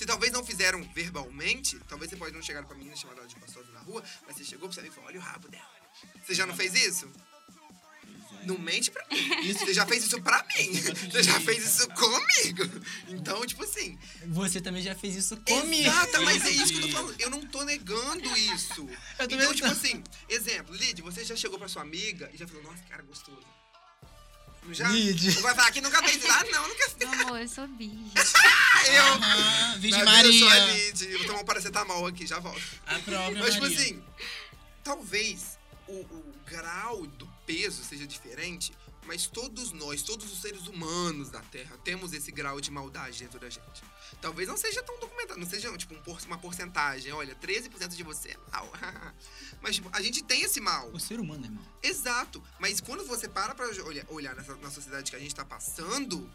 Se 0.03 0.07
talvez 0.07 0.33
não 0.33 0.45
fizeram 0.45 0.83
verbalmente, 0.93 1.79
talvez 1.89 2.11
você 2.11 2.17
pode 2.17 2.35
não 2.35 2.43
chegar 2.43 2.65
pra 2.65 2.77
menina 2.77 2.97
chamada 2.97 3.21
ela 3.21 3.29
de 3.29 3.37
gostosa 3.37 3.71
na 3.71 3.79
rua, 3.79 4.03
mas 4.27 4.37
você 4.37 4.43
chegou 4.43 4.69
pra 4.69 4.75
você 4.75 4.85
e 4.85 4.91
falou: 4.91 5.09
olha 5.09 5.21
o 5.21 5.23
rabo 5.23 5.47
dela. 5.47 5.65
Você 6.21 6.35
já 6.35 6.45
não 6.45 6.57
fez 6.57 6.75
isso? 6.75 7.09
Não 8.45 8.59
mente 8.59 8.91
pra 8.91 9.07
mim. 9.09 9.53
Você 9.55 9.73
já 9.73 9.87
fez 9.87 10.03
isso 10.03 10.21
pra 10.21 10.45
mim. 10.57 10.73
Você 11.09 11.23
já 11.23 11.41
fez 11.41 11.65
isso 11.65 11.87
comigo. 11.91 12.83
Então, 13.11 13.47
tipo 13.47 13.63
assim, 13.63 13.97
Você 14.27 14.61
também 14.61 14.83
já 14.83 14.97
fez 14.97 15.15
isso 15.15 15.37
comigo. 15.37 15.89
Exato, 15.89 16.23
mas 16.23 16.45
é 16.47 16.51
isso 16.51 16.73
que 16.73 16.79
eu 16.79 16.83
tô 16.83 16.89
falando. 16.89 17.21
Eu 17.21 17.31
não 17.31 17.47
tô 17.47 17.63
negando 17.63 18.37
isso. 18.37 18.89
Eu 19.21 19.27
Então, 19.27 19.55
tipo 19.55 19.69
assim, 19.69 20.03
exemplo, 20.29 20.75
Lid, 20.75 21.01
você 21.01 21.25
já 21.25 21.37
chegou 21.37 21.61
pra 21.61 21.69
sua 21.69 21.83
amiga 21.83 22.29
e 22.35 22.37
já 22.37 22.49
falou, 22.49 22.65
nossa, 22.65 22.83
cara 22.89 23.05
gostoso. 23.05 23.47
Já? 24.71 24.89
Não 24.89 25.43
vai 25.43 25.55
falar 25.55 25.71
que 25.73 25.81
nunca 25.81 26.03
fez. 26.03 26.25
Ah, 26.31 26.45
não, 26.53 26.69
nunca. 26.69 26.91
Meu 26.99 27.13
amor, 27.13 27.41
eu 27.41 27.49
sou 27.49 27.67
virgem. 27.69 28.13
Eu. 28.93 29.05
Aham, 29.05 29.79
Virgem 29.79 30.05
Na 30.05 30.13
vida 30.23 30.29
Eu 30.29 30.33
sou 30.35 30.49
a 30.49 30.51
Maria. 30.51 30.75
Lid. 30.87 31.05
Eu 31.11 31.19
vou 31.19 31.27
tomar 31.27 31.41
um 31.41 31.45
paracetamol 31.45 32.07
aqui, 32.07 32.27
já 32.27 32.39
volto. 32.39 32.63
A 32.87 32.99
própria 33.01 33.39
Mas, 33.41 33.55
tipo 33.55 33.63
Maria. 33.63 33.79
assim, 33.79 34.03
talvez 34.83 35.59
o, 35.87 35.93
o 35.93 36.35
grau 36.47 37.07
do 37.07 37.27
peso 37.47 37.85
seja 37.85 38.07
diferente, 38.07 38.73
mas 39.07 39.27
todos 39.27 39.73
nós, 39.73 40.03
todos 40.03 40.33
os 40.33 40.41
seres 40.41 40.67
humanos 40.67 41.31
da 41.31 41.41
Terra, 41.41 41.77
temos 41.79 42.13
esse 42.13 42.31
grau 42.31 42.61
de 42.61 42.71
maldade 42.71 43.19
dentro 43.19 43.39
da 43.39 43.51
gente. 43.51 43.83
Talvez 44.21 44.49
não 44.49 44.57
seja 44.57 44.83
tão 44.83 44.99
documentado, 45.01 45.41
não 45.41 45.47
seja 45.47 45.77
tipo 45.77 45.95
um 45.95 46.17
uma 46.27 46.39
porcentagem. 46.39 47.13
Olha, 47.13 47.35
13% 47.35 47.89
de 47.89 48.03
você 48.03 48.31
é 48.31 48.37
mal. 48.53 48.71
mas, 49.61 49.77
tipo, 49.77 49.89
a 49.93 50.01
gente 50.01 50.23
tem 50.23 50.43
esse 50.43 50.61
mal. 50.61 50.89
O 50.93 51.01
ser 51.01 51.19
humano 51.19 51.47
é 51.47 51.51
mal. 51.51 51.65
Exato. 51.83 52.43
Mas 52.61 52.81
quando 52.81 53.05
você 53.05 53.29
para 53.29 53.55
pra 53.55 53.67
olhar, 53.67 54.05
olhar 54.09 54.37
nessa, 54.37 54.55
na 54.57 54.71
sociedade 54.71 55.11
que 55.11 55.17
a 55.17 55.21
gente 55.21 55.35
tá 55.35 55.45
passando, 55.45 56.31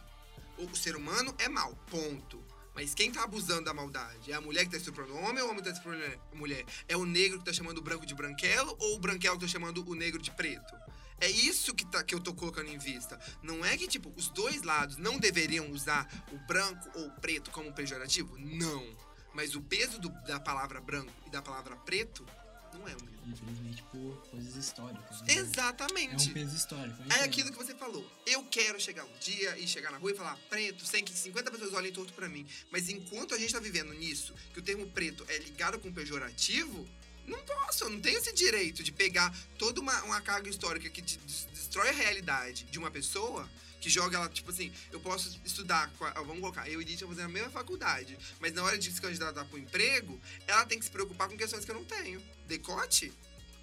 o, 0.58 0.65
o 0.65 0.75
ser 0.75 0.95
humano 0.95 1.34
é 1.38 1.47
mal. 1.47 1.73
Ponto. 1.89 2.43
Mas 2.75 2.93
quem 2.93 3.12
tá 3.12 3.23
abusando 3.23 3.63
da 3.63 3.73
maldade? 3.73 4.32
É 4.32 4.36
a 4.36 4.41
mulher 4.41 4.65
que 4.65 4.71
tá 4.71 4.77
estuprando 4.77 5.13
o 5.13 5.17
homem 5.17 5.41
ou 5.41 5.47
o 5.47 5.51
homem 5.51 5.63
que 5.63 5.69
tá 5.69 5.75
estuprando 5.75 6.03
a 6.06 6.36
mulher? 6.36 6.63
É 6.88 6.95
o 6.95 7.06
negro 7.06 7.39
que 7.39 7.45
tá 7.45 7.53
chamando 7.53 7.80
o 7.80 7.82
branco 7.82 8.06
de 8.06 8.13
branquelo 8.13 8.75
ou 8.77 8.95
o 8.95 8.99
branquelo 8.99 9.36
que 9.36 9.45
tá 9.45 9.51
chamando 9.51 9.84
o 9.89 9.95
negro 9.95 10.21
de 10.21 10.30
preto? 10.30 10.87
É 11.19 11.30
isso 11.30 11.73
que, 11.73 11.86
tá, 11.86 12.03
que 12.03 12.13
eu 12.13 12.19
tô 12.19 12.34
colocando 12.34 12.69
em 12.69 12.77
vista. 12.77 13.19
Não 13.41 13.63
é 13.65 13.75
que, 13.77 13.88
tipo, 13.88 14.13
os 14.15 14.30
dois 14.30 14.62
lados 14.62 14.97
não 14.97 15.17
deveriam 15.17 15.69
usar 15.71 16.08
o 16.32 16.38
branco 16.45 16.89
ou 16.95 17.08
o 17.08 17.12
preto 17.19 17.49
como 17.51 17.73
pejorativo? 17.73 18.38
Não. 18.38 18.95
Mas 19.34 19.56
o 19.56 19.62
peso 19.62 19.99
do- 19.99 20.10
da 20.25 20.39
palavra 20.39 20.80
branco 20.82 21.12
e 21.25 21.30
da 21.30 21.41
palavra 21.41 21.75
preto 21.77 22.25
não 22.73 22.88
é 22.88 22.95
o 22.95 23.03
mesmo. 23.03 23.17
Infelizmente 23.27 23.84
por 23.91 24.15
coisas 24.30 24.56
históricas. 24.56 25.21
né? 25.21 25.34
É 25.34 25.38
Exatamente. 25.38 26.30
um 26.30 26.34
peso 26.34 26.56
histórico. 26.56 27.03
É 27.12 27.23
aquilo 27.23 27.51
que 27.51 27.58
você 27.58 27.73
falou. 27.75 28.10
Eu 28.25 28.43
quero 28.45 28.80
chegar 28.80 29.03
um 29.03 29.17
dia 29.19 29.58
e 29.58 29.67
chegar 29.67 29.91
na 29.91 29.97
rua 29.97 30.12
e 30.12 30.15
falar 30.15 30.38
preto, 30.49 30.86
sem 30.86 31.03
que 31.03 31.12
50 31.13 31.51
pessoas 31.51 31.73
olhem 31.73 31.91
torto 31.91 32.13
pra 32.13 32.30
mim. 32.30 32.47
Mas 32.71 32.89
enquanto 32.89 33.34
a 33.36 33.38
gente 33.39 33.51
tá 33.53 33.60
vivendo 33.60 33.91
nisso, 33.93 34.34
que 34.53 34.60
o 34.60 34.62
termo 34.63 34.86
preto 34.91 35.25
é 35.27 35.38
ligado 35.39 35.77
com 35.80 35.91
pejorativo, 35.91 36.88
não 37.27 37.39
posso, 37.43 37.83
eu 37.83 37.89
não 37.89 37.99
tenho 37.99 38.17
esse 38.17 38.33
direito 38.33 38.81
de 38.83 38.91
pegar 38.91 39.35
toda 39.59 39.79
uma, 39.81 40.01
uma 40.03 40.21
carga 40.21 40.49
histórica 40.49 40.89
que 40.89 41.01
de- 41.01 41.17
des- 41.17 41.47
destrói 41.53 41.89
a 41.89 41.93
realidade 41.93 42.63
de 42.65 42.79
uma 42.79 42.89
pessoa, 42.89 43.47
que 43.79 43.89
joga 43.89 44.17
ela, 44.17 44.27
tipo 44.29 44.49
assim, 44.49 44.73
eu 44.91 44.99
posso 44.99 45.39
estudar, 45.45 45.91
vamos 46.15 46.39
colocar, 46.39 46.67
eu 46.67 46.81
e 46.81 46.85
Lídia 46.85 47.07
fazendo 47.07 47.25
a 47.25 47.29
mesma 47.29 47.49
faculdade, 47.51 48.17
mas 48.39 48.51
na 48.53 48.63
hora 48.63 48.77
de 48.77 48.91
se 48.91 48.99
candidatar 48.99 49.45
pro 49.45 49.59
emprego, 49.59 50.19
ela 50.47 50.65
tem 50.65 50.79
que 50.79 50.85
se 50.85 50.91
preocupar 50.91 51.27
com 51.29 51.37
questões 51.37 51.63
que 51.63 51.69
eu 51.69 51.75
não 51.75 51.85
tenho. 51.85 52.19
Decote? 52.47 53.13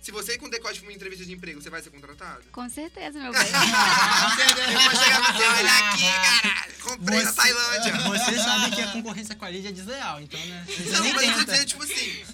Se 0.04 0.10
você 0.12 0.34
ir 0.34 0.38
com 0.38 0.50
decote 0.50 0.80
pra 0.80 0.88
uma 0.90 0.94
entrevista 0.94 1.24
de 1.24 1.32
emprego, 1.32 1.62
você 1.62 1.70
vai 1.70 1.80
ser 1.80 1.88
contratado? 1.88 2.44
Com 2.52 2.68
certeza, 2.68 3.18
meu 3.18 3.32
bem. 3.32 3.40
Eu 3.40 4.80
vou 4.90 5.02
chegar 5.02 5.22
pra 5.22 5.32
você, 5.32 5.44
olha 5.46 5.78
aqui, 5.78 6.02
caralho. 6.42 6.74
Comprei 6.82 7.22
na 7.22 7.30
Você- 7.32 7.36
Tailândia. 7.36 7.94
Você 8.04 8.38
sabe 8.38 8.76
que 8.76 8.82
a 8.82 8.92
concorrência 8.92 9.34
com 9.34 9.44
a 9.46 9.50
Lídia 9.50 9.70
é 9.70 9.72
desleal, 9.72 10.20
então, 10.20 10.38
né? 10.44 10.66
Você 10.68 10.90
Não, 10.90 11.12
mas 11.14 11.26
eu 11.30 11.34
tô 11.38 11.44
dizendo, 11.52 11.66
tipo 11.66 11.82
assim, 11.84 12.24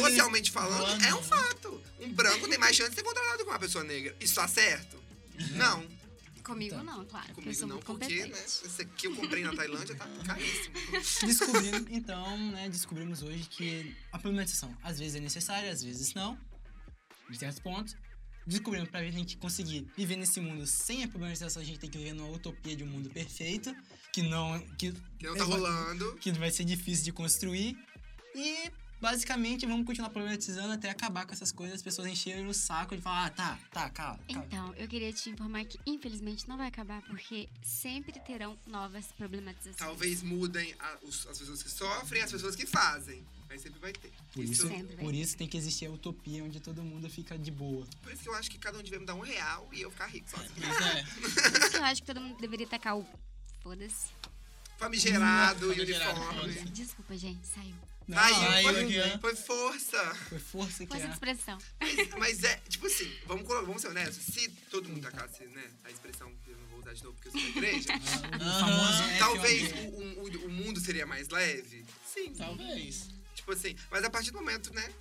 socialmente 0.00 0.50
falando, 0.50 1.04
é 1.04 1.14
um 1.14 1.22
fato. 1.22 1.82
Um 2.00 2.10
branco 2.14 2.48
tem 2.48 2.56
mais 2.58 2.74
chance 2.74 2.88
de 2.90 2.96
ser 2.96 3.02
contratado 3.02 3.44
com 3.44 3.50
uma 3.50 3.58
pessoa 3.58 3.84
negra. 3.84 4.16
Isso 4.18 4.34
tá 4.34 4.48
certo? 4.48 4.96
Não. 5.50 5.86
Comigo 6.42 6.76
Então, 6.76 6.82
não, 6.96 7.04
claro. 7.04 7.34
Comigo 7.34 7.66
não, 7.66 7.78
porque, 7.80 8.24
né? 8.24 8.42
Esse 8.46 8.80
aqui 8.80 9.06
eu 9.06 9.14
comprei 9.14 9.42
na 9.44 9.54
Tailândia, 9.54 9.94
tá 9.94 10.06
caríssimo. 10.26 10.74
Descobrimos, 11.26 11.84
então, 11.90 12.38
né, 12.52 12.70
descobrimos 12.70 13.20
hoje 13.22 13.46
que 13.50 13.94
a 14.10 14.18
problematização 14.18 14.74
às 14.82 14.98
vezes 14.98 15.16
é 15.16 15.20
necessária, 15.20 15.70
às 15.70 15.82
vezes 15.84 16.14
não, 16.14 16.38
em 17.30 17.34
certos 17.34 17.60
pontos. 17.60 17.96
Descobrimos 18.46 18.88
pra 18.88 19.02
gente 19.10 19.36
conseguir 19.36 19.86
viver 19.96 20.16
nesse 20.16 20.40
mundo 20.40 20.66
sem 20.66 21.04
a 21.04 21.08
problematização, 21.08 21.60
a 21.60 21.64
gente 21.64 21.78
tem 21.78 21.90
que 21.90 21.98
viver 21.98 22.14
numa 22.14 22.30
utopia 22.34 22.74
de 22.74 22.82
um 22.82 22.86
mundo 22.86 23.10
perfeito, 23.10 23.74
que 24.12 24.22
não. 24.22 24.58
Que, 24.78 24.92
Que 25.18 25.26
não 25.26 25.36
tá 25.36 25.44
rolando. 25.44 26.14
que 26.16 26.32
vai 26.32 26.50
ser 26.50 26.64
difícil 26.64 27.04
de 27.04 27.12
construir. 27.12 27.76
E 28.34 28.70
basicamente 29.00 29.66
vamos 29.66 29.84
continuar 29.86 30.08
problematizando 30.10 30.72
até 30.72 30.88
acabar 30.88 31.26
com 31.26 31.32
essas 31.32 31.52
coisas, 31.52 31.76
as 31.76 31.82
pessoas 31.82 32.08
encherem 32.08 32.46
o 32.46 32.54
saco 32.54 32.96
de 32.96 33.02
falar, 33.02 33.26
ah, 33.26 33.30
tá, 33.30 33.58
tá, 33.70 33.90
calma. 33.90 34.18
calma. 34.26 34.44
Então, 34.46 34.74
eu 34.76 34.88
queria 34.88 35.12
te 35.12 35.28
informar 35.28 35.64
que, 35.66 35.78
infelizmente, 35.86 36.48
não 36.48 36.56
vai 36.56 36.68
acabar, 36.68 37.02
porque 37.02 37.48
sempre 37.62 38.18
terão 38.20 38.58
novas 38.66 39.06
problematizações. 39.12 39.76
Talvez 39.76 40.22
mudem 40.22 40.74
a- 40.78 40.98
os- 41.02 41.26
as 41.26 41.38
pessoas 41.38 41.62
que 41.62 41.70
sofrem 41.70 42.22
e 42.22 42.24
as 42.24 42.32
pessoas 42.32 42.56
que 42.56 42.64
fazem. 42.66 43.22
Mas 43.48 43.62
sempre 43.62 43.78
vai 43.80 43.92
ter. 43.92 44.12
Por 44.32 44.44
isso, 44.44 44.68
vai 44.68 44.82
por 44.82 45.14
isso 45.14 45.36
tem 45.36 45.48
que 45.48 45.56
existir 45.56 45.86
a 45.86 45.90
utopia 45.90 46.44
onde 46.44 46.60
todo 46.60 46.82
mundo 46.82 47.08
fica 47.08 47.38
de 47.38 47.50
boa. 47.50 47.86
Por 48.02 48.12
isso 48.12 48.22
que 48.22 48.28
eu 48.28 48.34
acho 48.34 48.50
que 48.50 48.58
cada 48.58 48.78
um 48.78 48.82
devia 48.82 48.98
me 49.00 49.06
dar 49.06 49.14
um 49.14 49.20
real 49.20 49.68
e 49.72 49.80
eu 49.80 49.90
ficar 49.90 50.06
rico 50.06 50.28
sozinho. 50.30 50.66
É. 50.66 51.02
Por 51.04 51.60
isso 51.60 51.70
que 51.70 51.76
eu 51.76 51.84
acho 51.84 52.02
que 52.02 52.06
todo 52.06 52.20
mundo 52.20 52.38
deveria 52.40 52.66
tacar 52.66 52.96
o. 52.98 53.06
Foda-se. 53.62 54.08
Famigerado, 54.78 55.72
Famigerado, 55.74 56.20
uniforme. 56.20 56.70
Desculpa, 56.70 57.16
gente, 57.16 57.46
saiu. 57.46 57.74
Não, 58.06 58.16
Aí, 58.18 58.32
saiu 58.32 58.72
foi, 58.72 59.00
ó. 59.00 59.18
foi 59.18 59.36
força. 59.36 60.14
Foi 60.14 60.38
força 60.38 60.86
que 60.86 60.92
Força 60.92 61.04
de 61.04 61.10
é. 61.10 61.12
expressão. 61.12 61.58
Mas, 61.80 62.08
mas 62.18 62.44
é, 62.44 62.56
tipo 62.68 62.86
assim, 62.86 63.12
vamos, 63.26 63.46
vamos 63.46 63.82
ser 63.82 63.88
honestos. 63.88 64.24
Se 64.24 64.48
todo 64.70 64.88
mundo 64.88 65.02
tacasse, 65.02 65.44
né, 65.46 65.70
a 65.84 65.90
expressão 65.90 66.32
que 66.44 66.50
eu 66.52 66.56
não 66.58 66.66
vou 66.68 66.78
usar 66.80 66.94
de 66.94 67.04
novo 67.04 67.16
porque 67.16 67.28
eu 67.28 67.32
sou 67.32 67.40
da 67.42 67.48
igreja, 67.48 67.88
O 67.96 68.60
famoso 68.60 69.02
é 69.02 69.18
talvez 69.18 69.70
FOD. 69.72 69.78
o, 69.88 70.22
o, 70.22 70.46
o 70.46 70.50
mundo 70.50 70.80
seria 70.80 71.04
mais 71.06 71.28
leve. 71.28 71.84
Sim. 72.06 72.32
Talvez. 72.34 73.10
Tipo 73.48 73.52
assim, 73.52 73.74
mas 73.90 74.04
a 74.04 74.10
partir 74.10 74.30
do 74.30 74.38
momento, 74.38 74.70
né, 74.74 74.92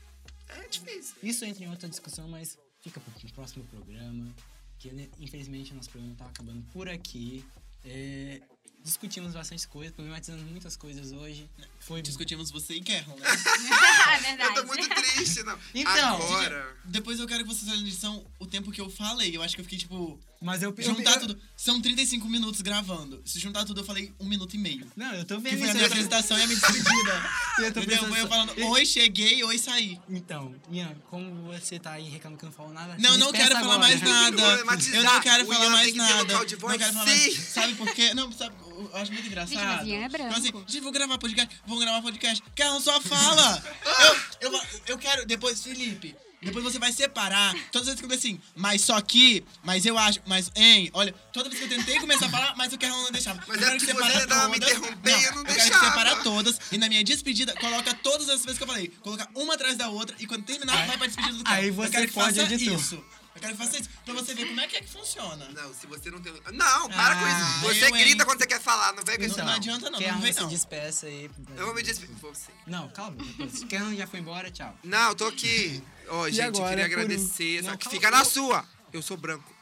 é 0.47 0.67
difícil. 0.69 1.15
Isso 1.21 1.43
entra 1.43 1.65
em 1.65 1.69
outra 1.69 1.89
discussão, 1.89 2.29
mas 2.29 2.57
fica 2.81 2.97
pro 2.97 3.33
próximo 3.33 3.65
programa. 3.65 4.33
Que 4.79 4.89
né, 4.93 5.09
infelizmente 5.19 5.73
nosso 5.73 5.89
programa 5.89 6.15
tá 6.15 6.25
acabando 6.27 6.63
por 6.71 6.87
aqui. 6.87 7.43
É, 7.83 8.39
discutimos 8.81 9.33
bastante 9.33 9.67
coisas, 9.67 9.93
problematizando 9.93 10.43
muitas 10.43 10.77
coisas 10.77 11.11
hoje. 11.11 11.49
Foi 11.81 12.01
Discutimos 12.01 12.49
você 12.49 12.75
e 12.75 12.81
Kerlon, 12.81 13.17
né? 13.17 13.27
É 14.07 14.17
Eu 14.17 14.21
verdade. 14.21 14.55
tô 14.55 14.63
muito 14.65 14.89
triste, 14.95 15.43
não. 15.43 15.59
Então, 15.73 16.15
Agora. 16.15 16.77
Depois 16.85 17.19
eu 17.19 17.27
quero 17.27 17.43
que 17.43 17.49
vocês 17.53 17.69
olhem 17.69 17.83
lição 17.83 18.25
o 18.39 18.45
tempo 18.45 18.71
que 18.71 18.79
eu 18.79 18.89
falei. 18.89 19.35
Eu 19.35 19.43
acho 19.43 19.55
que 19.55 19.59
eu 19.61 19.65
fiquei, 19.65 19.79
tipo, 19.79 20.17
Mas 20.39 20.61
eu, 20.61 20.73
juntar 20.79 21.13
eu- 21.13 21.19
tudo. 21.21 21.39
São 21.55 21.81
35 21.81 22.27
minutos 22.29 22.61
gravando. 22.61 23.19
Se 23.25 23.39
juntar 23.39 23.65
tudo, 23.65 23.81
eu 23.81 23.83
falei 23.85 24.13
um 24.19 24.25
minuto 24.25 24.53
e 24.55 24.57
meio. 24.59 24.85
Não, 24.95 25.11
eu 25.15 25.25
tô 25.25 25.38
Que 25.38 25.41
vendo 25.49 25.59
foi 25.59 25.69
a 25.69 25.73
minha 25.73 25.85
apresentação 25.88 26.38
e 26.38 26.41
a 26.43 26.47
minha 26.47 26.59
despedida. 26.61 27.29
eu 27.57 27.73
tô 27.73 27.79
Entendeu? 27.79 27.85
pensando 27.97 28.09
Foi 28.09 28.21
eu 28.21 28.27
falando, 28.27 28.53
oi, 28.71 28.85
cheguei, 28.85 29.43
oi, 29.43 29.57
saí. 29.57 29.99
Então, 30.07 30.53
Ian, 30.71 30.95
como 31.09 31.51
você 31.51 31.79
tá 31.79 31.93
aí 31.93 32.07
reclamando 32.07 32.38
que 32.39 32.45
eu 32.45 32.49
não 32.49 32.55
falo 32.55 32.71
nada? 32.71 32.95
Não, 32.99 33.17
não 33.17 33.31
quero 33.31 33.55
falar 33.55 33.79
mais 33.79 33.99
nada. 34.01 34.41
Eu 34.93 35.03
não 35.03 35.19
quero 35.21 35.45
falar 35.47 35.69
mais 35.71 35.91
que 35.91 35.97
nada. 35.97 36.33
Não 36.33 36.45
quero 36.45 36.59
falar 36.59 36.93
mais. 37.05 37.38
Sabe 37.39 37.73
por 37.75 37.91
quê? 37.93 38.13
Não, 38.17 38.31
sabe, 38.31 38.55
eu 38.61 38.89
acho 38.95 39.11
muito 39.11 39.25
engraçado. 39.27 39.65
mas 39.65 39.88
Ian 39.88 39.95
é 40.01 40.05
Então, 40.05 40.09
branco. 40.09 40.33
assim, 40.38 40.51
gente, 40.67 40.81
vou 40.81 40.91
gravar 40.91 41.17
podcast, 41.17 41.55
vou 41.65 41.79
gravar 41.79 42.01
podcast. 42.01 42.43
Carlão 42.55 42.79
só 42.79 43.01
fala. 43.01 43.63
eu, 43.85 44.15
eu, 44.41 44.61
eu 44.88 44.97
quero, 44.97 45.25
depois, 45.25 45.63
Felipe. 45.63 46.15
Depois 46.41 46.63
você 46.63 46.77
vai 46.77 46.91
separar. 46.91 47.51
Todas 47.71 47.88
as 47.88 47.95
vezes 47.95 47.99
que 47.99 48.05
eu 48.05 48.15
assim, 48.17 48.39
mas 48.55 48.81
só 48.81 49.01
que, 49.01 49.43
mas 49.63 49.85
eu 49.85 49.97
acho, 49.97 50.19
mas, 50.27 50.51
hein, 50.55 50.89
olha, 50.93 51.11
toda 51.33 51.49
vez 51.49 51.59
que 51.59 51.65
eu 51.65 51.77
tentei 51.77 51.99
começar 51.99 52.27
a 52.27 52.29
falar, 52.29 52.55
mas 52.55 52.71
o 52.71 52.77
Carlão 52.77 53.01
não 53.03 53.11
deixava. 53.11 53.43
Mas 53.47 53.57
eu 53.57 53.63
é 53.63 53.65
quero 53.71 53.79
que 53.79 53.85
separa 53.88 54.19
você 54.19 54.27
tava 54.27 54.49
me 54.49 54.59
todas. 54.59 54.77
interrompendo 54.77 55.17
e 55.17 55.23
eu 55.23 55.31
não 55.31 55.39
eu 55.41 55.45
quero 55.45 55.55
que 55.57 55.61
deixava. 55.61 55.85
separa 55.85 56.15
todas. 56.17 56.59
E 56.71 56.77
na 56.77 56.88
minha 56.88 57.03
despedida, 57.03 57.55
coloca 57.55 57.91
todas 57.95 58.29
as 58.29 58.43
vezes 58.43 58.57
que 58.57 58.63
eu 58.63 58.67
falei. 58.67 58.88
Coloca 59.01 59.27
uma 59.33 59.55
atrás 59.55 59.77
da 59.77 59.89
outra. 59.89 60.15
E 60.19 60.27
quando 60.27 60.43
terminar, 60.43 60.85
vai 60.85 60.97
pra 60.97 61.07
despedida 61.07 61.38
do 61.38 61.43
cara. 61.43 61.57
aí 61.57 61.67
eu 61.69 61.73
você 61.73 61.89
quero 61.89 62.07
que 62.07 62.13
pode 62.13 62.39
faça 62.39 62.53
editor. 62.53 62.79
isso. 62.79 63.03
Eu 63.38 63.41
quero 63.41 63.55
que 63.57 63.63
faça 63.65 63.77
isso. 63.79 63.89
Pra 64.03 64.13
você 64.15 64.33
ver 64.33 64.47
como 64.47 64.59
é 64.59 64.67
que 64.67 64.75
é 64.77 64.81
que 64.81 64.89
funciona. 64.89 65.47
Não, 65.49 65.73
se 65.73 65.85
você 65.88 66.09
não 66.09 66.19
tem. 66.21 66.33
Não, 66.53 66.89
para 66.89 67.15
com 67.15 67.25
Ah, 67.25 67.39
isso. 67.39 67.59
Você 67.67 67.83
eu, 67.85 67.95
hein? 67.95 68.03
grita 68.03 68.25
quando 68.25 68.39
você 68.39 68.47
quer 68.47 68.59
falar, 68.59 68.93
não 68.93 69.03
vem 69.03 69.17
com 69.17 69.23
isso. 69.23 69.38
Não, 69.38 69.45
não. 69.45 69.53
adianta 69.53 69.89
não, 69.89 69.99
Quer 69.99 70.11
não 70.13 70.21
vem 70.21 70.33
se 70.33 70.39
não. 70.41 70.47
despeça 70.47 71.05
aí. 71.05 71.29
Eu 71.55 71.65
vou 71.67 71.75
me 71.75 71.83
despedir. 71.83 72.15
Você. 72.15 72.51
Não, 72.65 72.89
calma. 72.89 73.17
Quem 73.69 73.95
já 73.95 74.07
foi 74.07 74.19
embora, 74.19 74.49
tchau. 74.51 74.75
Não, 74.83 75.09
eu 75.09 75.15
tô 75.15 75.25
aqui. 75.27 75.83
Ó, 76.09 76.27
gente, 76.29 76.39
eu 76.39 76.65
agora, 76.65 76.69
queria 76.69 76.85
por 76.89 76.97
um- 76.99 77.03
agradecer. 77.03 77.63
Só 77.63 77.69
Não, 77.71 77.77
que 77.77 77.83
calma. 77.85 77.99
fica 77.99 78.11
na 78.11 78.25
sua. 78.25 78.65
Eu 78.91 79.01
sou 79.01 79.15
branco. 79.17 79.55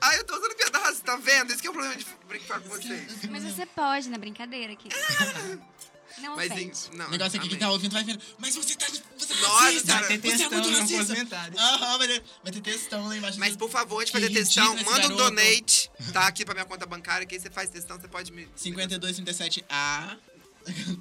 Ai, 0.00 0.18
eu 0.18 0.24
tô 0.24 0.36
usando 0.36 0.54
piada 0.54 0.78
racista, 0.78 1.06
tá 1.06 1.16
vendo? 1.16 1.50
Esse 1.52 1.60
que 1.60 1.66
é 1.66 1.70
o 1.70 1.72
problema 1.72 1.96
de 1.96 2.06
brincar 2.28 2.60
com 2.60 2.68
vocês. 2.68 3.24
Mas 3.30 3.42
você 3.44 3.66
pode, 3.66 4.08
na 4.08 4.18
brincadeira 4.18 4.72
aqui. 4.74 4.88
Não 6.20 6.36
Mas, 6.36 6.50
ofende. 6.50 6.78
em- 6.92 6.96
não, 6.96 7.06
O 7.06 7.10
negócio 7.10 7.38
aqui 7.38 7.48
que 7.48 7.54
amém. 7.54 7.66
tá 7.66 7.70
ouvindo 7.70 7.92
vai 7.92 8.04
ver. 8.04 8.18
Mas 8.38 8.54
você 8.56 8.74
tá. 8.76 8.86
Você 8.86 9.32
é 9.32 9.36
Nossa, 9.40 9.64
racista! 9.64 9.94
vai 10.00 10.18
ter 10.18 10.36
você 10.36 10.42
é 10.44 10.48
muito 10.48 10.68
racista! 10.70 11.38
Aham, 11.58 11.98
vai 11.98 12.08
ter, 12.08 12.24
vai 12.42 12.52
ter 12.52 12.60
textão 12.60 13.06
lá 13.06 13.16
embaixo. 13.16 13.38
Mas, 13.38 13.56
por 13.56 13.70
favor, 13.70 14.00
antes 14.00 14.12
de 14.12 14.20
fazer 14.20 14.32
textão, 14.32 14.74
manda 14.84 15.08
um 15.08 15.16
donate. 15.16 15.90
Tá 16.12 16.26
aqui 16.26 16.44
pra 16.44 16.54
minha 16.54 16.66
conta 16.66 16.86
bancária, 16.86 17.26
que 17.26 17.34
aí 17.34 17.40
você 17.40 17.50
faz 17.50 17.68
textão, 17.70 17.98
você 18.00 18.08
pode 18.08 18.32
me... 18.32 18.46
5237A. 18.56 20.18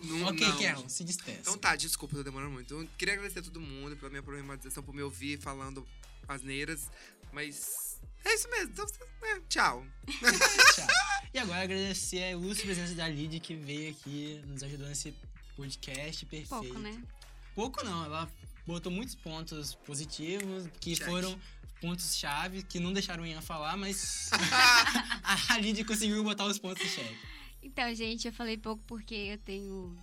Não, 0.03 0.23
ok, 0.27 0.47
não. 0.47 0.57
Carol, 0.57 0.89
se 0.89 1.03
despeça. 1.03 1.39
Então 1.41 1.57
tá, 1.57 1.75
desculpa, 1.75 2.15
tô 2.15 2.23
demorando 2.23 2.51
muito. 2.51 2.73
Eu 2.73 2.87
queria 2.97 3.15
agradecer 3.15 3.39
a 3.39 3.41
todo 3.43 3.59
mundo 3.59 3.97
pela 3.97 4.09
minha 4.09 4.23
problematização, 4.23 4.81
por 4.81 4.95
me 4.95 5.01
ouvir 5.01 5.37
falando 5.39 5.85
asneiras, 6.27 6.89
mas 7.31 8.01
é 8.25 8.33
isso 8.33 8.49
mesmo. 8.49 8.71
Então, 8.71 8.85
é, 9.23 9.39
tchau. 9.49 9.85
Tchau. 10.75 10.87
E 11.33 11.39
agora 11.39 11.61
agradecer 11.61 12.23
a 12.23 12.31
ilustre 12.31 12.65
presença 12.65 12.95
da 12.95 13.07
Lid 13.07 13.39
que 13.41 13.53
veio 13.53 13.91
aqui, 13.91 14.41
nos 14.47 14.63
ajudou 14.63 14.87
nesse 14.87 15.13
podcast 15.55 16.25
perfeito. 16.25 16.49
Pouco, 16.49 16.79
né? 16.79 17.03
Pouco 17.53 17.85
não, 17.85 18.05
ela 18.05 18.31
botou 18.65 18.91
muitos 18.91 19.13
pontos 19.13 19.75
positivos, 19.75 20.67
que 20.79 20.95
Check. 20.95 21.05
foram 21.05 21.39
pontos-chave, 21.81 22.63
que 22.63 22.79
não 22.79 22.91
deixaram 22.91 23.23
o 23.23 23.25
Ian 23.27 23.41
falar, 23.41 23.77
mas 23.77 24.31
a 25.49 25.57
Lid 25.59 25.83
conseguiu 25.83 26.23
botar 26.23 26.45
os 26.45 26.57
pontos 26.57 26.83
em 26.83 26.89
xeque. 26.89 27.17
Então, 27.61 27.93
gente, 27.93 28.27
eu 28.27 28.33
falei 28.33 28.57
pouco 28.57 28.81
porque 28.87 29.13
eu 29.13 29.37
tenho 29.37 29.95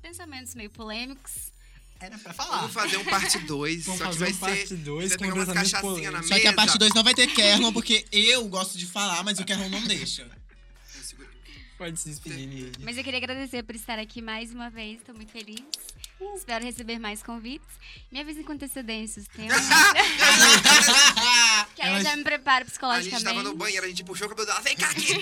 pensamentos 0.00 0.54
meio 0.54 0.70
polêmicos. 0.70 1.52
Era 2.00 2.16
pra 2.18 2.32
falar. 2.32 2.56
Vamos 2.58 2.72
fazer 2.72 2.96
um 2.96 3.04
parte 3.04 3.38
2, 3.40 3.84
Vamos 3.84 3.98
só 4.00 4.06
que 4.06 4.12
fazer 4.12 4.24
vai 4.24 4.32
um 4.32 4.36
parte 4.36 4.68
ser... 4.68 4.76
dois 4.78 5.08
você 5.10 5.18
com 5.18 5.24
pegar 5.24 5.34
umas 5.34 5.46
cachaçinhas 5.48 5.72
na 5.72 5.80
polêmico. 5.80 6.12
Só 6.24 6.28
mesa. 6.30 6.40
que 6.40 6.46
a 6.46 6.52
parte 6.54 6.78
2 6.78 6.94
não 6.94 7.04
vai 7.04 7.14
ter 7.14 7.26
Kerlon, 7.26 7.72
porque 7.72 8.06
eu 8.10 8.48
gosto 8.48 8.78
de 8.78 8.86
falar, 8.86 9.22
mas 9.22 9.38
o 9.38 9.44
Kerlon 9.44 9.68
não 9.68 9.82
deixa. 9.86 10.26
Pode 11.76 11.98
se 11.98 12.10
despedir, 12.10 12.46
Lid. 12.46 12.76
Mas 12.80 12.98
eu 12.98 13.04
queria 13.04 13.16
agradecer 13.18 13.62
por 13.62 13.74
estar 13.74 13.98
aqui 13.98 14.20
mais 14.20 14.52
uma 14.52 14.68
vez, 14.68 14.98
estou 14.98 15.14
muito 15.14 15.32
feliz. 15.32 15.60
Espero 16.36 16.62
receber 16.62 16.98
mais 16.98 17.22
convites. 17.22 17.66
Me 18.12 18.20
avisa 18.20 18.42
com 18.44 18.52
antecedência 18.52 19.22
os 19.22 19.28
temas. 19.28 19.56
que 21.74 21.80
aí 21.82 21.96
eu 21.96 22.02
já 22.02 22.14
me 22.16 22.22
preparo 22.22 22.56
A 22.56 22.58
gente 22.64 22.70
psicologicamente. 22.72 23.24
tava 23.24 23.42
no 23.42 23.54
banheiro, 23.56 23.86
a 23.86 23.88
gente 23.88 24.04
puxou 24.04 24.26
o 24.26 24.30
cabelo 24.30 24.46
dela. 24.46 24.60
Vem 24.60 24.76
cá 24.76 24.90
aqui! 24.90 25.14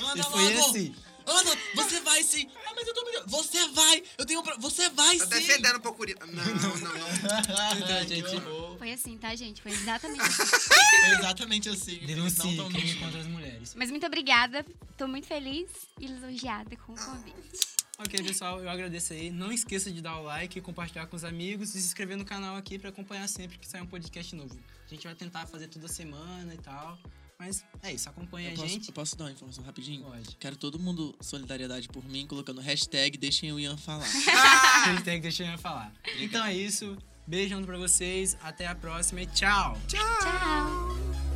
Anda 0.00 0.20
E 0.20 0.22
foi 0.24 0.54
logo! 0.54 0.70
assim. 0.70 0.94
Ana, 1.30 1.56
você 1.74 2.00
vai 2.00 2.22
sim! 2.22 2.48
Ah, 2.66 2.72
mas 2.74 2.86
eu 2.86 2.94
tô 2.94 3.04
brincando. 3.04 3.28
Você 3.30 3.68
vai! 3.68 4.02
Eu 4.18 4.26
tenho 4.26 4.40
um 4.40 4.42
pra... 4.42 4.56
Você 4.56 4.88
vai 4.90 5.16
Tá 5.18 5.24
sim! 5.24 5.30
defendendo 5.30 5.76
um 5.76 5.80
pouco. 5.80 6.04
Não, 6.04 6.44
não, 6.44 6.76
não. 6.76 8.06
Gente. 8.08 8.40
Foi 8.78 8.92
assim, 8.92 9.16
tá, 9.18 9.34
gente? 9.34 9.60
Foi 9.62 9.72
exatamente 9.72 10.20
assim. 10.22 10.42
Foi 11.00 11.10
exatamente 11.18 11.68
assim. 11.68 11.98
Não 12.00 12.06
Denuncie 12.06 12.56
tão 12.56 12.68
crime 12.68 12.84
mentindo. 12.86 13.04
contra 13.04 13.20
as 13.20 13.26
mulheres. 13.26 13.74
Mas 13.74 13.90
muito 13.90 14.06
obrigada. 14.06 14.64
Tô 14.96 15.06
muito 15.06 15.26
feliz 15.26 15.68
e 15.98 16.06
lisonjeada 16.06 16.74
com 16.76 16.92
o 16.92 16.96
convite. 16.96 17.60
Ok, 17.98 18.22
pessoal, 18.22 18.58
eu 18.62 18.70
agradeço 18.70 19.12
aí. 19.12 19.30
Não 19.30 19.52
esqueça 19.52 19.90
de 19.92 20.00
dar 20.00 20.18
o 20.18 20.22
like, 20.22 20.58
compartilhar 20.62 21.06
com 21.06 21.16
os 21.16 21.22
amigos 21.24 21.70
e 21.74 21.80
se 21.80 21.86
inscrever 21.88 22.16
no 22.16 22.24
canal 22.24 22.56
aqui 22.56 22.78
pra 22.78 22.88
acompanhar 22.88 23.28
sempre 23.28 23.58
que 23.58 23.68
sair 23.68 23.82
um 23.82 23.86
podcast 23.86 24.34
novo. 24.34 24.58
A 24.86 24.88
gente 24.88 25.04
vai 25.06 25.14
tentar 25.14 25.46
fazer 25.46 25.68
toda 25.68 25.86
semana 25.86 26.54
e 26.54 26.58
tal. 26.58 26.98
Mas 27.40 27.64
é 27.82 27.94
isso, 27.94 28.06
acompanha 28.06 28.50
Eu 28.50 28.52
a 28.52 28.56
posso, 28.56 28.68
gente. 28.68 28.88
eu 28.88 28.94
posso 28.94 29.16
dar 29.16 29.24
uma 29.24 29.32
informação 29.32 29.64
rapidinho? 29.64 30.04
Pode. 30.04 30.36
Quero 30.36 30.56
todo 30.56 30.78
mundo 30.78 31.16
solidariedade 31.22 31.88
por 31.88 32.04
mim, 32.04 32.26
colocando 32.26 32.60
hashtag 32.60 33.16
deixem 33.16 33.50
o 33.50 33.58
Ian 33.58 33.78
falar. 33.78 34.04
Hashtag 34.84 35.22
deixa 35.22 35.44
eu 35.44 35.58
falar. 35.58 35.90
Então 36.18 36.44
é 36.44 36.54
isso. 36.54 36.98
Beijão 37.26 37.64
pra 37.64 37.78
vocês. 37.78 38.36
Até 38.42 38.66
a 38.66 38.74
próxima 38.74 39.22
e 39.22 39.26
tchau. 39.26 39.78
Tchau! 39.88 41.29